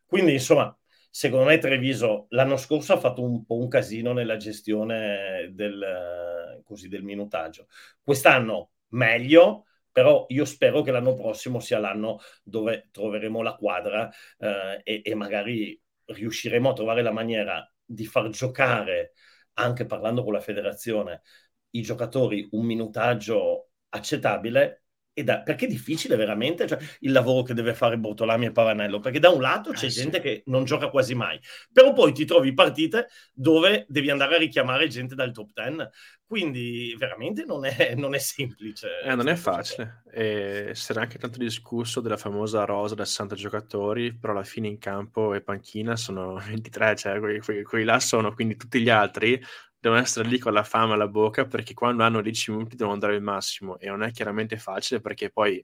Quindi, 0.04 0.32
insomma, 0.34 0.76
secondo 1.10 1.46
me 1.46 1.56
Treviso 1.56 2.26
l'anno 2.30 2.58
scorso 2.58 2.92
ha 2.92 2.98
fatto 2.98 3.22
un 3.22 3.46
po' 3.46 3.56
un 3.56 3.68
casino 3.68 4.12
nella 4.12 4.36
gestione 4.36 5.50
del, 5.54 6.60
così, 6.64 6.88
del 6.88 7.02
minutaggio. 7.02 7.66
Quest'anno 8.02 8.72
meglio 8.88 9.64
però 9.92 10.26
io 10.28 10.44
spero 10.44 10.82
che 10.82 10.90
l'anno 10.90 11.14
prossimo 11.14 11.60
sia 11.60 11.78
l'anno 11.78 12.18
dove 12.42 12.88
troveremo 12.90 13.42
la 13.42 13.54
quadra 13.54 14.10
eh, 14.38 14.80
e, 14.82 15.02
e 15.04 15.14
magari 15.14 15.80
riusciremo 16.06 16.70
a 16.70 16.72
trovare 16.72 17.02
la 17.02 17.12
maniera 17.12 17.66
di 17.84 18.06
far 18.06 18.28
giocare, 18.30 19.12
anche 19.54 19.86
parlando 19.86 20.24
con 20.24 20.32
la 20.32 20.40
federazione, 20.40 21.22
i 21.70 21.82
giocatori 21.82 22.48
un 22.52 22.64
minutaggio 22.64 23.70
accettabile 23.90 24.81
da, 25.14 25.42
perché 25.42 25.66
è 25.66 25.68
difficile 25.68 26.16
veramente 26.16 26.66
cioè, 26.66 26.78
il 27.00 27.12
lavoro 27.12 27.42
che 27.42 27.52
deve 27.52 27.74
fare 27.74 27.98
Bortolami 27.98 28.46
e 28.46 28.52
Pavanello? 28.52 29.00
Perché 29.00 29.18
da 29.18 29.28
un 29.28 29.42
lato 29.42 29.72
c'è 29.72 29.86
eh, 29.86 29.90
gente 29.90 30.16
sì. 30.16 30.22
che 30.22 30.42
non 30.46 30.64
gioca 30.64 30.88
quasi 30.88 31.14
mai, 31.14 31.38
però 31.70 31.92
poi 31.92 32.12
ti 32.12 32.24
trovi 32.24 32.54
partite 32.54 33.08
dove 33.34 33.84
devi 33.88 34.10
andare 34.10 34.36
a 34.36 34.38
richiamare 34.38 34.88
gente 34.88 35.14
dal 35.14 35.32
top 35.32 35.50
10. 35.54 35.88
Quindi 36.26 36.96
veramente 36.98 37.44
non 37.44 37.66
è, 37.66 37.94
non 37.94 38.14
è 38.14 38.18
semplice. 38.18 39.00
Eh, 39.04 39.14
non 39.14 39.28
è 39.28 39.34
facile. 39.34 40.02
E 40.10 40.74
era 40.88 41.02
anche 41.02 41.18
tanto 41.18 41.36
discusso 41.36 42.00
della 42.00 42.16
famosa 42.16 42.64
rosa 42.64 42.94
da 42.94 43.04
60 43.04 43.34
giocatori, 43.34 44.16
però 44.16 44.32
alla 44.32 44.42
fine 44.42 44.68
in 44.68 44.78
campo 44.78 45.34
e 45.34 45.42
panchina 45.42 45.94
sono 45.94 46.36
23, 46.46 46.96
cioè 46.96 47.18
quelli, 47.18 47.62
quelli 47.64 47.84
là 47.84 48.00
sono, 48.00 48.32
quindi 48.32 48.56
tutti 48.56 48.80
gli 48.80 48.88
altri 48.88 49.38
devono 49.82 50.00
essere 50.00 50.28
lì 50.28 50.38
con 50.38 50.52
la 50.52 50.62
fame 50.62 50.92
alla 50.92 51.08
bocca 51.08 51.44
perché 51.44 51.74
quando 51.74 52.04
hanno 52.04 52.22
10 52.22 52.52
minuti 52.52 52.76
devono 52.76 52.98
dare 52.98 53.16
il 53.16 53.22
massimo 53.22 53.78
e 53.80 53.88
non 53.88 54.04
è 54.04 54.12
chiaramente 54.12 54.56
facile 54.56 55.00
perché 55.00 55.28
poi 55.30 55.62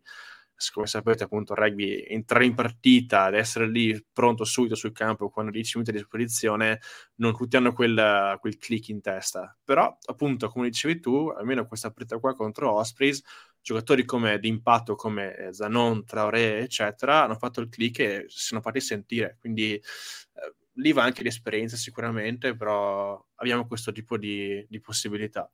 come 0.73 0.87
sapete 0.89 1.23
appunto 1.23 1.53
il 1.53 1.59
rugby 1.61 2.05
entrare 2.09 2.45
in 2.45 2.55
partita 2.55 3.23
ad 3.23 3.35
essere 3.35 3.69
lì 3.69 4.05
pronto 4.13 4.43
subito 4.43 4.75
sul 4.75 4.91
campo 4.91 5.31
quando 5.31 5.53
10 5.53 5.79
minuti 5.79 5.95
a 5.95 6.01
disposizione 6.01 6.81
non 7.17 7.37
tutti 7.37 7.57
hanno 7.57 7.73
quel, 7.73 8.37
quel 8.41 8.57
click 8.57 8.89
in 8.89 9.01
testa. 9.01 9.57
Però 9.63 9.97
appunto 10.07 10.49
come 10.49 10.69
dicevi 10.69 10.99
tu 10.99 11.29
almeno 11.29 11.65
questa 11.67 11.93
partita 11.93 12.19
qua 12.19 12.35
contro 12.35 12.73
Ospreys 12.73 13.23
giocatori 13.61 14.05
come 14.05 14.41
d'impatto 14.41 14.97
come 14.97 15.37
eh, 15.37 15.53
Zanon, 15.53 16.05
Traoré 16.05 16.59
eccetera 16.59 17.23
hanno 17.23 17.37
fatto 17.37 17.61
il 17.61 17.69
click 17.69 17.99
e 18.01 18.25
si 18.27 18.47
sono 18.47 18.61
fatti 18.61 18.81
sentire. 18.81 19.37
Quindi 19.39 19.75
eh, 19.75 20.55
lì 20.79 20.93
va 20.93 21.03
anche 21.03 21.23
l'esperienza 21.23 21.77
sicuramente, 21.77 22.57
però 22.57 23.23
abbiamo 23.37 23.67
questo 23.67 23.93
tipo 23.93 24.17
di, 24.17 24.65
di 24.69 24.81
possibilità. 24.81 25.51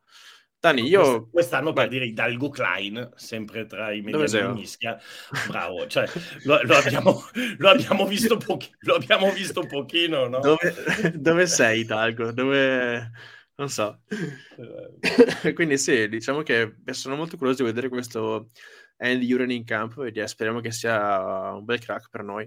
Dani, 0.58 0.86
io... 0.86 1.28
Quest'anno 1.28 1.72
Beh. 1.72 1.82
per 1.82 1.90
dire 1.90 2.06
Hidalgo 2.06 2.48
Klein, 2.48 3.10
sempre 3.16 3.66
tra 3.66 3.92
i 3.92 4.00
mediani 4.00 4.54
di 4.54 4.60
mischia, 4.60 4.98
bravo, 5.46 5.86
cioè, 5.86 6.08
lo, 6.44 6.58
lo, 6.62 6.74
abbiamo, 6.74 7.22
lo, 7.58 7.68
abbiamo 7.68 8.06
visto 8.06 8.38
pochi, 8.38 8.70
lo 8.80 8.94
abbiamo 8.94 9.30
visto 9.30 9.66
pochino, 9.66 10.26
no? 10.26 10.40
Dove, 10.40 11.12
dove 11.14 11.46
sei 11.46 11.80
Hidalgo? 11.80 12.32
Dove... 12.32 13.10
Non 13.56 13.68
so. 13.68 14.00
Quindi 15.54 15.78
sì, 15.78 16.08
diciamo 16.08 16.42
che 16.42 16.76
sono 16.90 17.14
molto 17.14 17.36
curioso 17.36 17.62
di 17.62 17.68
vedere 17.68 17.88
questo 17.88 18.50
Andy 18.96 19.32
Uren 19.32 19.52
in 19.52 19.64
campo 19.64 20.02
e 20.02 20.26
speriamo 20.26 20.58
che 20.58 20.72
sia 20.72 21.52
un 21.52 21.64
bel 21.64 21.78
crack 21.78 22.08
per 22.10 22.24
noi. 22.24 22.44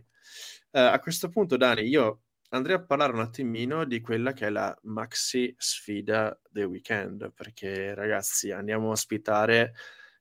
Uh, 0.71 0.91
a 0.91 0.99
questo 0.99 1.29
punto, 1.29 1.55
Dani, 1.55 1.83
io 1.83 2.23
andrei 2.49 2.75
a 2.75 2.83
parlare 2.83 3.13
un 3.13 3.19
attimino 3.19 3.85
di 3.85 4.01
quella 4.01 4.33
che 4.33 4.47
è 4.47 4.49
la 4.49 4.75
maxi 4.83 5.53
sfida 5.57 6.39
del 6.49 6.65
weekend, 6.65 7.31
perché 7.33 7.93
ragazzi 7.93 8.51
andiamo 8.51 8.89
a 8.89 8.91
ospitare 8.91 9.73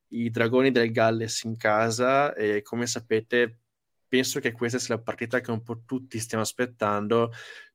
i 0.09 0.31
Dragoni 0.31 0.71
del 0.71 0.93
Galles 0.93 1.43
in 1.45 1.57
casa 1.57 2.35
e 2.35 2.63
come 2.63 2.87
sapete 2.87 3.61
penso 4.09 4.41
che 4.41 4.53
questa 4.53 4.79
sia 4.79 4.97
la 4.97 5.03
partita 5.03 5.41
che 5.41 5.51
un 5.51 5.63
po' 5.63 5.83
tutti 5.85 6.19
stiamo 6.19 6.45
aspettando. 6.45 7.33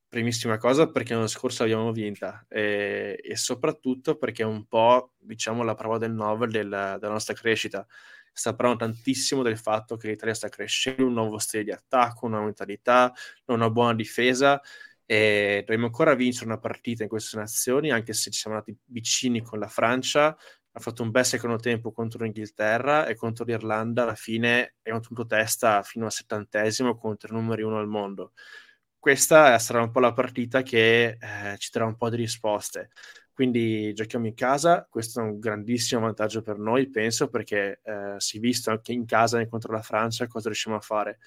Primissima 0.08 0.58
cosa 0.58 0.90
perché 0.90 1.14
l'anno 1.14 1.26
scorso 1.26 1.62
abbiamo 1.62 1.90
vinta 1.90 2.44
e, 2.48 3.18
e 3.22 3.36
soprattutto 3.36 4.16
perché 4.18 4.42
è 4.42 4.46
un 4.46 4.66
po' 4.66 5.14
diciamo 5.18 5.62
la 5.62 5.74
prova 5.74 5.96
del 5.96 6.12
novel 6.12 6.50
del, 6.50 6.68
della 6.68 7.12
nostra 7.12 7.32
crescita 7.32 7.86
sta 8.32 8.54
parlando 8.54 8.84
tantissimo 8.84 9.42
del 9.42 9.58
fatto 9.58 9.96
che 9.96 10.08
l'Italia 10.08 10.34
sta 10.34 10.48
crescendo, 10.48 11.06
un 11.06 11.12
nuovo 11.12 11.38
stile 11.38 11.64
di 11.64 11.70
attacco, 11.70 12.26
una 12.26 12.40
mentalità, 12.40 13.12
una 13.46 13.70
buona 13.70 13.94
difesa 13.94 14.60
e 15.04 15.58
dobbiamo 15.60 15.86
ancora 15.86 16.14
vincere 16.14 16.46
una 16.46 16.58
partita 16.58 17.02
in 17.02 17.08
queste 17.08 17.36
nazioni, 17.36 17.90
anche 17.90 18.12
se 18.12 18.30
ci 18.30 18.38
siamo 18.40 18.56
andati 18.56 18.76
vicini 18.86 19.42
con 19.42 19.58
la 19.58 19.68
Francia, 19.68 20.36
ha 20.74 20.80
fatto 20.80 21.02
un 21.02 21.10
bel 21.10 21.24
secondo 21.24 21.56
tempo 21.56 21.92
contro 21.92 22.24
l'Inghilterra 22.24 23.06
e 23.06 23.14
contro 23.14 23.44
l'Irlanda 23.44 24.04
alla 24.04 24.14
fine 24.14 24.76
è 24.80 24.90
tenuto 24.90 25.26
testa 25.26 25.82
fino 25.82 26.06
al 26.06 26.12
settantesimo 26.12 26.96
contro 26.96 27.28
i 27.28 27.38
numeri 27.38 27.62
uno 27.62 27.78
al 27.78 27.88
mondo. 27.88 28.32
Questa 28.98 29.58
sarà 29.58 29.82
un 29.82 29.90
po' 29.90 30.00
la 30.00 30.12
partita 30.12 30.62
che 30.62 31.18
eh, 31.20 31.56
ci 31.58 31.70
darà 31.72 31.86
un 31.86 31.96
po' 31.96 32.08
di 32.08 32.16
risposte. 32.16 32.90
Quindi 33.32 33.92
giochiamo 33.94 34.26
in 34.26 34.34
casa, 34.34 34.86
questo 34.90 35.20
è 35.20 35.22
un 35.22 35.38
grandissimo 35.38 36.02
vantaggio 36.02 36.42
per 36.42 36.58
noi, 36.58 36.90
penso, 36.90 37.28
perché 37.28 37.80
eh, 37.82 38.14
si 38.18 38.36
è 38.36 38.40
visto 38.40 38.70
anche 38.70 38.92
in 38.92 39.06
casa 39.06 39.46
contro 39.48 39.72
la 39.72 39.82
Francia 39.82 40.26
cosa 40.26 40.48
riusciamo 40.48 40.76
a 40.76 40.80
fare. 40.80 41.18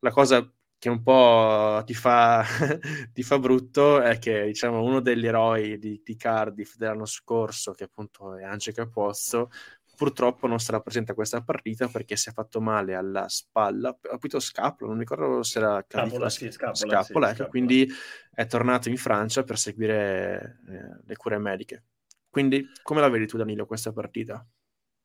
La 0.00 0.10
cosa 0.10 0.46
che 0.84 0.90
un 0.90 1.02
po' 1.02 1.82
ti 1.86 1.94
fa, 1.94 2.44
ti 3.12 3.22
fa 3.22 3.38
brutto 3.38 4.02
è 4.02 4.18
che 4.18 4.44
diciamo, 4.44 4.82
uno 4.82 5.00
degli 5.00 5.26
eroi 5.26 5.78
di, 5.78 6.02
di 6.04 6.16
Cardiff 6.16 6.74
dell'anno 6.76 7.06
scorso, 7.06 7.72
che 7.72 7.84
appunto 7.84 8.36
è 8.36 8.42
Ange 8.42 8.72
Capozzo, 8.72 9.48
purtroppo 9.96 10.46
non 10.46 10.58
sarà 10.58 10.80
presente 10.80 11.12
a 11.12 11.14
questa 11.14 11.40
partita 11.42 11.88
perché 11.88 12.16
si 12.16 12.28
è 12.28 12.32
fatto 12.32 12.60
male 12.60 12.94
alla 12.94 13.28
spalla, 13.28 13.96
appunto 14.10 14.40
scapola, 14.40 14.88
non 14.88 14.98
mi 14.98 15.06
ricordo 15.08 15.42
se 15.42 15.58
era 15.58 15.82
scapola, 15.86 16.28
sì, 16.28 16.50
scapola, 16.50 16.74
scapola, 16.74 17.02
sì, 17.02 17.12
ecco, 17.12 17.18
scapola. 17.28 17.48
quindi 17.48 17.88
è 18.34 18.46
tornato 18.46 18.88
in 18.88 18.96
Francia 18.96 19.42
per 19.44 19.58
seguire 19.58 20.60
eh, 20.68 20.93
le 21.14 21.16
cure 21.16 21.38
mediche. 21.38 21.84
Quindi 22.28 22.68
come 22.82 23.00
la 23.00 23.08
vedi 23.08 23.26
tu 23.26 23.36
Danilo 23.36 23.64
questa 23.64 23.92
partita? 23.92 24.44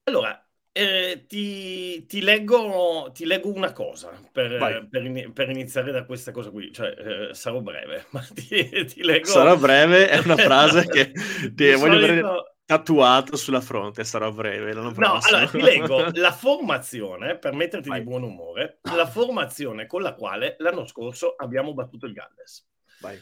Allora, 0.03 0.43
eh, 0.71 1.25
ti, 1.27 2.05
ti, 2.07 2.21
leggo, 2.21 3.11
ti, 3.13 3.25
leggo, 3.25 3.51
una 3.53 3.71
cosa 3.71 4.11
per, 4.31 4.87
per, 4.89 5.05
in, 5.05 5.31
per, 5.33 5.49
iniziare 5.49 5.91
da 5.91 6.05
questa 6.05 6.31
cosa 6.31 6.49
qui, 6.49 6.71
cioè 6.71 7.29
eh, 7.29 7.33
sarò 7.33 7.61
breve, 7.61 8.05
ma 8.11 8.21
ti, 8.33 8.85
ti 8.85 9.03
leggo... 9.03 9.27
Sarò 9.27 9.57
breve 9.57 10.09
è 10.09 10.17
una 10.19 10.37
frase 10.37 10.87
che 10.87 11.11
ti 11.53 11.73
voglio 11.73 11.99
solito 11.99 12.53
tatuato 12.65 13.35
sulla 13.35 13.61
fronte, 13.61 14.03
sarò 14.03 14.31
breve. 14.31 14.73
No, 14.73 14.93
allora 14.93 15.47
ti 15.47 15.59
leggo 15.59 16.09
la 16.13 16.31
formazione, 16.31 17.37
per 17.37 17.53
metterti 17.53 17.89
Vai. 17.89 17.99
di 17.99 18.05
buon 18.05 18.23
umore, 18.23 18.79
la 18.95 19.07
formazione 19.07 19.87
con 19.87 20.03
la 20.03 20.13
quale 20.13 20.55
l'anno 20.59 20.85
scorso 20.85 21.33
abbiamo 21.35 21.73
battuto 21.73 22.05
il 22.05 22.13
Galles. 22.13 22.67
Vai. 23.01 23.17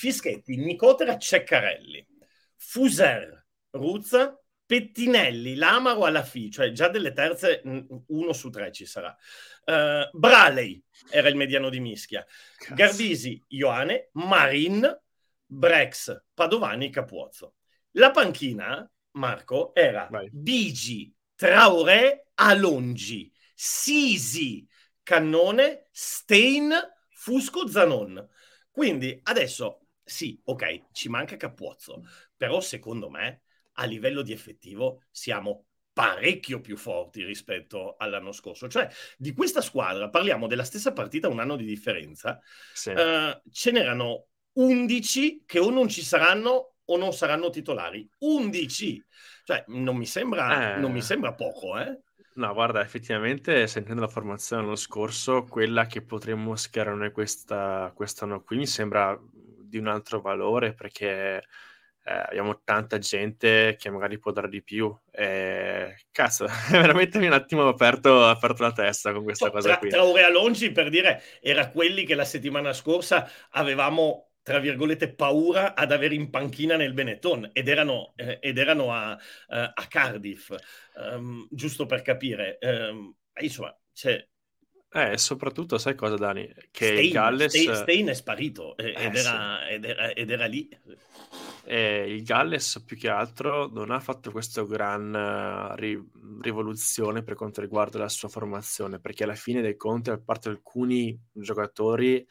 Fischetti, 0.00 0.56
Nicotera, 0.56 1.18
Ceccarelli, 1.18 2.06
Fuser, 2.56 3.46
Ruzza, 3.68 4.34
Pettinelli, 4.64 5.56
Lamaro 5.56 6.04
alla 6.04 6.22
FI, 6.22 6.50
cioè 6.50 6.72
già 6.72 6.88
delle 6.88 7.12
terze, 7.12 7.60
uno 8.06 8.32
su 8.32 8.48
tre 8.48 8.72
ci 8.72 8.86
sarà. 8.86 9.14
Uh, 9.66 10.08
Braley 10.16 10.82
era 11.10 11.28
il 11.28 11.36
mediano 11.36 11.68
di 11.68 11.80
mischia. 11.80 12.24
Cazzo. 12.56 12.74
Garbisi, 12.74 13.44
Ioane, 13.48 14.08
Marin, 14.12 15.00
Brex, 15.44 16.22
Padovani, 16.32 16.88
Capuozzo. 16.88 17.56
La 17.92 18.10
panchina, 18.10 18.90
Marco, 19.12 19.74
era 19.74 20.08
Vai. 20.10 20.30
Bigi, 20.32 21.14
Traoré, 21.34 22.28
Alongi, 22.36 23.30
Sisi, 23.54 24.66
Cannone, 25.02 25.88
Stein, 25.90 26.72
Fusco, 27.10 27.68
Zanon. 27.68 28.26
Quindi 28.70 29.20
adesso 29.24 29.79
sì, 30.10 30.38
ok, 30.44 30.86
ci 30.90 31.08
manca 31.08 31.36
Capuzzo, 31.36 32.02
però 32.36 32.60
secondo 32.60 33.08
me 33.08 33.42
a 33.74 33.84
livello 33.84 34.22
di 34.22 34.32
effettivo 34.32 35.04
siamo 35.10 35.66
parecchio 35.92 36.60
più 36.60 36.76
forti 36.76 37.24
rispetto 37.24 37.94
all'anno 37.96 38.32
scorso. 38.32 38.68
Cioè, 38.68 38.88
di 39.16 39.32
questa 39.32 39.60
squadra, 39.60 40.08
parliamo 40.08 40.48
della 40.48 40.64
stessa 40.64 40.92
partita 40.92 41.28
un 41.28 41.38
anno 41.38 41.54
di 41.54 41.64
differenza, 41.64 42.40
sì. 42.72 42.90
uh, 42.90 43.40
ce 43.52 43.70
n'erano 43.70 44.26
11 44.54 45.44
che 45.46 45.60
o 45.60 45.70
non 45.70 45.88
ci 45.88 46.02
saranno 46.02 46.74
o 46.84 46.96
non 46.96 47.12
saranno 47.12 47.50
titolari. 47.50 48.08
11! 48.18 49.06
Cioè, 49.44 49.64
non 49.68 49.96
mi 49.96 50.06
sembra, 50.06 50.74
eh... 50.74 50.80
non 50.80 50.90
mi 50.90 51.02
sembra 51.02 51.34
poco, 51.34 51.78
eh? 51.78 52.00
No, 52.34 52.52
guarda, 52.54 52.80
effettivamente 52.80 53.66
sentendo 53.66 54.00
la 54.00 54.08
formazione 54.08 54.62
l'anno 54.62 54.76
scorso, 54.76 55.44
quella 55.44 55.86
che 55.86 56.02
potremmo 56.02 56.56
schierare 56.56 56.96
noi 56.96 57.12
questa, 57.12 57.92
quest'anno 57.94 58.42
qui 58.42 58.56
mi 58.56 58.66
sembra 58.66 59.18
di 59.70 59.78
un 59.78 59.86
altro 59.86 60.20
valore 60.20 60.74
perché 60.74 61.42
eh, 62.04 62.12
abbiamo 62.12 62.60
tanta 62.64 62.98
gente 62.98 63.76
che 63.78 63.88
magari 63.88 64.18
può 64.18 64.32
dare 64.32 64.48
di 64.48 64.62
più. 64.62 64.94
E, 65.10 66.06
cazzo, 66.10 66.46
veramente 66.70 67.18
mi 67.18 67.26
un 67.26 67.32
attimo 67.32 67.66
aperto, 67.68 68.26
aperto 68.26 68.64
la 68.64 68.72
testa 68.72 69.12
con 69.12 69.22
questa 69.22 69.46
so, 69.46 69.52
cosa 69.52 69.68
tra, 69.68 69.78
qui. 69.78 69.92
Ore 69.92 70.24
Alongi, 70.24 70.72
per 70.72 70.90
dire, 70.90 71.22
era 71.40 71.70
quelli 71.70 72.04
che 72.04 72.14
la 72.14 72.24
settimana 72.24 72.72
scorsa 72.72 73.28
avevamo 73.50 74.26
tra 74.42 74.58
virgolette, 74.58 75.14
paura 75.14 75.74
ad 75.76 75.92
avere 75.92 76.14
in 76.14 76.30
panchina 76.30 76.74
nel 76.74 76.94
Benetton 76.94 77.50
ed 77.52 77.68
erano, 77.68 78.14
eh, 78.16 78.38
ed 78.40 78.58
erano 78.58 78.92
a, 78.92 79.12
uh, 79.12 79.54
a, 79.54 79.86
Cardiff, 79.86 80.52
um, 80.94 81.46
giusto 81.50 81.86
per 81.86 82.02
capire. 82.02 82.58
Um, 82.60 83.14
insomma, 83.40 83.76
c'è... 83.92 84.26
Eh, 84.92 85.16
soprattutto, 85.18 85.78
sai 85.78 85.94
cosa, 85.94 86.16
Dani? 86.16 86.52
Che 86.72 86.86
Stein, 86.86 87.12
Galles... 87.12 87.50
Stein, 87.50 87.74
Stein 87.76 88.06
è 88.08 88.14
sparito 88.14 88.76
eh, 88.76 88.92
ed, 88.96 89.14
era, 89.14 89.60
sì. 89.64 89.74
ed, 89.74 89.84
era, 89.84 90.12
ed, 90.12 90.30
era, 90.30 90.46
lì. 90.46 90.68
E 91.64 92.12
il 92.12 92.24
Galles 92.24 92.82
più 92.84 92.96
che 92.96 93.08
altro 93.08 93.68
non 93.68 93.92
ha 93.92 94.00
fatto 94.00 94.32
questa 94.32 94.64
gran 94.64 95.14
uh, 95.14 95.76
ri- 95.76 96.10
rivoluzione 96.40 97.22
per 97.22 97.36
quanto 97.36 97.60
riguarda 97.60 97.98
la 97.98 98.08
sua 98.08 98.28
formazione, 98.28 98.98
perché 98.98 99.22
alla 99.22 99.36
fine 99.36 99.60
dei 99.60 99.76
conti, 99.76 100.10
a 100.10 100.18
parte 100.18 100.48
alcuni 100.48 101.16
giocatori, 101.30 102.26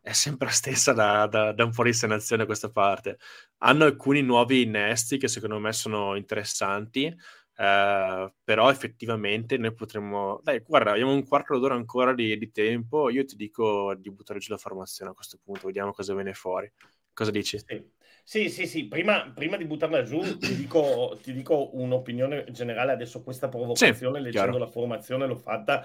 è 0.00 0.12
sempre 0.12 0.46
la 0.46 0.52
stessa 0.52 0.94
da, 0.94 1.26
da, 1.26 1.52
da 1.52 1.64
un 1.64 1.72
po' 1.72 1.84
di 1.84 1.94
nazione 2.06 2.46
questa 2.46 2.70
parte. 2.70 3.18
Hanno 3.58 3.84
alcuni 3.84 4.22
nuovi 4.22 4.62
innesti 4.62 5.18
che 5.18 5.28
secondo 5.28 5.58
me 5.58 5.74
sono 5.74 6.16
interessanti, 6.16 7.14
Uh, 7.60 8.32
però 8.42 8.70
effettivamente 8.70 9.58
noi 9.58 9.74
potremmo 9.74 10.40
dai 10.42 10.60
guarda 10.60 10.92
abbiamo 10.92 11.12
un 11.12 11.26
quarto 11.26 11.58
d'ora 11.58 11.74
ancora 11.74 12.14
di, 12.14 12.38
di, 12.38 12.50
tempo 12.50 13.10
io 13.10 13.22
ti 13.26 13.36
dico 13.36 13.94
di 13.96 14.10
buttare 14.10 14.38
giù 14.38 14.50
la 14.50 14.56
formazione 14.56 15.10
a 15.10 15.14
questo 15.14 15.38
punto 15.44 15.66
vediamo 15.66 15.92
cosa 15.92 16.14
viene 16.14 16.32
fuori 16.32 16.72
cosa 17.12 17.30
dici? 17.30 17.58
Sì. 17.58 17.98
Sì, 18.22 18.48
sì, 18.48 18.66
sì, 18.66 18.86
prima, 18.86 19.32
prima 19.34 19.56
di 19.56 19.64
buttarla 19.64 20.02
giù 20.04 20.20
ti 20.38 20.54
dico, 20.54 21.18
ti 21.20 21.32
dico, 21.32 21.76
un'opinione 21.76 22.46
generale, 22.52 22.92
adesso 22.92 23.22
questa 23.22 23.48
provocazione, 23.48 24.18
sì, 24.18 24.24
leggendo 24.24 24.50
chiaro. 24.50 24.58
la 24.58 24.70
formazione, 24.70 25.26
l'ho 25.26 25.36
fatta 25.36 25.84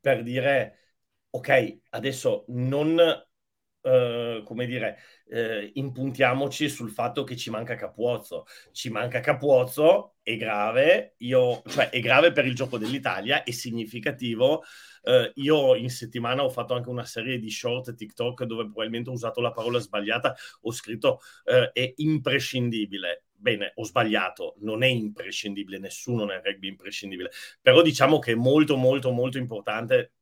per 0.00 0.24
dire, 0.24 0.78
ok, 1.30 1.78
adesso 1.90 2.44
non 2.48 2.98
Uh, 3.80 4.42
come 4.42 4.66
dire, 4.66 4.98
uh, 5.26 5.70
impuntiamoci 5.74 6.68
sul 6.68 6.90
fatto 6.90 7.22
che 7.22 7.36
ci 7.36 7.48
manca 7.48 7.76
Capuozzo. 7.76 8.44
Ci 8.72 8.90
manca 8.90 9.20
Capuozzo, 9.20 10.16
è 10.22 10.36
grave, 10.36 11.14
io, 11.18 11.62
cioè 11.66 11.88
è 11.88 12.00
grave 12.00 12.32
per 12.32 12.44
il 12.44 12.54
gioco 12.54 12.76
dell'Italia, 12.76 13.44
è 13.44 13.50
significativo. 13.52 14.64
Uh, 15.02 15.30
io 15.34 15.74
in 15.76 15.90
settimana 15.90 16.42
ho 16.42 16.50
fatto 16.50 16.74
anche 16.74 16.88
una 16.88 17.04
serie 17.04 17.38
di 17.38 17.50
short 17.50 17.94
TikTok 17.94 18.44
dove 18.44 18.64
probabilmente 18.64 19.10
ho 19.10 19.14
usato 19.14 19.40
la 19.40 19.52
parola 19.52 19.78
sbagliata, 19.78 20.34
ho 20.62 20.72
scritto 20.72 21.20
è 21.44 21.92
imprescindibile. 21.96 23.26
Bene, 23.40 23.72
ho 23.76 23.84
sbagliato, 23.84 24.56
non 24.58 24.82
è 24.82 24.88
imprescindibile, 24.88 25.78
nessuno 25.78 26.24
nel 26.24 26.42
rugby 26.42 26.66
è 26.66 26.70
imprescindibile, 26.70 27.30
però 27.62 27.82
diciamo 27.82 28.18
che 28.18 28.32
è 28.32 28.34
molto 28.34 28.76
molto 28.76 29.12
molto 29.12 29.38
importante 29.38 30.14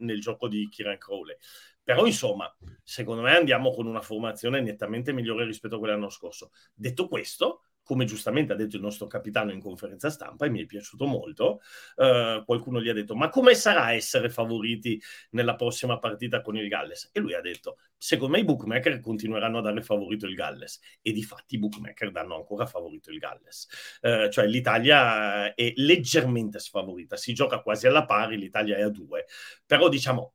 nel 0.00 0.20
gioco 0.20 0.48
di 0.48 0.68
Kieran 0.68 0.98
Crowley. 0.98 1.36
Però 1.82 2.06
insomma, 2.06 2.54
secondo 2.84 3.22
me 3.22 3.36
andiamo 3.36 3.72
con 3.72 3.86
una 3.86 4.02
formazione 4.02 4.60
nettamente 4.60 5.12
migliore 5.12 5.44
rispetto 5.44 5.76
a 5.76 5.78
quella 5.78 5.94
dell'anno 5.94 6.12
scorso. 6.12 6.52
Detto 6.74 7.08
questo, 7.08 7.62
come 7.90 8.04
giustamente 8.04 8.52
ha 8.52 8.56
detto 8.56 8.76
il 8.76 8.82
nostro 8.82 9.08
capitano 9.08 9.50
in 9.50 9.60
conferenza 9.60 10.10
stampa, 10.10 10.46
e 10.46 10.48
mi 10.48 10.62
è 10.62 10.64
piaciuto 10.64 11.06
molto, 11.06 11.60
uh, 11.96 12.44
qualcuno 12.44 12.80
gli 12.80 12.88
ha 12.88 12.92
detto, 12.92 13.16
ma 13.16 13.30
come 13.30 13.56
sarà 13.56 13.92
essere 13.94 14.30
favoriti 14.30 15.02
nella 15.30 15.56
prossima 15.56 15.98
partita 15.98 16.40
con 16.40 16.56
il 16.56 16.68
Galles? 16.68 17.10
E 17.12 17.18
lui 17.18 17.34
ha 17.34 17.40
detto, 17.40 17.78
secondo 17.98 18.34
me 18.34 18.42
i 18.42 18.44
bookmaker 18.44 19.00
continueranno 19.00 19.58
a 19.58 19.60
dare 19.60 19.82
favorito 19.82 20.26
il 20.26 20.36
Galles, 20.36 20.78
e 21.02 21.10
di 21.10 21.24
fatti 21.24 21.56
i 21.56 21.58
bookmaker 21.58 22.12
danno 22.12 22.36
ancora 22.36 22.64
favorito 22.64 23.10
il 23.10 23.18
Galles. 23.18 23.98
Uh, 24.02 24.30
cioè 24.30 24.46
l'Italia 24.46 25.52
è 25.52 25.72
leggermente 25.74 26.60
sfavorita, 26.60 27.16
si 27.16 27.34
gioca 27.34 27.58
quasi 27.58 27.88
alla 27.88 28.04
pari, 28.04 28.38
l'Italia 28.38 28.76
è 28.76 28.82
a 28.82 28.88
due, 28.88 29.26
però 29.66 29.88
diciamo 29.88 30.34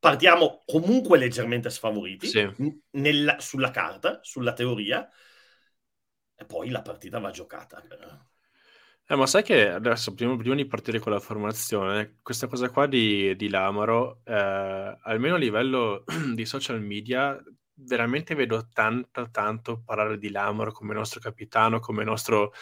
partiamo 0.00 0.64
comunque 0.66 1.16
leggermente 1.16 1.70
sfavoriti 1.70 2.26
sì. 2.26 2.80
nella, 2.90 3.38
sulla 3.38 3.70
carta, 3.70 4.18
sulla 4.24 4.52
teoria, 4.52 5.08
e 6.42 6.44
poi 6.44 6.68
la 6.70 6.82
partita 6.82 7.18
va 7.18 7.30
giocata. 7.30 7.82
Eh, 9.08 9.16
ma 9.16 9.26
sai 9.26 9.42
che 9.42 9.68
adesso, 9.68 10.14
prima, 10.14 10.36
prima, 10.36 10.54
di 10.54 10.66
partire 10.66 10.98
con 10.98 11.12
la 11.12 11.20
formazione, 11.20 12.18
questa 12.22 12.46
cosa 12.46 12.70
qua 12.70 12.86
di, 12.86 13.34
di 13.36 13.48
Lamaro, 13.48 14.20
eh, 14.24 14.98
almeno 15.02 15.34
a 15.34 15.38
livello 15.38 16.04
di 16.34 16.44
social 16.44 16.80
media, 16.80 17.36
veramente 17.84 18.34
vedo 18.34 18.68
tanto, 18.72 19.28
tanto 19.30 19.82
parlare 19.84 20.18
di 20.18 20.30
Lamaro 20.30 20.72
come 20.72 20.94
nostro 20.94 21.20
capitano, 21.20 21.80
come 21.80 22.04
nostro 22.04 22.52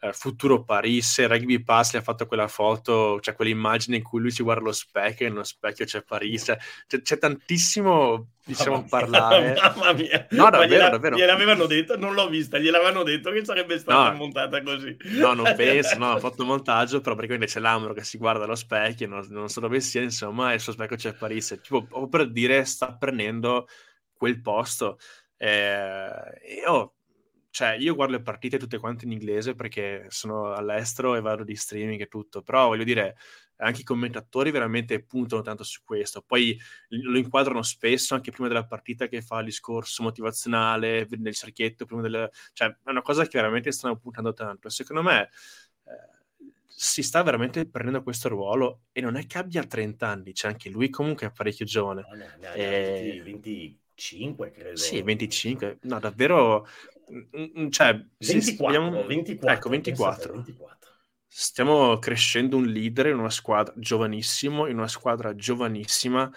eh, 0.00 0.12
futuro 0.12 0.62
Paris. 0.62 1.26
Rugby 1.26 1.62
Pass 1.62 1.92
le 1.92 1.98
ha 1.98 2.02
fatto 2.02 2.26
quella 2.26 2.48
foto, 2.48 3.18
cioè 3.20 3.34
quell'immagine 3.34 3.96
in 3.96 4.02
cui 4.02 4.20
lui 4.20 4.30
si 4.30 4.42
guarda 4.42 4.62
allo 4.62 4.72
specchio 4.72 5.26
e 5.26 5.28
nello 5.30 5.44
specchio 5.44 5.84
c'è 5.84 6.02
Paris. 6.02 6.54
C'è, 6.86 7.02
c'è 7.02 7.18
tantissimo, 7.18 8.28
diciamo, 8.44 8.76
mamma 8.76 8.88
parlare. 8.88 9.54
Mamma 9.58 9.92
mia, 9.92 10.26
no, 10.30 10.50
davvero, 10.50 10.66
gliela, 10.66 10.88
davvero. 10.90 11.16
Gliel'avevano 11.16 11.66
detto, 11.66 11.98
non 11.98 12.14
l'ho 12.14 12.28
vista, 12.28 12.58
gliel'avevano 12.58 13.02
detto 13.02 13.30
che 13.30 13.44
sarebbe 13.44 13.78
stata 13.78 14.10
no, 14.10 14.16
montata 14.16 14.62
così. 14.62 14.96
No, 15.18 15.32
non 15.34 15.52
penso, 15.56 15.98
no, 15.98 16.12
ha 16.12 16.18
fatto 16.18 16.42
il 16.42 16.48
montaggio, 16.48 17.00
però 17.00 17.14
perché 17.14 17.36
c'è 17.38 17.60
Lamaro 17.60 17.92
che 17.92 18.04
si 18.04 18.18
guarda 18.18 18.44
allo 18.44 18.54
specchio, 18.54 19.08
non, 19.08 19.26
non 19.30 19.48
so 19.48 19.60
dove 19.60 19.80
sia, 19.80 20.02
insomma, 20.02 20.52
e 20.52 20.54
il 20.54 20.60
suo 20.60 20.72
specchio 20.72 20.96
c'è 20.96 21.14
Paris. 21.14 21.58
Tipo, 21.62 22.08
per 22.08 22.30
dire, 22.30 22.64
sta 22.64 22.94
prendendo 22.94 23.66
quel 24.18 24.42
posto. 24.42 24.98
Eh, 25.38 26.60
io, 26.62 26.94
cioè, 27.50 27.76
io 27.78 27.94
guardo 27.94 28.16
le 28.16 28.22
partite 28.22 28.58
tutte 28.58 28.78
quante 28.78 29.06
in 29.06 29.12
inglese 29.12 29.54
perché 29.54 30.06
sono 30.08 30.52
all'estero 30.52 31.14
e 31.16 31.20
vado 31.20 31.44
di 31.44 31.56
streaming 31.56 32.00
e 32.02 32.08
tutto, 32.08 32.42
però 32.42 32.66
voglio 32.68 32.84
dire, 32.84 33.16
anche 33.56 33.80
i 33.80 33.84
commentatori 33.84 34.50
veramente 34.50 35.02
puntano 35.02 35.42
tanto 35.42 35.64
su 35.64 35.80
questo. 35.84 36.22
Poi 36.22 36.58
lo 36.88 37.18
inquadrano 37.18 37.62
spesso, 37.62 38.14
anche 38.14 38.30
prima 38.30 38.48
della 38.48 38.66
partita, 38.66 39.08
che 39.08 39.22
fa 39.22 39.38
il 39.38 39.46
discorso 39.46 40.02
motivazionale 40.02 41.06
nel 41.10 41.34
cerchietto, 41.34 41.86
prima 41.86 42.02
del... 42.02 42.30
cioè, 42.52 42.68
è 42.68 42.90
una 42.90 43.02
cosa 43.02 43.24
che 43.26 43.38
veramente 43.38 43.72
stanno 43.72 43.96
puntando 43.96 44.32
tanto. 44.32 44.68
Secondo 44.68 45.02
me... 45.02 45.30
Eh, 45.84 46.16
si 46.78 47.02
sta 47.02 47.24
veramente 47.24 47.66
prendendo 47.68 48.04
questo 48.04 48.28
ruolo 48.28 48.82
e 48.92 49.00
non 49.00 49.16
è 49.16 49.26
che 49.26 49.38
abbia 49.38 49.64
30 49.64 50.06
anni, 50.06 50.32
c'è 50.32 50.46
anche 50.46 50.70
lui 50.70 50.90
comunque 50.90 51.26
è 51.26 51.32
parecchio 51.32 51.64
giovane. 51.64 52.02
No, 52.02 52.14
no, 52.14 52.24
no, 52.40 52.52
e... 52.52 53.20
20, 53.24 53.30
20, 53.32 53.80
25, 53.98 54.50
credo. 54.52 54.76
Sì, 54.76 55.02
25. 55.02 55.78
No, 55.82 55.98
davvero... 55.98 56.66
Mm, 57.12 57.62
mm, 57.62 57.68
cioè, 57.70 57.94
24, 58.18 58.68
stiamo... 58.68 59.06
24. 59.06 59.56
Ecco, 59.56 59.68
24. 59.68 60.32
24. 60.34 60.90
Stiamo 61.26 61.98
crescendo 61.98 62.56
un 62.56 62.66
leader 62.66 63.06
in 63.06 63.18
una 63.18 63.30
squadra 63.30 63.74
giovanissimo, 63.76 64.66
in 64.66 64.78
una 64.78 64.88
squadra 64.88 65.34
giovanissima 65.34 66.30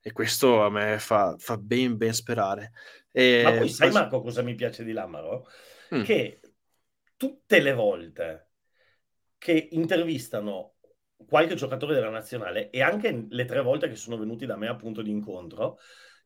e 0.00 0.12
questo 0.12 0.62
a 0.62 0.70
me 0.70 0.98
fa, 1.00 1.34
fa 1.38 1.56
ben 1.56 1.96
ben 1.96 2.14
sperare. 2.14 2.72
E... 3.10 3.42
Ma 3.42 3.52
poi 3.52 3.68
sai 3.68 3.90
Marco 3.90 4.20
cosa 4.20 4.42
mi 4.42 4.54
piace 4.54 4.84
di 4.84 4.92
Lamaro? 4.92 5.48
Mm. 5.94 6.02
Che 6.02 6.40
tutte 7.16 7.60
le 7.60 7.72
volte 7.74 8.50
che 9.38 9.68
intervistano 9.72 10.74
qualche 11.26 11.56
giocatore 11.56 11.94
della 11.94 12.10
nazionale 12.10 12.70
e 12.70 12.80
anche 12.80 13.26
le 13.28 13.44
tre 13.44 13.60
volte 13.60 13.88
che 13.88 13.96
sono 13.96 14.16
venuti 14.16 14.46
da 14.46 14.56
me 14.56 14.68
a 14.68 14.76
punto 14.76 15.02
di 15.02 15.10
incontro, 15.10 15.78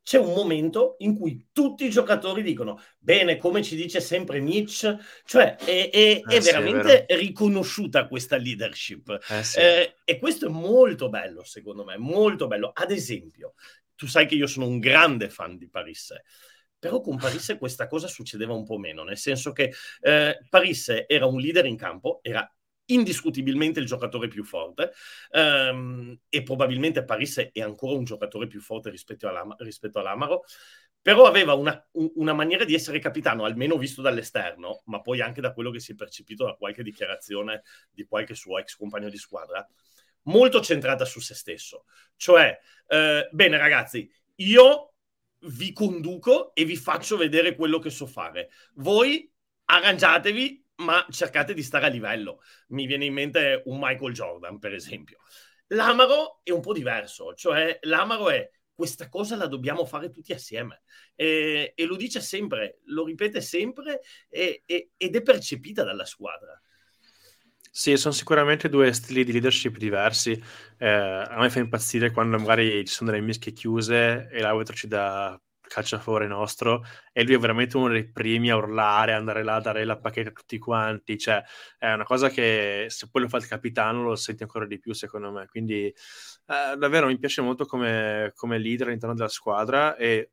c'è 0.03 0.19
un 0.19 0.35
momento 0.35 0.97
in 0.99 1.17
cui 1.17 1.49
tutti 1.53 1.85
i 1.85 1.91
giocatori 1.91 2.43
dicono 2.43 2.81
bene, 2.99 3.37
come 3.37 3.63
ci 3.63 3.77
dice 3.77 4.01
sempre 4.01 4.41
Mitch, 4.41 4.97
cioè 5.25 5.57
è, 5.57 5.91
è, 5.91 5.97
eh, 5.97 6.23
è 6.27 6.41
veramente 6.41 7.07
è 7.07 7.17
riconosciuta 7.17 8.09
questa 8.09 8.37
leadership. 8.37 9.19
Eh, 9.29 9.43
sì. 9.45 9.59
eh, 9.61 9.97
e 10.05 10.19
questo 10.19 10.47
è 10.47 10.51
molto 10.51 11.09
bello, 11.09 11.45
secondo 11.45 11.85
me, 11.85 11.97
molto 11.97 12.49
bello. 12.49 12.73
Ad 12.75 12.91
esempio, 12.91 13.55
tu 13.95 14.07
sai 14.07 14.27
che 14.27 14.35
io 14.35 14.47
sono 14.47 14.67
un 14.67 14.81
grande 14.81 15.29
fan 15.29 15.57
di 15.57 15.69
Paris. 15.69 16.13
Però 16.79 17.01
con 17.01 17.17
Paris 17.17 17.55
questa 17.61 17.87
cosa 17.87 18.09
succedeva 18.09 18.55
un 18.55 18.65
po' 18.65 18.79
meno, 18.79 19.05
nel 19.05 19.19
senso 19.19 19.53
che 19.53 19.73
eh, 20.01 20.39
Paris 20.49 21.05
era 21.07 21.27
un 21.27 21.39
leader 21.39 21.67
in 21.67 21.77
campo, 21.77 22.19
era 22.23 22.53
indiscutibilmente 22.93 23.81
il 23.81 23.87
giocatore 23.87 24.29
più 24.29 24.45
forte 24.45 24.93
um, 25.31 26.17
e 26.29 26.43
probabilmente 26.43 27.05
Paris 27.05 27.51
è 27.53 27.61
ancora 27.61 27.97
un 27.97 28.05
giocatore 28.05 28.47
più 28.47 28.61
forte 28.61 28.91
rispetto, 28.91 29.29
all'Am- 29.29 29.57
rispetto 29.59 29.99
all'Amaro, 29.99 30.45
però 31.03 31.27
aveva 31.27 31.55
una, 31.55 31.85
una, 32.15 32.33
maniera 32.33 32.65
di 32.65 32.75
essere 32.75 33.01
capitano, 33.01 33.45
almeno 33.45 33.77
visto 33.77 34.03
dall'esterno, 34.03 34.83
ma 34.87 35.01
poi 35.01 35.21
anche 35.21 35.41
da 35.41 35.53
quello 35.53 35.71
che 35.71 35.81
si 35.81 35.93
è 35.93 35.95
percepito 35.97 36.45
da 36.45 36.55
qualche 36.55 36.85
dichiarazione 36.85 37.63
di 37.91 38.05
qualche 38.05 38.35
suo 38.35 38.59
ex 38.59 38.77
compagno 38.77 39.09
di 39.09 39.17
squadra, 39.17 39.67
molto 40.25 40.61
centrata 40.61 41.05
su 41.05 41.19
se 41.19 41.35
stesso. 41.35 41.87
Cioè, 42.15 42.57
eh, 42.87 43.29
bene 43.33 43.57
ragazzi, 43.57 44.09
io 44.37 44.95
vi 45.47 45.73
conduco 45.73 46.55
e 46.55 46.65
vi 46.65 46.77
faccio 46.77 47.17
vedere 47.17 47.57
quello 47.57 47.81
che 47.81 47.91
so 47.91 48.07
fare. 48.07 48.51
Voi 48.75 49.29
arrangiatevi 49.65 50.62
ma 50.83 51.07
cercate 51.11 51.55
di 51.55 51.63
stare 51.63 51.87
a 51.87 51.89
livello. 51.89 52.43
Mi 52.69 52.87
viene 52.87 53.05
in 53.05 53.13
mente 53.13 53.63
un 53.67 53.79
Michael 53.81 54.13
Jordan, 54.13 54.59
per 54.59 54.75
esempio. 54.75 55.19
L'Amaro 55.69 56.41
è 56.43 56.51
un 56.51 56.61
po' 56.61 56.73
diverso, 56.73 57.35
cioè 57.35 57.79
l'Amaro 57.83 58.29
è 58.29 58.51
questa 58.75 59.09
cosa 59.09 59.37
la 59.37 59.47
dobbiamo 59.47 59.85
fare 59.85 60.11
tutti 60.11 60.33
assieme 60.33 60.83
e, 61.15 61.73
e 61.75 61.85
lo 61.85 61.97
dice 61.97 62.21
sempre, 62.21 62.81
lo 62.87 63.05
ripete 63.05 63.41
sempre 63.41 64.01
e, 64.29 64.63
e, 64.67 64.91
ed 64.97 65.15
è 65.15 65.23
percepita 65.23 65.85
dalla 65.85 66.05
squadra. 66.05 66.61
Sì, 67.75 67.97
sono 67.97 68.13
sicuramente 68.13 68.69
due 68.69 68.93
stili 68.93 69.25
di 69.25 69.33
leadership 69.33 69.79
diversi. 69.79 70.33
Eh, 70.77 70.87
a 70.87 71.39
me 71.39 71.49
fa 71.49 71.61
impazzire 71.61 72.11
quando 72.11 72.39
magari 72.39 72.85
ci 72.85 72.93
sono 72.93 73.11
delle 73.11 73.23
mischie 73.23 73.53
chiuse 73.53 74.29
e 74.31 74.41
l'arbitro 74.41 74.75
ci 74.75 74.89
dà 74.89 75.41
calciatore 75.73 76.27
nostro 76.27 76.85
e 77.13 77.25
lui 77.25 77.35
è 77.35 77.39
veramente 77.39 77.77
uno 77.77 77.89
dei 77.89 78.11
primi 78.11 78.51
a 78.51 78.57
urlare, 78.57 79.13
andare 79.13 79.43
là 79.43 79.57
a 79.57 79.61
dare 79.61 79.85
la 79.85 79.99
pacchetta 79.99 80.29
a 80.31 80.33
tutti 80.33 80.59
quanti, 80.59 81.19
cioè 81.19 81.43
è 81.79 81.93
una 81.93 82.05
cosa 82.05 82.29
che 82.29 82.87
se 82.89 83.09
poi 83.11 83.23
lo 83.23 83.29
fa 83.29 83.39
il 83.39 83.47
capitano 83.47 84.03
lo 84.03 84.17
senti 84.17 84.43
ancora 84.43 84.67
di 84.67 84.79
più 84.79 84.93
secondo 84.93 85.31
me, 85.33 85.47
quindi 85.47 85.87
eh, 85.87 86.77
davvero 86.77 87.07
mi 87.07 87.19
piace 87.19 87.41
molto 87.43 87.65
come, 87.65 88.33
come 88.35 88.59
leader 88.59 88.89
all'interno 88.89 89.15
della 89.15 89.29
squadra 89.29 89.97
e 89.97 90.31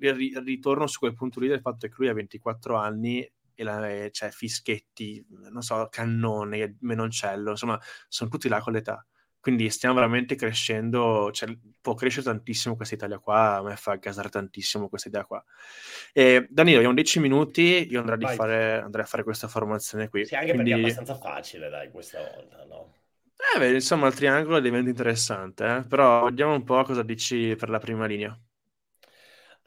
ri- 0.00 0.38
ritorno 0.42 0.86
su 0.86 0.98
quel 0.98 1.14
punto 1.14 1.40
lì 1.40 1.48
del 1.48 1.60
fatto 1.60 1.86
che 1.86 1.94
lui 1.96 2.08
ha 2.08 2.14
24 2.14 2.76
anni 2.76 3.28
e 3.54 3.64
la, 3.64 4.08
cioè 4.10 4.30
Fischetti, 4.30 5.26
non 5.50 5.62
so, 5.62 5.88
Cannone, 5.90 6.76
Menoncello, 6.80 7.50
insomma, 7.50 7.80
sono 8.06 8.30
tutti 8.30 8.48
là 8.48 8.60
con 8.60 8.72
l'età. 8.72 9.04
Quindi 9.40 9.70
stiamo 9.70 9.94
veramente 9.94 10.34
crescendo, 10.34 11.30
cioè, 11.32 11.56
può 11.80 11.94
crescere 11.94 12.24
tantissimo 12.24 12.76
questa 12.76 12.96
Italia 12.96 13.18
qua, 13.18 13.56
a 13.56 13.62
me 13.62 13.76
fa 13.76 13.94
gasare 13.94 14.28
tantissimo 14.28 14.88
questa 14.88 15.08
idea 15.08 15.24
qua. 15.24 15.42
E, 16.12 16.46
Danilo, 16.50 16.78
abbiamo 16.78 16.94
10 16.94 17.20
minuti, 17.20 17.86
io 17.90 18.00
andrei, 18.00 18.34
fare, 18.34 18.80
andrei, 18.80 19.04
a 19.04 19.06
fare 19.06 19.22
questa 19.22 19.48
formazione 19.48 20.08
qui. 20.08 20.26
Sì, 20.26 20.34
anche 20.34 20.52
quindi... 20.52 20.70
perché 20.70 20.86
è 20.86 20.92
abbastanza 20.92 21.14
facile, 21.14 21.68
dai, 21.68 21.90
questa 21.90 22.18
volta, 22.18 22.64
no? 22.64 22.94
Eh, 23.54 23.58
beh, 23.58 23.74
insomma, 23.74 24.08
il 24.08 24.14
triangolo 24.14 24.58
diventa 24.58 24.90
interessante, 24.90 25.76
eh? 25.76 25.84
però 25.84 26.24
vediamo 26.24 26.54
un 26.54 26.64
po' 26.64 26.82
cosa 26.82 27.02
dici 27.02 27.54
per 27.56 27.70
la 27.70 27.78
prima 27.78 28.04
linea. 28.06 28.36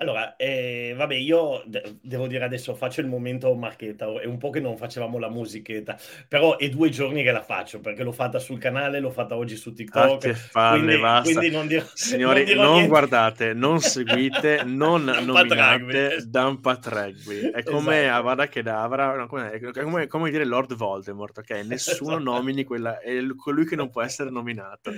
Allora, 0.02 0.36
eh, 0.36 0.96
vabbè, 0.98 1.14
io 1.14 1.62
de- 1.68 1.98
devo 2.02 2.26
dire 2.26 2.44
adesso 2.44 2.74
faccio 2.74 3.02
il 3.02 3.08
momento 3.08 3.54
marchetta, 3.54 4.20
è 4.20 4.26
un 4.26 4.40
po' 4.40 4.50
che 4.50 4.60
non 4.60 4.76
facevamo 4.76 5.20
la 5.20 5.30
musichetta, 5.30 5.96
però 6.28 6.58
è 6.58 6.70
due 6.70 6.90
giorni 6.90 7.22
che 7.22 7.32
la 7.32 7.44
faccio 7.44 7.80
perché 7.80 8.02
l'ho 8.02 8.12
fatta 8.12 8.40
sul 8.40 8.58
canale, 8.58 9.00
l'ho 9.00 9.12
fatta 9.12 9.36
oggi 9.36 9.56
su 9.56 9.74
TikTok. 9.74 10.26
Ah, 10.26 10.28
che 10.28 10.36
palle, 10.52 10.98
quindi. 10.98 11.22
Quindi 11.22 11.50
non 11.52 11.68
dirò, 11.68 11.86
Signori, 11.94 12.52
non, 12.56 12.66
non 12.66 12.88
guardate, 12.88 13.54
non 13.54 13.78
seguite, 13.80 14.64
non 14.66 15.04
nominate 15.04 16.24
Dumpat 16.26 16.88
Rugby. 16.88 17.52
È 17.52 17.62
come 17.62 18.06
esatto. 18.06 18.18
Avada 18.18 18.48
Kedavra, 18.48 19.16
no, 19.16 19.28
come, 19.28 19.52
è 19.52 19.84
come, 19.84 20.08
come, 20.08 20.32
dire 20.32 20.46
Lord 20.46 20.74
Voldemort, 20.74 21.38
ok? 21.38 21.52
Nessuno 21.64 22.16
esatto. 22.16 22.24
nomini 22.24 22.64
quella, 22.64 23.00
è 23.02 23.20
colui 23.38 23.66
che 23.66 23.76
non 23.76 23.92
può 23.92 24.02
essere 24.02 24.32
nominato. 24.32 24.92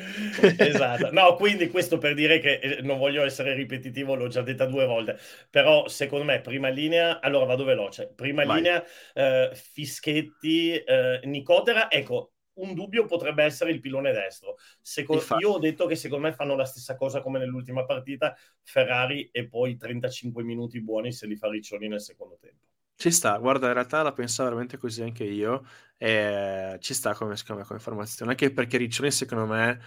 esatto, 0.57 1.09
no, 1.11 1.35
quindi 1.35 1.67
questo 1.69 1.97
per 1.97 2.13
dire 2.13 2.39
che 2.39 2.53
eh, 2.53 2.81
non 2.83 2.97
voglio 2.97 3.25
essere 3.25 3.53
ripetitivo, 3.53 4.15
l'ho 4.15 4.29
già 4.29 4.41
detta 4.41 4.65
due 4.65 4.85
volte 4.85 4.91
volte. 4.93 5.17
Però 5.49 5.87
secondo 5.87 6.25
me, 6.25 6.41
prima 6.41 6.69
linea, 6.69 7.19
allora 7.19 7.45
vado 7.45 7.63
veloce. 7.63 8.11
Prima 8.13 8.45
Vai. 8.45 8.57
linea, 8.57 8.83
eh, 9.13 9.51
Fischetti, 9.53 10.75
eh, 10.75 11.21
Nicotera, 11.23 11.89
ecco, 11.89 12.33
un 12.55 12.73
dubbio 12.73 13.05
potrebbe 13.05 13.43
essere 13.43 13.71
il 13.71 13.79
pilone 13.79 14.11
destro. 14.11 14.57
Secondo, 14.81 15.23
io 15.39 15.51
ho 15.51 15.59
detto 15.59 15.85
che 15.85 15.95
secondo 15.95 16.27
me 16.27 16.33
fanno 16.33 16.55
la 16.55 16.65
stessa 16.65 16.95
cosa 16.95 17.21
come 17.21 17.39
nell'ultima 17.39 17.85
partita, 17.85 18.35
Ferrari 18.61 19.29
e 19.31 19.47
poi 19.47 19.77
35 19.77 20.43
minuti 20.43 20.81
buoni 20.81 21.11
se 21.11 21.25
li 21.25 21.35
fa 21.35 21.49
Riccioni 21.49 21.87
nel 21.87 22.01
secondo 22.01 22.37
tempo. 22.39 22.72
Ci 22.95 23.11
sta, 23.11 23.37
guarda, 23.37 23.67
in 23.67 23.73
realtà 23.73 24.01
la 24.01 24.13
pensavo 24.13 24.49
veramente 24.49 24.77
così 24.77 25.01
anche 25.01 25.23
io, 25.23 25.65
e 25.97 26.77
ci 26.79 26.93
sta 26.93 27.13
come, 27.13 27.35
come, 27.45 27.63
come 27.63 27.79
informazione, 27.79 28.31
anche 28.31 28.51
perché 28.51 28.77
Riccioni 28.77 29.09
secondo 29.11 29.45
me 29.45 29.79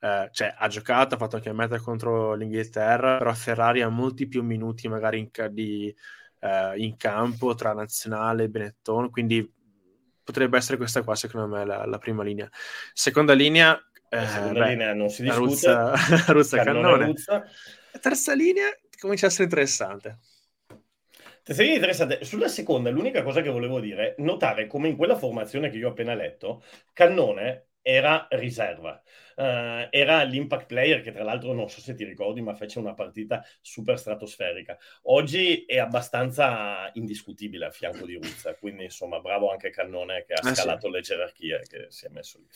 eh, 0.00 0.28
cioè, 0.32 0.54
ha 0.56 0.68
giocato, 0.68 1.14
ha 1.14 1.18
fatto 1.18 1.36
anche 1.36 1.52
meta 1.52 1.78
contro 1.80 2.34
l'Inghilterra, 2.34 3.18
però 3.18 3.32
Ferrari 3.32 3.82
ha 3.82 3.88
molti 3.88 4.26
più 4.26 4.42
minuti 4.42 4.86
magari 4.86 5.18
in, 5.18 5.30
di, 5.50 5.94
eh, 6.40 6.72
in 6.76 6.96
campo 6.96 7.54
tra 7.54 7.72
nazionale 7.72 8.44
e 8.44 8.48
Benetton, 8.48 9.10
quindi 9.10 9.50
potrebbe 10.22 10.56
essere 10.56 10.76
questa 10.76 11.02
qua 11.02 11.14
secondo 11.14 11.48
me 11.56 11.64
la, 11.64 11.84
la 11.86 11.98
prima 11.98 12.22
linea. 12.22 12.48
Seconda 12.92 13.32
linea... 13.32 13.76
Eh, 14.08 14.26
seconda 14.26 14.60
beh, 14.60 14.68
linea 14.68 14.94
non 14.94 15.08
si 15.08 15.22
discute. 15.22 15.44
Ruzza, 15.44 15.94
Ruzza 16.32 16.62
Cannone. 16.62 17.06
Ruzza. 17.06 17.44
Terza 18.00 18.34
linea 18.34 18.68
comincia 18.98 19.26
a 19.26 19.28
essere 19.28 19.44
interessante. 19.44 20.18
Terza 21.44 21.60
linea 21.60 21.76
interessante. 21.76 22.24
Sulla 22.24 22.48
seconda, 22.48 22.88
l'unica 22.88 23.22
cosa 23.22 23.42
che 23.42 23.50
volevo 23.50 23.78
dire, 23.78 24.14
notare 24.18 24.66
come 24.66 24.88
in 24.88 24.96
quella 24.96 25.14
formazione 25.14 25.68
che 25.68 25.76
io 25.76 25.88
ho 25.88 25.90
appena 25.90 26.14
letto, 26.14 26.64
Cannone 26.94 27.66
era 27.82 28.26
riserva. 28.30 28.98
Uh, 29.36 29.88
era 29.90 30.22
l'impact 30.22 30.66
player 30.66 31.02
che 31.02 31.12
tra 31.12 31.24
l'altro 31.24 31.52
non 31.52 31.68
so 31.68 31.80
se 31.80 31.94
ti 31.94 32.04
ricordi 32.04 32.40
ma 32.40 32.54
fece 32.54 32.78
una 32.78 32.94
partita 32.94 33.44
super 33.60 33.98
stratosferica 33.98 34.78
oggi 35.02 35.64
è 35.64 35.78
abbastanza 35.78 36.88
indiscutibile 36.92 37.64
a 37.66 37.70
fianco 37.72 38.06
di 38.06 38.14
Ruzza 38.14 38.54
quindi 38.54 38.84
insomma 38.84 39.18
bravo 39.18 39.50
anche 39.50 39.70
Cannone 39.70 40.24
che 40.24 40.34
ha 40.34 40.48
ah, 40.48 40.54
scalato 40.54 40.86
sì. 40.86 40.92
le 40.92 41.00
gerarchie 41.00 41.62
che 41.68 41.86
si 41.88 42.06
è 42.06 42.10
messo 42.10 42.38
lì 42.38 42.46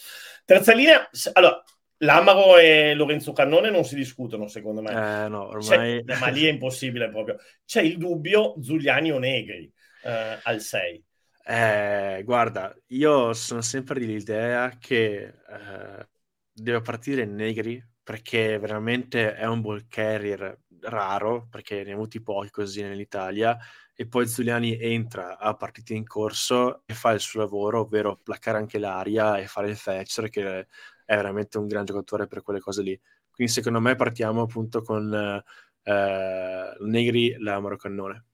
terza 0.45 0.73
linea 0.73 1.11
allora 1.33 1.61
Lamaro 1.99 2.59
e 2.59 2.95
Lorenzo 2.95 3.33
Cannone 3.33 3.71
non 3.71 3.85
si 3.85 3.95
discutono, 3.95 4.47
secondo 4.47 4.83
me. 4.83 4.91
Eh, 4.91 5.29
no, 5.29 5.49
ormai... 5.49 6.03
ma 6.05 6.29
lì 6.29 6.45
è 6.45 6.51
impossibile 6.51 7.09
proprio. 7.09 7.39
C'è 7.65 7.83
il 7.83 7.97
dubbio 7.97 8.55
Zuliani 8.61 9.11
o 9.13 9.19
Negri 9.19 9.71
eh, 10.05 10.39
al 10.43 10.61
6. 10.61 11.05
Eh, 11.45 12.23
guarda, 12.25 12.77
io 12.89 13.33
sono 13.33 13.63
sempre 13.63 13.99
dell'idea 13.99 14.77
che 14.79 15.17
eh, 15.25 16.09
deve 16.53 16.83
partire 16.83 17.25
Negri 17.25 17.83
perché 18.03 18.59
veramente 18.59 19.35
è 19.35 19.47
un 19.47 19.61
ball 19.61 19.87
carrier 19.89 20.61
raro, 20.83 21.47
perché 21.51 21.83
ne 21.85 21.93
ha 21.93 21.95
avuti 21.95 22.23
pochi 22.23 22.51
così 22.51 22.83
nell'Italia, 22.83 23.59
e 23.95 24.07
poi 24.07 24.29
Zuliani 24.29 24.79
entra 24.81 25.39
a 25.39 25.55
partite 25.55 25.95
in 25.95 26.07
corso 26.07 26.83
e 26.87 26.95
fa 26.95 27.11
il 27.11 27.21
suo 27.21 27.41
lavoro, 27.41 27.81
ovvero 27.81 28.17
placcare 28.23 28.59
anche 28.59 28.79
l'aria 28.79 29.39
e 29.39 29.47
fare 29.47 29.69
il 29.69 29.77
fetcher, 29.77 30.29
che 30.29 30.67
è 31.09 31.17
veramente 31.17 31.57
un 31.57 31.67
gran 31.67 31.87
giocatore 31.87 32.27
per 32.27 32.43
quelle 32.43 32.61
cose 32.61 32.83
lì. 32.83 33.01
Quindi 33.31 33.51
secondo 33.51 33.81
me 33.81 33.95
partiamo 33.95 34.43
appunto 34.43 34.83
con 34.83 35.43
eh, 35.83 36.77
Negri, 36.81 37.35
la 37.39 37.77
Cannone. 37.79 38.25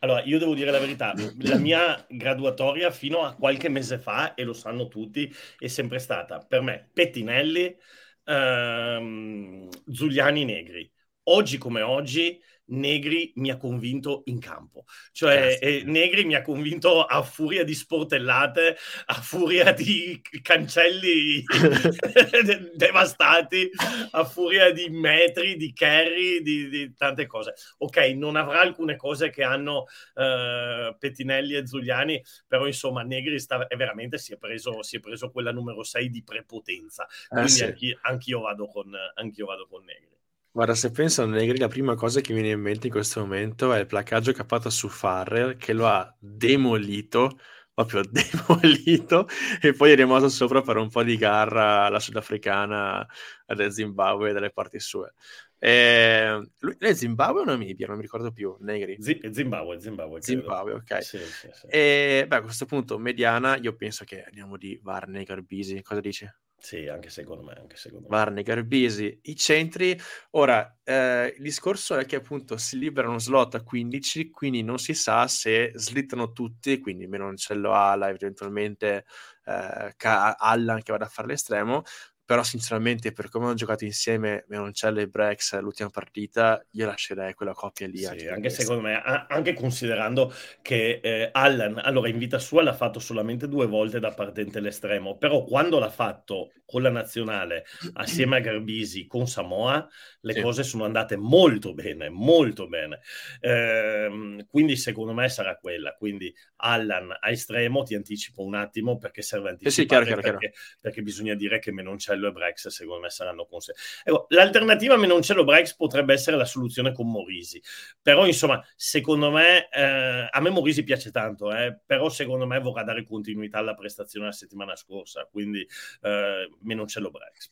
Allora, 0.00 0.24
io 0.24 0.40
devo 0.40 0.54
dire 0.54 0.72
la 0.72 0.80
verità, 0.80 1.14
la 1.42 1.56
mia 1.56 2.04
graduatoria 2.08 2.90
fino 2.90 3.22
a 3.22 3.34
qualche 3.34 3.68
mese 3.68 3.98
fa, 4.00 4.34
e 4.34 4.42
lo 4.42 4.54
sanno 4.54 4.88
tutti, 4.88 5.32
è 5.56 5.68
sempre 5.68 6.00
stata 6.00 6.40
per 6.40 6.62
me 6.62 6.90
Pettinelli, 6.92 7.76
ehm, 8.24 9.68
Giuliani 9.84 10.44
Negri. 10.44 10.90
Oggi 11.30 11.58
come 11.58 11.82
oggi 11.82 12.42
Negri 12.68 13.32
mi 13.36 13.50
ha 13.50 13.56
convinto 13.56 14.22
in 14.26 14.38
campo. 14.40 14.84
Cioè, 15.12 15.58
eh, 15.60 15.82
Negri 15.84 16.24
mi 16.24 16.34
ha 16.34 16.42
convinto 16.42 17.04
a 17.04 17.22
furia 17.22 17.64
di 17.64 17.74
sportellate, 17.74 18.76
a 19.06 19.14
furia 19.14 19.72
di 19.72 20.20
cancelli 20.42 21.42
devastati, 22.74 23.70
a 24.10 24.24
furia 24.24 24.72
di 24.72 24.88
metri, 24.90 25.56
di 25.56 25.72
carry, 25.72 26.42
di, 26.42 26.68
di, 26.68 26.94
tante 26.94 27.26
cose. 27.26 27.54
Ok, 27.78 27.96
non 28.14 28.36
avrà 28.36 28.60
alcune 28.60 28.96
cose 28.96 29.30
che 29.30 29.42
hanno 29.42 29.86
uh, 30.14 30.96
Pettinelli 30.98 31.54
e 31.54 31.66
Zuliani, 31.66 32.22
però 32.46 32.66
insomma, 32.66 33.02
Negri 33.02 33.38
sta, 33.38 33.66
veramente 33.76 34.18
si 34.18 34.32
è, 34.32 34.36
preso, 34.36 34.82
si 34.82 34.96
è 34.96 35.00
preso 35.00 35.30
quella 35.30 35.52
numero 35.52 35.82
6 35.82 36.10
di 36.10 36.22
prepotenza. 36.22 37.06
Eh, 37.06 37.26
Quindi 37.28 37.50
eh 37.50 37.54
sì. 37.54 37.64
anch'io, 37.64 37.98
anch'io, 38.02 38.40
vado 38.40 38.66
con, 38.66 38.94
anch'io 39.14 39.46
vado 39.46 39.66
con 39.66 39.84
Negri. 39.84 40.17
Guarda, 40.58 40.74
se 40.74 40.90
penso 40.90 41.22
a 41.22 41.26
Negri, 41.26 41.56
la 41.56 41.68
prima 41.68 41.94
cosa 41.94 42.20
che 42.20 42.32
mi 42.32 42.40
viene 42.40 42.56
in 42.56 42.60
mente 42.60 42.88
in 42.88 42.92
questo 42.92 43.20
momento 43.20 43.72
è 43.72 43.78
il 43.78 43.86
ha 43.88 44.44
fatto 44.44 44.70
su 44.70 44.88
Farrell, 44.88 45.56
che 45.56 45.72
lo 45.72 45.86
ha 45.86 46.12
demolito, 46.18 47.38
proprio 47.72 48.02
demolito, 48.10 49.28
e 49.62 49.72
poi 49.72 49.92
è 49.92 49.94
rimasto 49.94 50.28
sopra 50.28 50.60
per 50.60 50.78
un 50.78 50.88
po' 50.88 51.04
di 51.04 51.16
garra 51.16 51.84
alla 51.84 52.00
sudafricana 52.00 53.06
del 53.46 53.70
Zimbabwe 53.70 54.30
e 54.30 54.32
dalle 54.32 54.50
parti 54.50 54.80
sue. 54.80 55.14
E... 55.60 56.50
Lui 56.58 56.76
è 56.76 56.92
Zimbabwe 56.92 57.42
o 57.42 57.44
Namibia? 57.44 57.86
Non 57.86 57.94
mi 57.94 58.02
ricordo 58.02 58.32
più. 58.32 58.56
Negri. 58.58 58.96
Z- 58.98 59.30
Zimbabwe, 59.30 59.78
Zimbabwe. 59.78 60.20
Zimbabwe, 60.22 60.72
ok. 60.72 61.04
Sì, 61.04 61.18
sì, 61.18 61.48
sì. 61.52 61.66
E 61.68 62.24
beh, 62.26 62.34
a 62.34 62.42
questo 62.42 62.66
punto, 62.66 62.98
mediana, 62.98 63.56
io 63.58 63.76
penso 63.76 64.04
che 64.04 64.24
andiamo 64.24 64.56
di 64.56 64.76
Varney 64.82 65.22
Garbisi. 65.22 65.80
Cosa 65.82 66.00
dici? 66.00 66.28
Sì, 66.60 66.88
anche 66.88 67.08
secondo 67.08 67.44
me. 67.44 67.52
Anche 67.54 67.76
secondo 67.76 68.08
me. 68.08 68.16
Varney, 68.16 68.42
Garbisi, 68.42 69.20
i 69.22 69.36
centri. 69.36 69.96
Ora, 70.32 70.78
eh, 70.82 71.32
il 71.36 71.42
discorso 71.42 71.96
è 71.96 72.04
che 72.04 72.16
appunto 72.16 72.56
si 72.56 72.78
liberano 72.78 73.18
slot 73.18 73.54
a 73.54 73.62
15, 73.62 74.30
quindi 74.30 74.62
non 74.62 74.78
si 74.78 74.92
sa 74.92 75.28
se 75.28 75.70
slittano 75.74 76.32
tutti, 76.32 76.80
quindi 76.80 77.06
Menoncello 77.06 77.72
Ala, 77.72 78.08
eventualmente 78.08 79.04
eh, 79.44 79.94
Allan 80.02 80.82
che 80.82 80.92
vada 80.92 81.04
a 81.04 81.08
fare 81.08 81.28
l'estremo, 81.28 81.82
però 82.28 82.42
sinceramente 82.42 83.12
per 83.12 83.30
come 83.30 83.46
hanno 83.46 83.54
giocato 83.54 83.86
insieme 83.86 84.44
Menoncello 84.48 85.00
e 85.00 85.08
Brex 85.08 85.58
l'ultima 85.60 85.88
partita 85.88 86.62
io 86.72 86.84
lascerei 86.84 87.32
quella 87.32 87.54
coppia 87.54 87.86
lì 87.86 88.00
sì, 88.00 88.04
anche, 88.04 88.28
anche 88.28 88.50
secondo 88.50 88.82
me 88.82 89.00
anche 89.00 89.54
considerando 89.54 90.30
che 90.60 91.00
eh, 91.02 91.30
Allan 91.32 91.80
allora 91.82 92.10
in 92.10 92.18
vita 92.18 92.38
sua 92.38 92.62
l'ha 92.62 92.74
fatto 92.74 93.00
solamente 93.00 93.48
due 93.48 93.66
volte 93.66 93.98
da 93.98 94.12
partente 94.12 94.60
l'estremo 94.60 95.16
però 95.16 95.42
quando 95.42 95.78
l'ha 95.78 95.88
fatto 95.88 96.52
con 96.66 96.82
la 96.82 96.90
nazionale 96.90 97.64
assieme 97.94 98.36
a 98.36 98.40
Garbisi 98.40 99.06
con 99.06 99.26
Samoa 99.26 99.88
le 100.20 100.34
sì. 100.34 100.42
cose 100.42 100.64
sono 100.64 100.84
andate 100.84 101.16
molto 101.16 101.72
bene 101.72 102.10
molto 102.10 102.68
bene 102.68 103.00
eh, 103.40 104.44
quindi 104.46 104.76
secondo 104.76 105.14
me 105.14 105.30
sarà 105.30 105.56
quella 105.56 105.94
quindi 105.94 106.30
Allan 106.56 107.16
a 107.18 107.30
estremo 107.30 107.84
ti 107.84 107.94
anticipo 107.94 108.42
un 108.42 108.54
attimo 108.54 108.98
perché 108.98 109.22
serve 109.22 109.48
anticipare 109.48 109.72
sì, 109.72 109.80
sì, 109.80 109.86
chiaro, 109.86 110.04
chiaro, 110.04 110.20
perché, 110.20 110.50
chiaro. 110.50 110.78
perché 110.78 111.00
bisogna 111.00 111.32
dire 111.32 111.58
che 111.58 111.72
Menoncello 111.72 112.17
Menoncello 112.18 112.28
e 112.28 112.32
Brex 112.32 112.68
secondo 112.68 113.02
me 113.02 113.10
saranno 113.10 113.46
con 113.46 113.60
sé. 113.60 113.74
Ecco, 114.04 114.26
l'alternativa 114.30 114.94
a 114.94 114.96
Menoncello-Brex 114.98 115.74
potrebbe 115.74 116.12
essere 116.12 116.36
la 116.36 116.44
soluzione 116.44 116.92
con 116.92 117.10
Morisi, 117.10 117.62
però 118.00 118.26
insomma 118.26 118.62
secondo 118.76 119.30
me, 119.30 119.68
eh, 119.70 120.28
a 120.30 120.40
me 120.40 120.50
Morisi 120.50 120.82
piace 120.82 121.10
tanto, 121.10 121.52
eh, 121.52 121.78
però 121.84 122.08
secondo 122.08 122.46
me 122.46 122.58
vorrà 122.60 122.82
dare 122.82 123.04
continuità 123.04 123.58
alla 123.58 123.74
prestazione 123.74 124.26
la 124.26 124.32
settimana 124.32 124.76
scorsa, 124.76 125.26
quindi 125.30 125.66
eh, 126.02 126.50
Menoncello-Brex. 126.60 127.50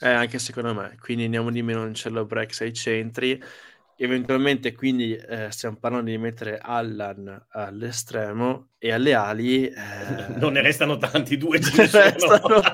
Eh, 0.00 0.08
anche 0.08 0.40
secondo 0.40 0.74
me, 0.74 0.96
quindi 1.00 1.24
andiamo 1.24 1.50
di 1.50 1.62
Menoncello-Brex 1.62 2.60
ai 2.62 2.72
centri. 2.72 3.40
Eventualmente 4.02 4.72
quindi 4.74 5.14
eh, 5.14 5.50
stiamo 5.50 5.76
parlando 5.76 6.10
di 6.10 6.18
mettere 6.18 6.58
Allan 6.60 7.46
all'estremo 7.50 8.70
e 8.78 8.92
alle 8.92 9.14
ali 9.14 9.66
eh... 9.66 9.74
non 10.36 10.52
ne 10.54 10.60
restano 10.60 10.96
tanti 10.96 11.36
due 11.36 11.60
ce 11.62 11.82
ne 11.82 12.10
restano 12.10 12.60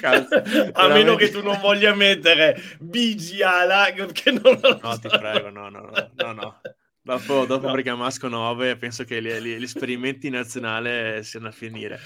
tanti 0.00 0.72
a 0.72 0.88
meno 0.88 1.14
che 1.14 1.30
tu 1.30 1.42
non 1.42 1.58
voglia 1.60 1.94
mettere 1.94 2.60
Bigi 2.80 3.42
ala 3.42 3.92
che 4.12 4.30
non 4.32 4.58
lo 4.60 4.80
no 4.82 4.92
so. 4.92 4.98
ti 4.98 5.08
prego 5.08 5.50
no 5.50 5.68
no 5.68 5.80
no 5.80 6.10
no, 6.16 6.32
no. 6.32 6.60
dopo, 7.00 7.44
dopo 7.46 7.66
no. 7.66 7.72
Bergamasco 7.72 8.28
9 8.28 8.76
penso 8.76 9.04
che 9.04 9.22
gli, 9.22 9.30
gli, 9.30 9.56
gli 9.56 9.62
esperimenti 9.62 10.28
nazionali 10.28 11.22
siano 11.22 11.48
a 11.48 11.52
finire 11.52 12.00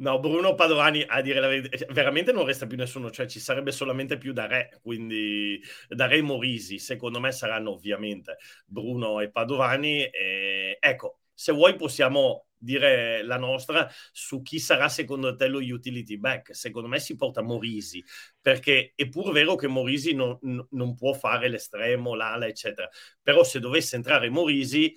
No, 0.00 0.18
Bruno 0.18 0.54
Padovani, 0.54 1.04
a 1.06 1.20
dire 1.20 1.40
la 1.40 1.46
verità, 1.48 1.76
cioè, 1.76 1.92
veramente 1.92 2.32
non 2.32 2.46
resta 2.46 2.66
più 2.66 2.78
nessuno, 2.78 3.10
cioè 3.10 3.26
ci 3.26 3.38
sarebbe 3.38 3.70
solamente 3.70 4.16
più 4.16 4.32
da 4.32 4.46
re, 4.46 4.78
quindi 4.80 5.60
da 5.88 6.06
re 6.06 6.22
Morisi, 6.22 6.78
secondo 6.78 7.20
me 7.20 7.32
saranno 7.32 7.72
ovviamente 7.72 8.38
Bruno 8.64 9.20
e 9.20 9.30
Padovani. 9.30 10.04
E, 10.04 10.78
ecco, 10.80 11.20
se 11.34 11.52
vuoi 11.52 11.76
possiamo 11.76 12.46
dire 12.56 13.22
la 13.22 13.36
nostra 13.36 13.90
su 14.10 14.40
chi 14.40 14.58
sarà 14.58 14.88
secondo 14.88 15.34
te 15.34 15.48
lo 15.48 15.58
utility 15.58 16.16
back. 16.16 16.54
Secondo 16.54 16.88
me 16.88 16.98
si 16.98 17.14
porta 17.14 17.42
Morisi, 17.42 18.02
perché 18.40 18.92
è 18.94 19.06
pur 19.06 19.32
vero 19.32 19.54
che 19.54 19.66
Morisi 19.66 20.14
non, 20.14 20.38
non 20.70 20.94
può 20.94 21.12
fare 21.12 21.48
l'estremo, 21.48 22.14
l'ala, 22.14 22.46
eccetera, 22.46 22.88
però 23.22 23.44
se 23.44 23.60
dovesse 23.60 23.96
entrare 23.96 24.30
Morisi 24.30 24.94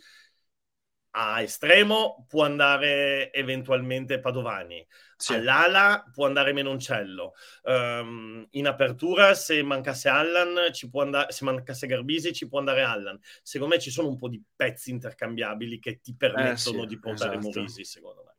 a 1.16 1.42
estremo 1.42 2.26
può 2.28 2.44
andare 2.44 3.32
eventualmente 3.34 4.20
Padovani, 4.20 4.86
sì. 5.16 5.34
all'ala 5.34 6.04
può 6.12 6.26
andare 6.26 6.54
Menoncello, 6.54 7.34
um, 7.64 8.48
in 8.52 8.68
apertura 8.68 9.34
se 9.36 9.62
mancasse 9.62 10.10
Allan, 10.10 10.74
ci 10.74 10.90
può 10.90 11.04
andare, 11.04 11.32
se 11.32 11.46
mancasse 11.46 11.86
Garbisi 11.86 12.34
ci 12.34 12.48
può 12.48 12.60
andare 12.60 12.84
Allan. 12.84 13.20
Secondo 13.44 13.76
me 13.76 13.82
ci 13.82 13.92
sono 13.92 14.08
un 14.08 14.18
po' 14.18 14.28
di 14.28 14.42
pezzi 14.56 14.90
intercambiabili 14.90 15.80
che 15.80 16.00
ti 16.02 16.16
permettono 16.16 16.80
eh, 16.80 16.82
sì, 16.82 16.88
di 16.88 17.00
portare 17.00 17.38
esatto. 17.38 17.60
Morisi, 17.60 17.84
secondo 17.84 18.24
me. 18.26 18.32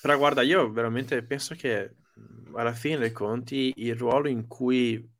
Però 0.00 0.16
guarda, 0.16 0.42
io 0.42 0.70
veramente 0.70 1.22
penso 1.24 1.54
che 1.54 1.94
alla 2.54 2.72
fine 2.72 2.98
dei 2.98 3.12
conti 3.12 3.72
il 3.76 3.96
ruolo 3.96 4.28
in 4.28 4.46
cui 4.46 5.12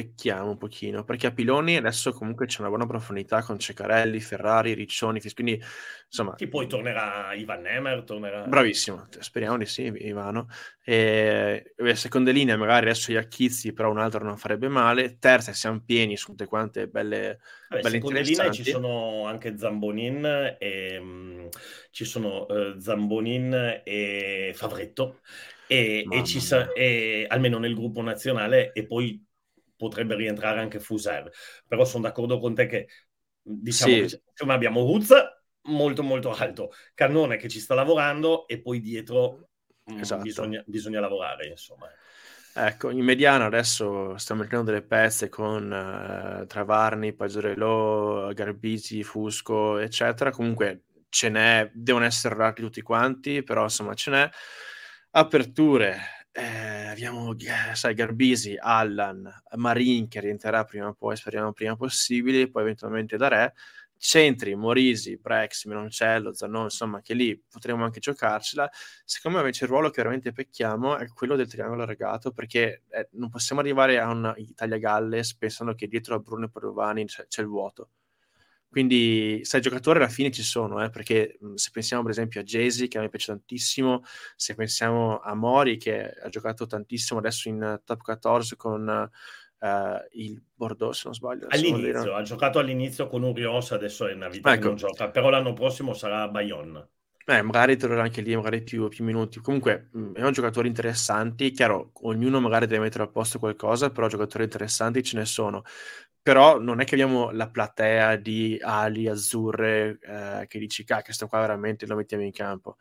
pecchiamo 0.00 0.50
un 0.50 0.56
pochino, 0.56 1.04
perché 1.04 1.26
a 1.26 1.32
Piloni 1.32 1.76
adesso 1.76 2.12
comunque 2.12 2.46
c'è 2.46 2.60
una 2.60 2.70
buona 2.70 2.86
profondità 2.86 3.42
con 3.42 3.58
Ceccarelli, 3.58 4.18
Ferrari, 4.20 4.72
Riccioni, 4.72 5.20
quindi 5.34 5.62
insomma... 6.06 6.34
Che 6.34 6.48
poi 6.48 6.66
tornerà 6.66 7.34
Ivan 7.34 7.60
Nemer, 7.60 8.02
tornerà... 8.04 8.44
Bravissimo, 8.44 9.08
speriamo 9.18 9.58
di 9.58 9.66
sì, 9.66 9.92
Ivano. 9.94 10.48
E, 10.82 11.74
seconde 11.92 12.32
linee 12.32 12.56
magari 12.56 12.86
adesso 12.86 13.12
gli 13.12 13.16
Acchizzi, 13.16 13.74
però 13.74 13.90
un 13.90 13.98
altro 13.98 14.24
non 14.24 14.38
farebbe 14.38 14.68
male. 14.68 15.18
Terza 15.18 15.52
siamo 15.52 15.82
pieni 15.84 16.16
su 16.16 16.30
tutte 16.30 16.46
quante 16.46 16.88
belle... 16.88 17.40
Vabbè, 17.68 17.82
belle 17.82 17.94
seconde 17.96 18.22
linee 18.22 18.52
ci 18.52 18.64
sono 18.64 19.26
anche 19.26 19.58
Zambonin 19.58 20.56
e... 20.58 20.98
Um, 20.98 21.48
ci 21.90 22.04
sono 22.04 22.46
uh, 22.48 22.78
Zambonin 22.78 23.82
e 23.84 24.52
Favretto. 24.54 25.20
E, 25.66 26.04
e, 26.10 26.24
ci 26.24 26.40
sa- 26.40 26.72
e 26.72 27.26
almeno 27.28 27.58
nel 27.58 27.76
gruppo 27.76 28.02
nazionale 28.02 28.72
e 28.72 28.86
poi 28.86 29.24
potrebbe 29.80 30.14
rientrare 30.14 30.60
anche 30.60 30.78
Fuser. 30.78 31.30
Però 31.66 31.86
sono 31.86 32.02
d'accordo 32.02 32.38
con 32.38 32.54
te 32.54 32.66
che 32.66 32.88
diciamo 33.40 34.06
sì. 34.06 34.20
che 34.34 34.44
abbiamo 34.44 34.82
Ruz 34.82 35.14
molto 35.62 36.02
molto 36.02 36.32
alto, 36.32 36.72
Cannone 36.94 37.38
che 37.38 37.48
ci 37.48 37.58
sta 37.58 37.74
lavorando 37.74 38.46
e 38.46 38.60
poi 38.60 38.80
dietro 38.80 39.48
mm, 39.90 39.98
esatto. 39.98 40.22
bisogna, 40.22 40.62
bisogna, 40.66 41.00
lavorare 41.00 41.48
insomma. 41.48 41.86
Ecco, 42.52 42.90
in 42.90 43.04
mediano 43.04 43.46
adesso 43.46 44.18
stiamo 44.18 44.42
mettendo 44.42 44.66
delle 44.66 44.82
pezze 44.82 45.30
con 45.30 45.70
uh, 45.70 46.46
Travarni, 46.46 47.14
Paggiorello, 47.14 48.30
Garbisi, 48.34 49.02
Fusco, 49.02 49.78
eccetera. 49.78 50.30
Comunque 50.30 50.82
ce 51.08 51.30
n'è, 51.30 51.70
devono 51.72 52.04
essere 52.04 52.34
rati 52.34 52.60
tutti 52.60 52.82
quanti, 52.82 53.42
però 53.42 53.62
insomma 53.62 53.94
ce 53.94 54.10
n'è. 54.10 54.30
Aperture, 55.12 55.96
eh, 56.32 56.86
abbiamo 56.88 57.34
sai, 57.74 57.94
Garbisi, 57.94 58.56
Allan, 58.58 59.28
Marin 59.56 60.08
che 60.08 60.20
rientrerà 60.20 60.64
prima 60.64 60.88
o 60.88 60.94
poi, 60.94 61.16
speriamo 61.16 61.52
prima 61.52 61.76
possibile, 61.76 62.48
poi 62.48 62.62
eventualmente 62.62 63.16
da 63.16 63.28
Re, 63.28 63.54
centri, 63.96 64.54
Morisi, 64.54 65.18
Brex, 65.18 65.66
Menoncello, 65.66 66.32
Zanon, 66.32 66.64
insomma, 66.64 67.00
che 67.00 67.14
lì 67.14 67.38
potremmo 67.38 67.84
anche 67.84 68.00
giocarcela. 68.00 68.70
Secondo 69.04 69.38
me 69.38 69.44
invece 69.44 69.64
il 69.64 69.70
ruolo 69.70 69.90
che 69.90 69.96
veramente 69.98 70.32
pecchiamo 70.32 70.96
è 70.96 71.06
quello 71.08 71.36
del 71.36 71.48
triangolo 71.48 71.84
regato, 71.84 72.32
perché 72.32 72.84
eh, 72.90 73.08
non 73.12 73.28
possiamo 73.28 73.60
arrivare 73.60 73.98
a 73.98 74.08
un 74.08 74.32
Italia-Galles 74.36 75.34
pensando 75.36 75.74
che 75.74 75.86
dietro 75.88 76.14
a 76.14 76.18
Bruno 76.20 76.46
e 76.46 76.50
Padovani 76.50 77.04
c'è, 77.06 77.26
c'è 77.26 77.42
il 77.42 77.48
vuoto 77.48 77.90
quindi, 78.70 79.40
sai, 79.42 79.60
giocatori 79.60 79.98
alla 79.98 80.08
fine 80.08 80.30
ci 80.30 80.44
sono, 80.44 80.82
eh, 80.82 80.90
perché 80.90 81.38
mh, 81.40 81.54
se 81.54 81.70
pensiamo 81.72 82.02
per 82.02 82.12
esempio 82.12 82.40
a 82.40 82.44
Jay-Z, 82.44 82.86
che 82.88 82.98
a 82.98 83.00
me 83.00 83.08
piace 83.08 83.32
tantissimo, 83.32 84.02
se 84.36 84.54
pensiamo 84.54 85.18
a 85.18 85.34
Mori, 85.34 85.76
che 85.76 86.08
ha 86.08 86.28
giocato 86.28 86.66
tantissimo 86.66 87.18
adesso 87.18 87.48
in 87.48 87.80
top 87.84 88.00
14 88.02 88.56
con 88.56 89.10
uh, 89.58 89.68
il 90.12 90.40
Bordeaux, 90.54 90.94
se 90.94 91.02
non 91.06 91.14
sbaglio. 91.14 91.46
All'inizio, 91.48 92.14
ha 92.14 92.22
giocato 92.22 92.60
all'inizio 92.60 93.08
con 93.08 93.24
Urios, 93.24 93.72
adesso 93.72 94.06
è 94.06 94.12
una 94.14 94.28
vita 94.28 94.52
ecco. 94.52 94.60
che 94.60 94.66
non 94.68 94.76
gioca, 94.76 95.10
però 95.10 95.30
l'anno 95.30 95.52
prossimo 95.52 95.92
sarà 95.92 96.28
Bayonne. 96.28 96.88
Eh, 97.26 97.42
magari 97.42 97.76
troverà 97.76 98.02
anche 98.02 98.22
lì 98.22 98.34
magari 98.34 98.62
più, 98.62 98.88
più 98.88 99.04
minuti. 99.04 99.40
Comunque, 99.40 99.88
mh, 99.92 100.12
erano 100.14 100.30
giocatori 100.32 100.68
interessanti. 100.68 101.50
Chiaro, 101.50 101.90
ognuno 102.02 102.40
magari 102.40 102.66
deve 102.66 102.82
mettere 102.82 103.04
a 103.04 103.08
posto 103.08 103.38
qualcosa, 103.38 103.90
però 103.90 104.08
giocatori 104.08 104.44
interessanti 104.44 105.02
ce 105.02 105.16
ne 105.16 105.24
sono 105.24 105.62
però 106.22 106.58
non 106.58 106.80
è 106.80 106.84
che 106.84 106.94
abbiamo 106.94 107.30
la 107.30 107.48
platea 107.50 108.16
di 108.16 108.58
ali 108.60 109.08
azzurre 109.08 109.98
eh, 110.02 110.46
che 110.48 110.58
dici, 110.58 110.84
che 110.84 111.00
questo 111.02 111.26
qua 111.26 111.40
veramente 111.40 111.86
lo 111.86 111.96
mettiamo 111.96 112.24
in 112.24 112.32
campo. 112.32 112.76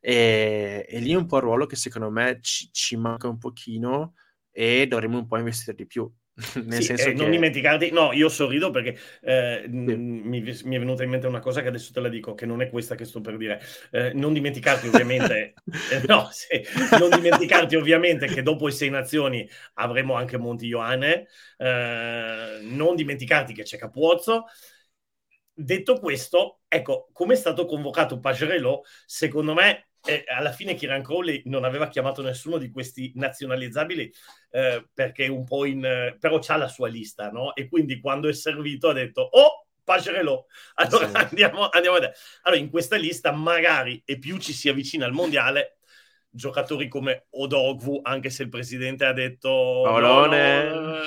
E, 0.00 0.84
e, 0.88 0.98
lì 1.00 1.12
è 1.12 1.16
un 1.16 1.26
po' 1.26 1.36
il 1.36 1.42
ruolo 1.42 1.66
che 1.66 1.76
secondo 1.76 2.10
me 2.10 2.38
ci, 2.42 2.68
ci 2.72 2.96
manca 2.96 3.28
un 3.28 3.38
pochino 3.38 4.14
e 4.50 4.86
dovremmo 4.88 5.18
un 5.18 5.26
po' 5.26 5.38
investire 5.38 5.76
di 5.76 5.86
più. 5.86 6.12
Nel 6.64 6.80
sì, 6.80 6.82
senso 6.82 7.08
eh, 7.08 7.12
che... 7.12 7.20
non 7.20 7.30
dimenticarti, 7.30 7.90
no, 7.90 8.12
io 8.12 8.30
sorrido 8.30 8.70
perché 8.70 8.98
eh, 9.20 9.62
sì. 9.64 9.70
mi, 9.70 10.40
mi, 10.40 10.76
è 10.76 10.78
venuta 10.78 11.02
in 11.02 11.10
mente 11.10 11.26
una 11.26 11.40
cosa 11.40 11.60
che 11.60 11.68
adesso 11.68 11.92
te 11.92 12.00
la 12.00 12.08
dico, 12.08 12.34
che 12.34 12.46
non 12.46 12.62
è 12.62 12.70
questa 12.70 12.94
che 12.94 13.04
sto 13.04 13.20
per 13.20 13.36
dire. 13.36 13.60
Eh, 13.90 14.12
non 14.14 14.32
dimenticarti 14.32 14.88
ovviamente, 14.88 15.54
eh, 15.90 16.02
no, 16.06 16.28
sì, 16.30 16.62
non 16.98 17.10
dimenticarti 17.10 17.76
ovviamente 17.76 18.26
che 18.26 18.42
dopo 18.42 18.66
le 18.66 18.72
sei 18.72 18.88
nazioni 18.88 19.46
avremo 19.74 20.14
anche 20.14 20.38
Monti 20.38 20.66
Ioane, 20.66 21.28
eh, 21.58 22.58
non 22.62 22.96
dimenticarti 22.96 23.52
che 23.52 23.64
c'è 23.64 23.76
Capuozzo. 23.76 24.46
Detto 25.54 25.98
questo, 26.00 26.62
ecco, 26.66 27.10
come 27.12 27.34
è 27.34 27.36
stato 27.36 27.66
convocato 27.66 28.18
Pagerello, 28.18 28.84
secondo 29.04 29.52
me 29.52 29.91
e 30.04 30.24
alla 30.26 30.52
fine 30.52 30.74
Kieran 30.74 31.02
Crowley 31.02 31.42
non 31.46 31.64
aveva 31.64 31.88
chiamato 31.88 32.22
nessuno 32.22 32.58
di 32.58 32.70
questi 32.70 33.12
nazionalizzabili 33.14 34.12
eh, 34.50 34.88
perché 34.92 35.28
un 35.28 35.44
po' 35.44 35.64
in... 35.64 36.16
però 36.18 36.38
c'ha 36.40 36.56
la 36.56 36.68
sua 36.68 36.88
lista, 36.88 37.30
no? 37.30 37.54
E 37.54 37.68
quindi 37.68 38.00
quando 38.00 38.28
è 38.28 38.32
servito 38.32 38.88
ha 38.88 38.92
detto, 38.92 39.22
oh, 39.22 39.66
Pagerello, 39.84 40.46
allora 40.74 41.08
sì. 41.08 41.16
andiamo, 41.16 41.68
andiamo 41.68 41.96
a 41.96 42.00
vedere. 42.00 42.16
Allora 42.42 42.60
in 42.60 42.70
questa 42.70 42.96
lista 42.96 43.32
magari, 43.32 44.02
e 44.04 44.18
più 44.18 44.38
ci 44.38 44.52
si 44.52 44.68
avvicina 44.68 45.06
al 45.06 45.12
mondiale, 45.12 45.78
giocatori 46.34 46.88
come 46.88 47.26
Odogwu, 47.30 48.00
anche 48.02 48.30
se 48.30 48.44
il 48.44 48.48
presidente 48.48 49.04
ha 49.04 49.12
detto 49.12 49.82
Paolone. 49.84 50.68
No, 50.68 50.80
no, 50.80 50.98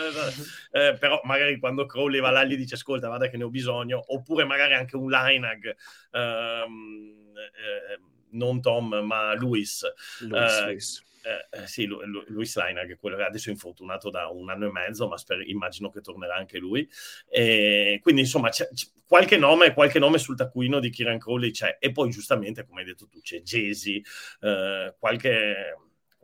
eh, 0.72 0.98
però 1.00 1.20
magari 1.24 1.58
quando 1.58 1.86
Crowley 1.86 2.20
va 2.20 2.30
là 2.30 2.43
gli 2.43 2.56
dice 2.56 2.76
ascolta, 2.76 3.10
vada 3.10 3.28
che 3.28 3.38
ne 3.38 3.43
ho 3.43 3.50
bisogno, 3.50 4.02
oppure 4.08 4.46
magari 4.46 4.74
anche 4.74 4.96
un 4.96 5.10
Linag 5.10 5.76
ehm, 6.12 7.34
eh, 7.36 8.00
non 8.36 8.61
Tom, 8.61 8.95
ma 9.03 9.33
Luis. 9.33 9.83
Luis, 10.21 10.59
uh, 10.59 10.65
Luis. 10.65 11.03
Eh, 11.25 11.63
eh, 11.63 11.67
sì, 11.67 11.86
Lu- 11.86 12.03
Lu- 12.05 12.23
Luis 12.27 12.53
che 12.53 12.97
quello 12.99 13.23
adesso 13.23 13.49
è 13.49 13.51
infortunato 13.51 14.11
da 14.11 14.27
un 14.27 14.49
anno 14.49 14.67
e 14.67 14.71
mezzo, 14.71 15.07
ma 15.07 15.17
sper- 15.17 15.47
immagino 15.47 15.89
che 15.89 16.01
tornerà 16.01 16.36
anche 16.36 16.59
lui. 16.59 16.88
E 17.27 17.99
quindi, 18.01 18.21
insomma, 18.21 18.49
c'è, 18.49 18.69
c'è 18.71 18.88
qualche, 19.07 19.38
nome, 19.38 19.73
qualche 19.73 19.97
nome 19.97 20.19
sul 20.19 20.36
taccuino 20.36 20.79
di 20.79 20.91
Kieran 20.91 21.17
Crowley 21.17 21.49
c'è. 21.49 21.77
E 21.79 21.91
poi, 21.91 22.11
giustamente, 22.11 22.63
come 22.65 22.81
hai 22.81 22.88
detto 22.88 23.07
tu, 23.07 23.19
c'è 23.21 23.41
Jesi, 23.41 24.03
eh, 24.41 24.95
qualche 24.99 25.75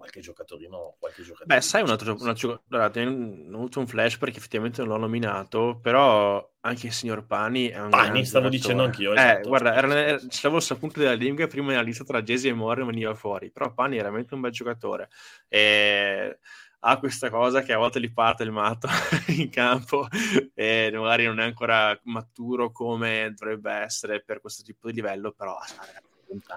qualche 0.01 0.19
giocatorino, 0.19 0.95
qualche 0.97 1.21
giocatorino. 1.21 1.55
Beh, 1.55 1.61
sai 1.61 1.83
un 1.83 1.89
altro, 1.89 2.17
altro 2.19 2.63
allora, 2.69 2.85
ho 2.85 3.55
avuto 3.55 3.79
un 3.79 3.85
flash 3.87 4.17
perché 4.17 4.39
effettivamente 4.39 4.81
non 4.81 4.89
l'ho 4.89 4.97
nominato, 4.97 5.77
però 5.79 6.43
anche 6.61 6.87
il 6.87 6.93
signor 6.93 7.23
Pani 7.25 7.67
è 7.67 7.79
un 7.79 7.91
Pani, 7.91 8.25
stavo 8.25 8.49
dicendo 8.49 8.83
anch'io. 8.83 9.13
Eh, 9.13 9.19
esatto, 9.19 9.47
guarda, 9.49 9.75
era, 9.75 9.95
era, 9.95 10.19
stavo 10.27 10.59
sul 10.59 10.79
punto 10.79 10.99
della 10.99 11.13
lingua 11.13 11.45
prima 11.45 11.69
nella 11.69 11.83
lista 11.83 12.03
tra 12.03 12.23
Jesse 12.23 12.47
e 12.47 12.53
Mori 12.53 12.83
veniva 12.83 13.13
fuori, 13.13 13.51
però 13.51 13.71
Pani 13.73 13.97
è 13.97 13.99
veramente 13.99 14.33
un 14.33 14.41
bel 14.41 14.51
giocatore. 14.51 15.09
E 15.47 16.39
ha 16.83 16.97
questa 16.97 17.29
cosa 17.29 17.61
che 17.61 17.73
a 17.73 17.77
volte 17.77 18.01
gli 18.01 18.11
parte 18.11 18.41
il 18.41 18.51
matto 18.51 18.87
in 19.37 19.49
campo 19.51 20.07
e 20.55 20.89
magari 20.91 21.25
non 21.25 21.39
è 21.39 21.43
ancora 21.43 21.95
maturo 22.05 22.71
come 22.71 23.31
dovrebbe 23.37 23.71
essere 23.71 24.23
per 24.23 24.41
questo 24.41 24.63
tipo 24.63 24.87
di 24.87 24.95
livello, 24.95 25.31
però 25.31 25.59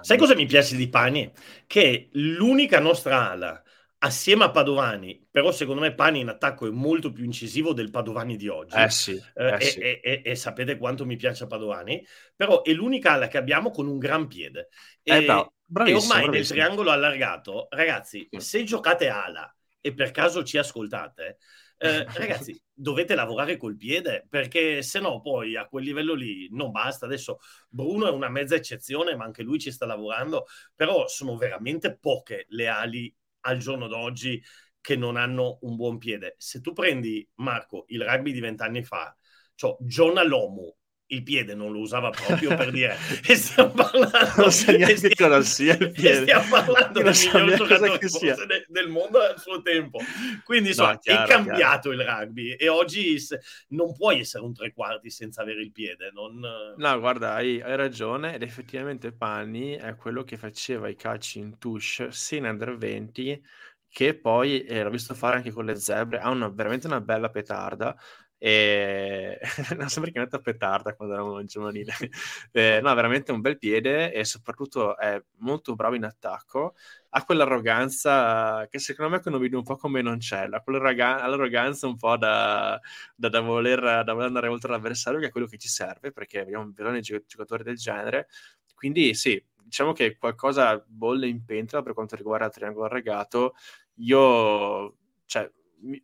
Sai 0.01 0.17
cosa 0.17 0.35
mi 0.35 0.45
piace 0.45 0.75
di 0.75 0.87
Pani? 0.87 1.31
Che 1.67 2.09
l'unica 2.13 2.79
nostra 2.79 3.31
ala 3.31 3.63
assieme 3.99 4.43
a 4.43 4.51
Padovani, 4.51 5.27
però 5.29 5.51
secondo 5.51 5.81
me 5.81 5.93
Pani 5.93 6.19
in 6.19 6.29
attacco 6.29 6.67
è 6.67 6.69
molto 6.69 7.11
più 7.11 7.23
incisivo 7.23 7.73
del 7.73 7.89
Padovani 7.89 8.35
di 8.35 8.47
oggi. 8.47 8.75
Eh 8.75 8.89
sì, 8.89 9.21
eh, 9.33 9.47
eh 9.47 9.55
e, 9.55 9.61
sì. 9.61 9.79
E, 9.79 9.99
e, 10.03 10.21
e, 10.23 10.35
sapete 10.35 10.77
quanto 10.77 11.05
mi 11.05 11.15
piace 11.15 11.47
Padovani, 11.47 12.05
però 12.35 12.61
è 12.61 12.71
l'unica 12.71 13.13
ala 13.13 13.27
che 13.27 13.37
abbiamo 13.37 13.71
con 13.71 13.87
un 13.87 13.97
gran 13.97 14.27
piede. 14.27 14.69
E, 15.01 15.23
eh, 15.23 15.25
no, 15.25 15.53
e 15.85 15.93
ormai 15.93 16.29
nel 16.29 16.47
triangolo 16.47 16.91
allargato, 16.91 17.67
ragazzi, 17.71 18.27
se 18.37 18.63
giocate 18.63 19.07
ala 19.07 19.53
e 19.81 19.93
per 19.93 20.11
caso 20.11 20.43
ci 20.43 20.57
ascoltate, 20.57 21.37
eh, 21.77 22.05
ragazzi, 22.15 22.59
dovete 22.73 23.15
lavorare 23.15 23.57
col 23.57 23.75
piede 23.77 24.25
perché 24.29 24.81
se 24.81 24.99
no 24.99 25.21
poi 25.21 25.55
a 25.55 25.67
quel 25.67 25.83
livello 25.83 26.13
lì 26.13 26.47
non 26.51 26.71
basta. 26.71 27.05
Adesso 27.05 27.39
Bruno 27.69 28.07
è 28.07 28.11
una 28.11 28.29
mezza 28.29 28.55
eccezione, 28.55 29.15
ma 29.15 29.25
anche 29.25 29.43
lui 29.43 29.59
ci 29.59 29.71
sta 29.71 29.85
lavorando, 29.85 30.45
però 30.73 31.07
sono 31.07 31.37
veramente 31.37 31.97
poche 31.97 32.45
le 32.49 32.67
ali 32.67 33.13
al 33.41 33.57
giorno 33.57 33.87
d'oggi 33.87 34.41
che 34.81 34.95
non 34.95 35.17
hanno 35.17 35.59
un 35.61 35.75
buon 35.75 35.97
piede. 35.97 36.35
Se 36.37 36.61
tu 36.61 36.73
prendi, 36.73 37.27
Marco, 37.35 37.85
il 37.87 38.03
rugby 38.03 38.31
di 38.31 38.39
vent'anni 38.39 38.83
fa, 38.83 39.15
cioè 39.55 39.75
John 39.79 40.17
Alomu, 40.17 40.75
il 41.07 41.21
piede 41.21 41.53
non 41.53 41.71
lo 41.71 41.79
usava 41.79 42.09
proprio 42.09 42.55
per 42.55 42.71
dire 42.73 42.97
e 43.25 43.35
stiamo 43.35 43.71
parlando 43.71 44.31
non 44.37 44.51
sa 44.51 44.71
neanche 44.71 45.15
cosa 45.15 45.41
sia 45.41 45.77
il 45.77 45.91
piede 45.93 46.21
stiamo 46.21 46.49
parlando 46.49 47.01
del 47.01 47.13
miglior 47.13 47.55
giocatore 47.55 48.45
de, 48.47 48.65
del 48.67 48.87
mondo 48.89 49.19
al 49.19 49.39
suo 49.39 49.61
tempo 49.61 49.99
quindi 50.43 50.69
insomma 50.69 50.93
no, 50.93 50.99
chiaro, 50.99 51.23
è 51.23 51.27
cambiato 51.27 51.89
chiaro. 51.89 52.01
il 52.01 52.07
rugby 52.07 52.51
e 52.53 52.67
oggi 52.69 53.17
non 53.69 53.93
puoi 53.93 54.19
essere 54.19 54.43
un 54.43 54.53
tre 54.53 54.73
quarti 54.73 55.09
senza 55.09 55.41
avere 55.41 55.61
il 55.61 55.71
piede 55.71 56.11
non... 56.13 56.39
no 56.75 56.99
guarda 56.99 57.33
hai, 57.33 57.61
hai, 57.61 57.75
ragione 57.75 58.33
ed 58.33 58.41
effettivamente 58.41 59.11
Pani 59.11 59.73
è 59.73 59.95
quello 59.95 60.23
che 60.23 60.37
faceva 60.37 60.87
i 60.87 60.95
calci 60.95 61.39
in 61.39 61.57
touche 61.59 62.11
sia 62.11 62.37
in 62.39 62.45
under 62.45 62.77
20 62.77 63.43
che 63.95 64.13
poi 64.13 64.63
eh, 64.65 64.83
l'ho 64.83 64.89
visto 64.89 65.13
fare 65.13 65.37
anche 65.37 65.51
con 65.51 65.63
le 65.63 65.75
zebre 65.75 66.19
ha 66.19 66.29
una, 66.29 66.49
veramente 66.49 66.87
una 66.87 66.99
bella 66.99 67.29
petarda 67.29 67.95
e 68.45 69.39
non 69.75 69.89
so 69.89 70.01
perché 70.01 70.19
metto 70.19 70.35
a 70.35 70.39
petarda 70.39 70.93
quando 70.93 71.15
eravamo 71.15 71.39
in 71.39 71.47
giovanile. 71.47 71.93
eh, 72.51 72.79
no, 72.79 72.93
veramente 72.93 73.31
un 73.31 73.41
bel 73.41 73.57
piede 73.57 74.13
e 74.13 74.23
soprattutto 74.23 74.95
è 74.99 75.19
molto 75.37 75.73
bravo 75.73 75.95
in 75.95 76.03
attacco. 76.03 76.75
Ha 77.09 77.23
quell'arroganza 77.23 78.67
che 78.69 78.77
secondo 78.77 79.11
me 79.15 79.19
quando 79.19 79.39
vedi 79.39 79.55
un 79.55 79.63
po' 79.63 79.77
come 79.77 80.03
non 80.03 80.19
c'è, 80.19 80.47
quell'arroganza 80.63 81.87
un 81.87 81.97
po' 81.97 82.17
da, 82.17 82.79
da, 83.15 83.29
da, 83.29 83.39
voler, 83.39 84.03
da, 84.03 84.13
voler, 84.13 84.27
andare 84.27 84.47
oltre 84.47 84.69
l'avversario, 84.69 85.19
che 85.19 85.27
è 85.27 85.31
quello 85.31 85.47
che 85.47 85.57
ci 85.57 85.67
serve 85.67 86.11
perché 86.11 86.41
abbiamo 86.41 86.65
bisogno 86.67 86.99
di 86.99 87.23
giocatori 87.25 87.63
del 87.63 87.77
genere. 87.77 88.27
Quindi 88.75 89.15
sì, 89.15 89.43
diciamo 89.63 89.91
che 89.91 90.17
qualcosa 90.17 90.83
bolle 90.85 91.25
in 91.27 91.43
pentola 91.43 91.81
per 91.81 91.93
quanto 91.93 92.15
riguarda 92.15 92.45
il 92.45 92.51
triangolo 92.51 92.85
arregato. 92.85 93.55
Io, 93.95 94.97
cioè, 95.25 95.49
mi, 95.79 96.03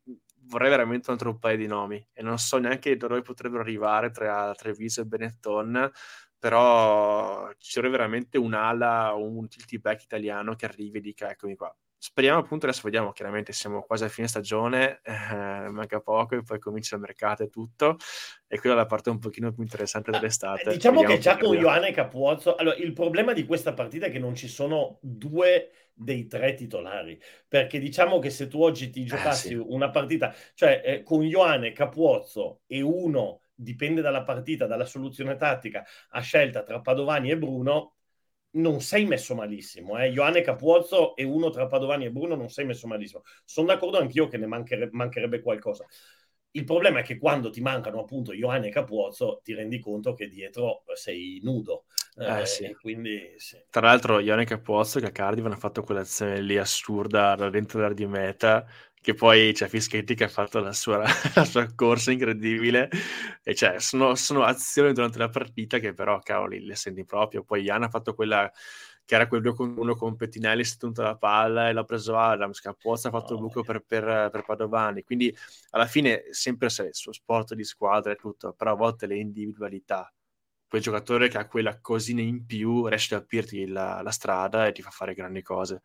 vorrei 0.52 0.70
veramente 0.70 1.10
un 1.10 1.16
altro 1.16 1.38
paio 1.38 1.58
di 1.58 1.66
nomi 1.66 2.06
e 2.12 2.22
non 2.22 2.38
so 2.38 2.58
neanche 2.58 2.98
dove 2.98 3.22
potrebbero 3.22 3.62
arrivare 3.62 4.12
tra 4.12 4.54
Treviso 4.54 5.02
e 5.02 5.06
Benetton 5.06 5.92
però 6.38 7.50
ci 7.60 7.74
vorrebbe 7.76 7.98
veramente 7.98 8.38
un'ala 8.38 9.16
o 9.16 9.24
un 9.24 9.48
tilty 9.48 9.78
back 9.78 10.04
italiano 10.04 10.56
che 10.56 10.66
arrivi 10.66 10.98
e 10.98 11.02
dica 11.02 11.30
eccomi 11.30 11.56
qua. 11.56 11.74
Speriamo 11.96 12.40
appunto 12.40 12.66
adesso 12.66 12.82
vediamo 12.84 13.12
chiaramente 13.12 13.54
siamo 13.54 13.84
quasi 13.84 14.06
a 14.06 14.10
fine 14.10 14.28
stagione 14.28 15.02
eh, 15.04 15.70
manca 15.70 16.00
poco 16.02 16.36
e 16.36 16.42
poi 16.42 16.58
comincia 16.58 16.96
il 16.96 17.02
mercato 17.02 17.44
e 17.44 17.50
tutto 17.50 17.98
e 18.48 18.60
quella 18.60 18.74
è 18.74 18.78
la 18.80 18.88
parte 18.88 19.12
un 19.12 19.20
pochino 19.20 19.52
più 19.52 19.62
interessante 19.62 20.10
dell'estate. 20.10 20.64
eh, 20.64 20.74
diciamo 20.74 21.02
vediamo 21.02 21.14
che 21.14 21.22
già 21.22 21.38
con 21.38 21.56
Ioane 21.56 21.92
Capuozzo 21.92 22.56
allora 22.56 22.76
il 22.78 22.94
problema 22.94 23.34
di 23.34 23.46
questa 23.46 23.74
partita 23.74 24.08
è 24.08 24.12
che 24.12 24.18
non 24.18 24.34
ci 24.34 24.48
sono 24.48 24.98
due 25.00 25.91
dei 26.04 26.28
tre 26.28 26.54
titolari. 26.56 27.20
Perché 27.48 27.80
diciamo 27.80 28.20
che 28.20 28.30
se 28.30 28.48
tu 28.48 28.62
oggi 28.62 28.90
ti 28.90 29.06
giocassi 29.06 29.48
eh, 29.48 29.52
sì. 29.52 29.56
una 29.56 29.90
partita, 29.90 30.34
cioè 30.54 30.82
eh, 30.84 31.04
con 31.04 31.24
Ioane, 31.24 31.72
Capuozzo 31.72 32.62
e 32.66 32.82
uno, 32.82 33.42
dipende 33.54 34.02
dalla 34.02 34.24
partita, 34.24 34.66
dalla 34.66 34.86
soluzione 34.86 35.36
tattica, 35.36 35.86
a 36.10 36.22
scelta 36.22 36.64
tra 36.64 36.82
Padovani 36.82 37.32
e 37.32 37.38
Bruno, 37.38 37.96
non 38.54 38.82
sei 38.82 39.06
messo 39.06 39.36
malissimo. 39.36 39.98
Eh? 39.98 40.10
Ioane 40.10 40.42
Capuozzo 40.42 41.16
e 41.16 41.24
uno 41.24 41.50
tra 41.50 41.68
Padovani 41.68 42.06
e 42.06 42.12
Bruno 42.12 42.36
non 42.36 42.50
sei 42.50 42.66
messo 42.66 42.88
malissimo. 42.88 43.22
Sono 43.46 43.68
d'accordo 43.68 43.98
anch'io 44.00 44.28
che 44.28 44.38
ne 44.38 44.48
mancherebbe, 44.48 44.96
mancherebbe 44.96 45.42
qualcosa. 45.42 45.86
Il 46.52 46.64
problema 46.66 47.00
è 47.00 47.04
che 47.04 47.18
quando 47.18 47.50
ti 47.50 47.62
mancano 47.62 48.02
appunto 48.02 48.34
Ioane 48.34 48.68
e 48.68 48.72
Capuozzo 48.72 49.42
ti 49.44 49.54
rendi 49.54 49.80
conto 49.80 50.14
che 50.14 50.28
dietro 50.28 50.84
sei 50.94 51.40
nudo. 51.44 51.86
Eh, 52.18 52.42
eh, 52.42 52.46
sì. 52.46 52.76
quindi, 52.80 53.34
sì. 53.38 53.58
Tra 53.70 53.88
l'altro 53.88 54.20
Ione 54.20 54.44
Capuozzo 54.44 55.00
che 55.00 55.06
a 55.06 55.12
Cardiff 55.12 55.46
hanno 55.46 55.56
fatto 55.56 55.82
quell'azione 55.82 56.42
lì 56.42 56.58
assurda 56.58 57.36
dentro 57.50 57.80
l'area 57.80 57.96
di 57.96 58.06
meta 58.06 58.68
che 59.02 59.16
poi 59.16 59.52
c'è 59.52 59.68
Fischetti 59.68 60.14
che 60.14 60.26
ha 60.26 60.28
fatto 60.28 60.60
la 60.60 60.74
sua, 60.74 61.04
la 61.34 61.46
sua 61.46 61.68
corsa 61.74 62.12
incredibile 62.12 62.90
e 63.44 63.56
cioè 63.56 63.80
sono, 63.80 64.14
sono, 64.16 64.44
azioni 64.44 64.94
durante 64.94 65.18
la 65.18 65.30
partita 65.30 65.80
che 65.80 65.94
però 65.94 66.20
cavoli 66.20 66.64
le 66.64 66.76
senti 66.76 67.04
proprio 67.04 67.44
poi 67.44 67.64
Ian 67.64 67.84
ha 67.84 67.90
fatto 67.90 68.14
quella 68.14 68.50
che 69.06 69.16
era 69.16 69.28
quel 69.28 69.42
2 69.42 69.54
con 69.54 69.78
1 69.78 69.96
con 69.96 70.16
Pettinelli 70.16 70.64
statto 70.64 71.02
la 71.02 71.18
palla 71.18 71.70
e 71.70 71.74
l'ha 71.74 71.84
preso 71.84 72.18
Adams 72.18 72.62
Capozza 72.62 73.10
ha 73.10 73.12
fatto 73.12 73.34
oh, 73.34 73.36
il 73.36 73.42
buco 73.42 73.64
per, 73.64 73.84
per, 73.86 74.30
per, 74.32 74.44
Padovani. 74.46 75.04
Quindi 75.04 75.36
alla 75.72 75.88
fine 75.88 76.26
sempre 76.32 76.70
se 76.70 76.90
sport 76.92 77.54
di 77.54 77.64
squadra 77.64 78.12
e 78.12 78.16
tutto 78.16 78.54
però 78.54 78.72
a 78.72 78.76
volte 78.76 79.08
le 79.08 79.18
individualità 79.18 80.12
quel 80.72 80.82
giocatore 80.82 81.28
che 81.28 81.38
ha 81.38 81.48
quella 81.48 81.82
cosina 81.82 82.22
in 82.22 82.46
più 82.46 82.88
riesce 82.88 83.14
ad 83.14 83.24
aprirti 83.24 83.68
la, 83.68 84.00
la 84.02 84.12
strada 84.12 84.68
e 84.68 84.72
ti 84.72 84.82
fa 84.82 84.90
fare 84.90 85.14
grandi 85.14 85.42
cose. 85.42 85.82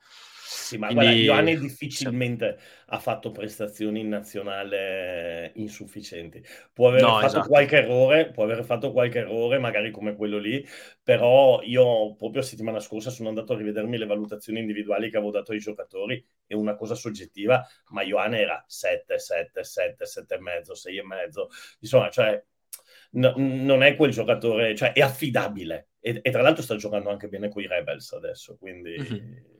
Sì, 0.48 0.78
ma 0.78 0.86
Quindi, 0.86 1.04
guarda, 1.04 1.20
Ioane 1.20 1.58
difficilmente 1.58 2.56
sì. 2.56 2.64
ha 2.86 3.00
fatto 3.00 3.32
prestazioni 3.32 3.98
in 3.98 4.08
nazionale 4.08 5.50
insufficienti. 5.56 6.40
Può 6.72 6.86
aver 6.86 7.02
no, 7.02 7.14
fatto 7.18 7.26
esatto. 7.26 7.48
qualche 7.48 7.78
errore, 7.78 8.30
può 8.30 8.44
aver 8.44 8.64
fatto 8.64 8.92
qualche 8.92 9.18
errore, 9.18 9.58
magari 9.58 9.90
come 9.90 10.14
quello 10.14 10.38
lì, 10.38 10.64
però 11.02 11.60
io 11.62 12.14
proprio 12.14 12.42
settimana 12.42 12.78
scorsa 12.78 13.10
sono 13.10 13.28
andato 13.28 13.54
a 13.54 13.56
rivedermi 13.56 13.98
le 13.98 14.06
valutazioni 14.06 14.60
individuali 14.60 15.10
che 15.10 15.16
avevo 15.16 15.32
dato 15.32 15.50
ai 15.50 15.58
giocatori, 15.58 16.24
è 16.46 16.54
una 16.54 16.76
cosa 16.76 16.94
soggettiva, 16.94 17.66
ma 17.88 18.02
Ioane 18.02 18.38
era 18.38 18.64
7, 18.68 19.18
7, 19.18 19.64
7, 19.64 20.06
7 20.06 20.34
e 20.36 20.40
mezzo, 20.40 20.76
6 20.76 20.96
e 20.96 21.04
mezzo, 21.04 21.48
insomma, 21.80 22.08
cioè 22.08 22.40
no, 23.12 23.34
non 23.36 23.82
è 23.82 23.96
quel 23.96 24.10
giocatore, 24.10 24.74
cioè 24.74 24.92
è 24.92 25.00
affidabile. 25.00 25.88
E, 26.00 26.20
e, 26.22 26.30
tra 26.30 26.42
l'altro 26.42 26.62
sta 26.62 26.76
giocando 26.76 27.10
anche 27.10 27.28
bene 27.28 27.48
con 27.48 27.62
i 27.62 27.66
Rebels 27.66 28.12
adesso, 28.12 28.56
quindi... 28.56 28.96
Mm-hmm. 28.98 29.54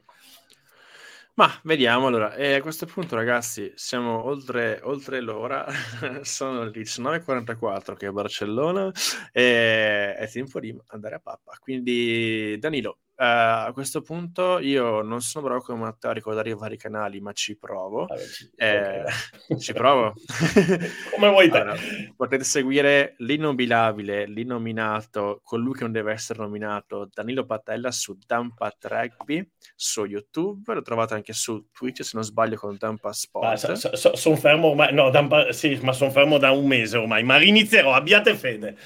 Ma 1.34 1.50
vediamo 1.64 2.06
allora, 2.06 2.34
e 2.34 2.54
a 2.54 2.62
questo 2.62 2.86
punto 2.86 3.14
ragazzi 3.14 3.70
siamo 3.74 4.24
oltre, 4.24 4.80
oltre 4.84 5.20
l'ora, 5.20 5.66
sono 6.22 6.64
le 6.64 6.70
19.44 6.70 7.94
che 7.94 8.06
è 8.06 8.10
Barcellona 8.10 8.90
e 9.32 10.14
è 10.14 10.30
tempo 10.30 10.60
di 10.60 10.74
andare 10.86 11.16
a 11.16 11.20
pappa, 11.20 11.58
quindi 11.60 12.56
Danilo, 12.58 13.00
Uh, 13.18 13.68
a 13.68 13.70
questo 13.72 14.02
punto 14.02 14.58
io 14.58 15.00
non 15.00 15.22
sono 15.22 15.46
bravo 15.46 15.62
come 15.62 15.84
Matteo 15.84 16.10
a 16.10 16.12
ricordare 16.12 16.50
i 16.50 16.54
vari 16.54 16.76
canali, 16.76 17.18
ma 17.20 17.32
ci 17.32 17.56
provo. 17.56 18.04
Vabbè, 18.04 18.26
ci, 18.26 18.50
eh, 18.56 19.00
okay. 19.00 19.58
ci 19.58 19.72
provo. 19.72 20.12
come 21.14 21.30
vuoi 21.30 21.48
te. 21.48 21.56
Allora, 21.56 21.78
potete 22.14 22.44
seguire 22.44 23.14
l'innominabile, 23.18 24.26
l'innominato, 24.26 25.40
colui 25.42 25.72
che 25.72 25.84
non 25.84 25.92
deve 25.92 26.12
essere 26.12 26.40
nominato, 26.40 27.08
Danilo 27.10 27.46
Patella 27.46 27.90
su 27.90 28.18
Dampat 28.26 28.84
Rugby 28.84 29.50
su 29.74 30.04
YouTube. 30.04 30.74
Lo 30.74 30.82
trovate 30.82 31.14
anche 31.14 31.32
su 31.32 31.68
Twitch, 31.72 32.04
se 32.04 32.10
non 32.12 32.22
sbaglio, 32.22 32.58
con 32.58 32.76
Dampa 32.78 33.14
Sport. 33.14 33.46
Ah, 33.46 33.56
so, 33.76 33.96
so, 33.96 34.14
sono 34.14 34.36
fermo 34.36 34.68
ormai, 34.68 34.92
no, 34.92 35.08
Dampa, 35.08 35.52
sì, 35.52 35.78
ma 35.80 35.94
sono 35.94 36.10
fermo 36.10 36.36
da 36.36 36.50
un 36.50 36.66
mese 36.66 36.98
ormai, 36.98 37.22
ma 37.22 37.38
rinizierò, 37.38 37.94
abbiate 37.94 38.34
fede. 38.34 38.76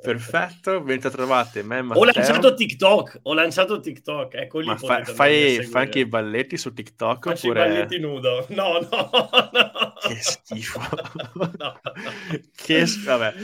Perfetto, 0.00 0.80
mentre 0.80 1.10
trovate 1.10 1.62
me, 1.62 1.82
Matteo 1.82 2.12
lanciato 2.14 2.54
TikTok, 2.54 3.20
ho 3.22 3.34
lanciato 3.34 3.80
TikTok, 3.80 4.34
ecco 4.34 4.58
lì. 4.60 4.66
Fa, 4.76 5.04
fai, 5.04 5.64
fai, 5.64 5.82
anche 5.82 6.00
i 6.00 6.06
balletti 6.06 6.56
su 6.56 6.72
TikTok? 6.72 7.28
Faccio 7.28 7.48
oppure... 7.48 7.64
i 7.64 7.68
balletti 7.68 7.98
nudo. 7.98 8.46
No, 8.50 8.78
no, 8.80 9.10
no. 9.52 9.92
Che 10.00 10.16
schifo. 10.20 10.80
no, 11.34 11.52
no. 11.58 11.80
che 12.54 12.84
vabbè. 13.04 13.34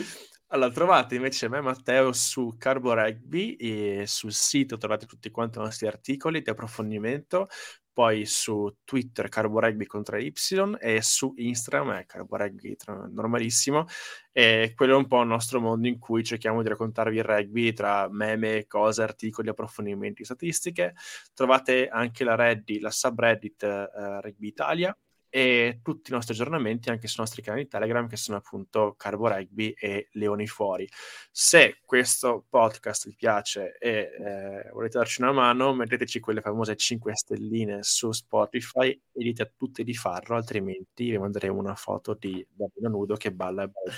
Allora, 0.53 0.71
trovate 0.73 1.15
invece 1.15 1.49
me, 1.49 1.61
Matteo, 1.61 2.13
su 2.13 2.57
Carbo 2.59 2.93
Rugby 2.93 3.55
e 3.55 4.05
sul 4.07 4.33
sito 4.33 4.79
trovate 4.79 5.07
tutti 5.07 5.31
quanti 5.31 5.59
i 5.59 5.63
nostri 5.63 5.87
articoli 5.87 6.43
di 6.43 6.51
approfondimento 6.51 7.49
poi 7.93 8.25
su 8.27 8.77
Twitter 8.85 9.29
Carbo 9.29 9.61
Rugby 9.61 9.87
contro 9.87 10.17
Y 10.17 10.33
e 10.79 11.03
su 11.03 11.33
Instagram 11.37 11.99
è 11.99 12.07
Carbo 12.07 12.37
Rugby 12.37 12.77
normalissimo 13.11 13.87
e 14.33 14.73
quello 14.75 14.95
è 14.95 14.97
un 14.97 15.07
po' 15.07 15.21
il 15.23 15.29
nostro 15.29 15.61
mondo 15.61 15.89
in 15.89 15.99
cui 15.99 16.23
cerchiamo 16.23 16.63
di 16.63 16.69
raccontarvi 16.69 17.17
il 17.17 17.25
rugby 17.25 17.73
tra 17.73 18.09
meme, 18.11 18.67
cose, 18.67 19.03
articoli, 19.03 19.49
approfondimenti, 19.49 20.25
statistiche. 20.25 20.95
Trovate 21.35 21.89
anche 21.89 22.25
la 22.25 22.37
Reddit, 22.37 22.81
la 22.81 22.91
subreddit 22.91 23.63
uh, 23.63 24.21
Rugby 24.21 24.47
Italia 24.47 24.97
e 25.31 25.79
tutti 25.83 26.11
i 26.11 26.15
nostri 26.15 26.35
aggiornamenti 26.35 26.91
anche 26.91 27.07
sui 27.07 27.21
nostri 27.21 27.41
canali 27.41 27.69
Telegram 27.69 28.07
che 28.09 28.17
sono 28.17 28.37
appunto 28.37 28.95
Carbo 28.99 29.29
Rugby 29.29 29.73
e 29.79 30.09
Leoni 30.13 30.47
Fuori. 30.47 30.89
Se 31.31 31.79
questo 31.85 32.45
podcast 32.49 33.07
vi 33.07 33.15
piace 33.15 33.77
e 33.79 33.91
eh, 33.91 34.71
volete 34.73 34.99
darci 34.99 35.23
una 35.23 35.33
mano, 35.33 35.73
metteteci 35.73 36.19
quelle 36.19 36.41
famose 36.41 36.75
5 36.75 37.15
stelline 37.15 37.79
su 37.83 38.11
Spotify 38.11 38.89
e 38.89 39.23
dite 39.23 39.43
a 39.43 39.51
tutti 39.57 39.85
di 39.85 39.95
farlo, 39.95 40.35
altrimenti 40.35 41.11
vi 41.11 41.19
manderemo 41.19 41.59
una 41.59 41.77
foto 41.77 42.15
di 42.15 42.45
Davide 42.51 42.89
nudo 42.89 43.15
che 43.15 43.33
balla 43.33 43.63
e 43.63 43.69
balla 43.69 43.95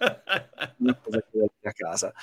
a 1.62 1.72
casa. 1.72 2.14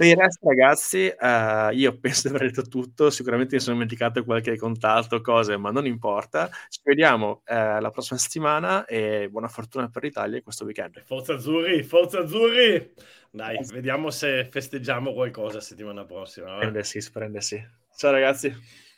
Per 0.00 0.08
il 0.08 0.16
resto, 0.16 0.48
ragazzi, 0.48 1.14
uh, 1.14 1.76
io 1.76 1.92
penso 2.00 2.26
di 2.30 2.34
aver 2.34 2.50
detto 2.50 2.62
tutto. 2.62 3.10
Sicuramente 3.10 3.56
mi 3.56 3.60
sono 3.60 3.74
dimenticato 3.74 4.24
qualche 4.24 4.56
contatto, 4.56 5.20
cose, 5.20 5.58
ma 5.58 5.70
non 5.70 5.84
importa. 5.84 6.48
Ci 6.70 6.80
vediamo 6.84 7.42
uh, 7.46 7.80
la 7.80 7.90
prossima 7.92 8.18
settimana 8.18 8.86
e 8.86 9.28
buona 9.30 9.48
fortuna 9.48 9.90
per 9.90 10.04
l'Italia 10.04 10.40
questo 10.40 10.64
weekend. 10.64 11.02
Forza 11.04 11.34
Azzurri, 11.34 11.82
forza 11.82 12.20
Azzurri! 12.20 12.94
Dai, 13.30 13.56
Forza. 13.56 13.74
vediamo 13.74 14.08
se 14.08 14.48
festeggiamo 14.50 15.12
qualcosa 15.12 15.60
settimana 15.60 16.06
prossima. 16.06 16.56
Prende 16.56 16.82
sì, 16.82 17.06
prende 17.12 17.42
sì. 17.42 17.62
Ciao 17.94 18.10
ragazzi. 18.10 18.88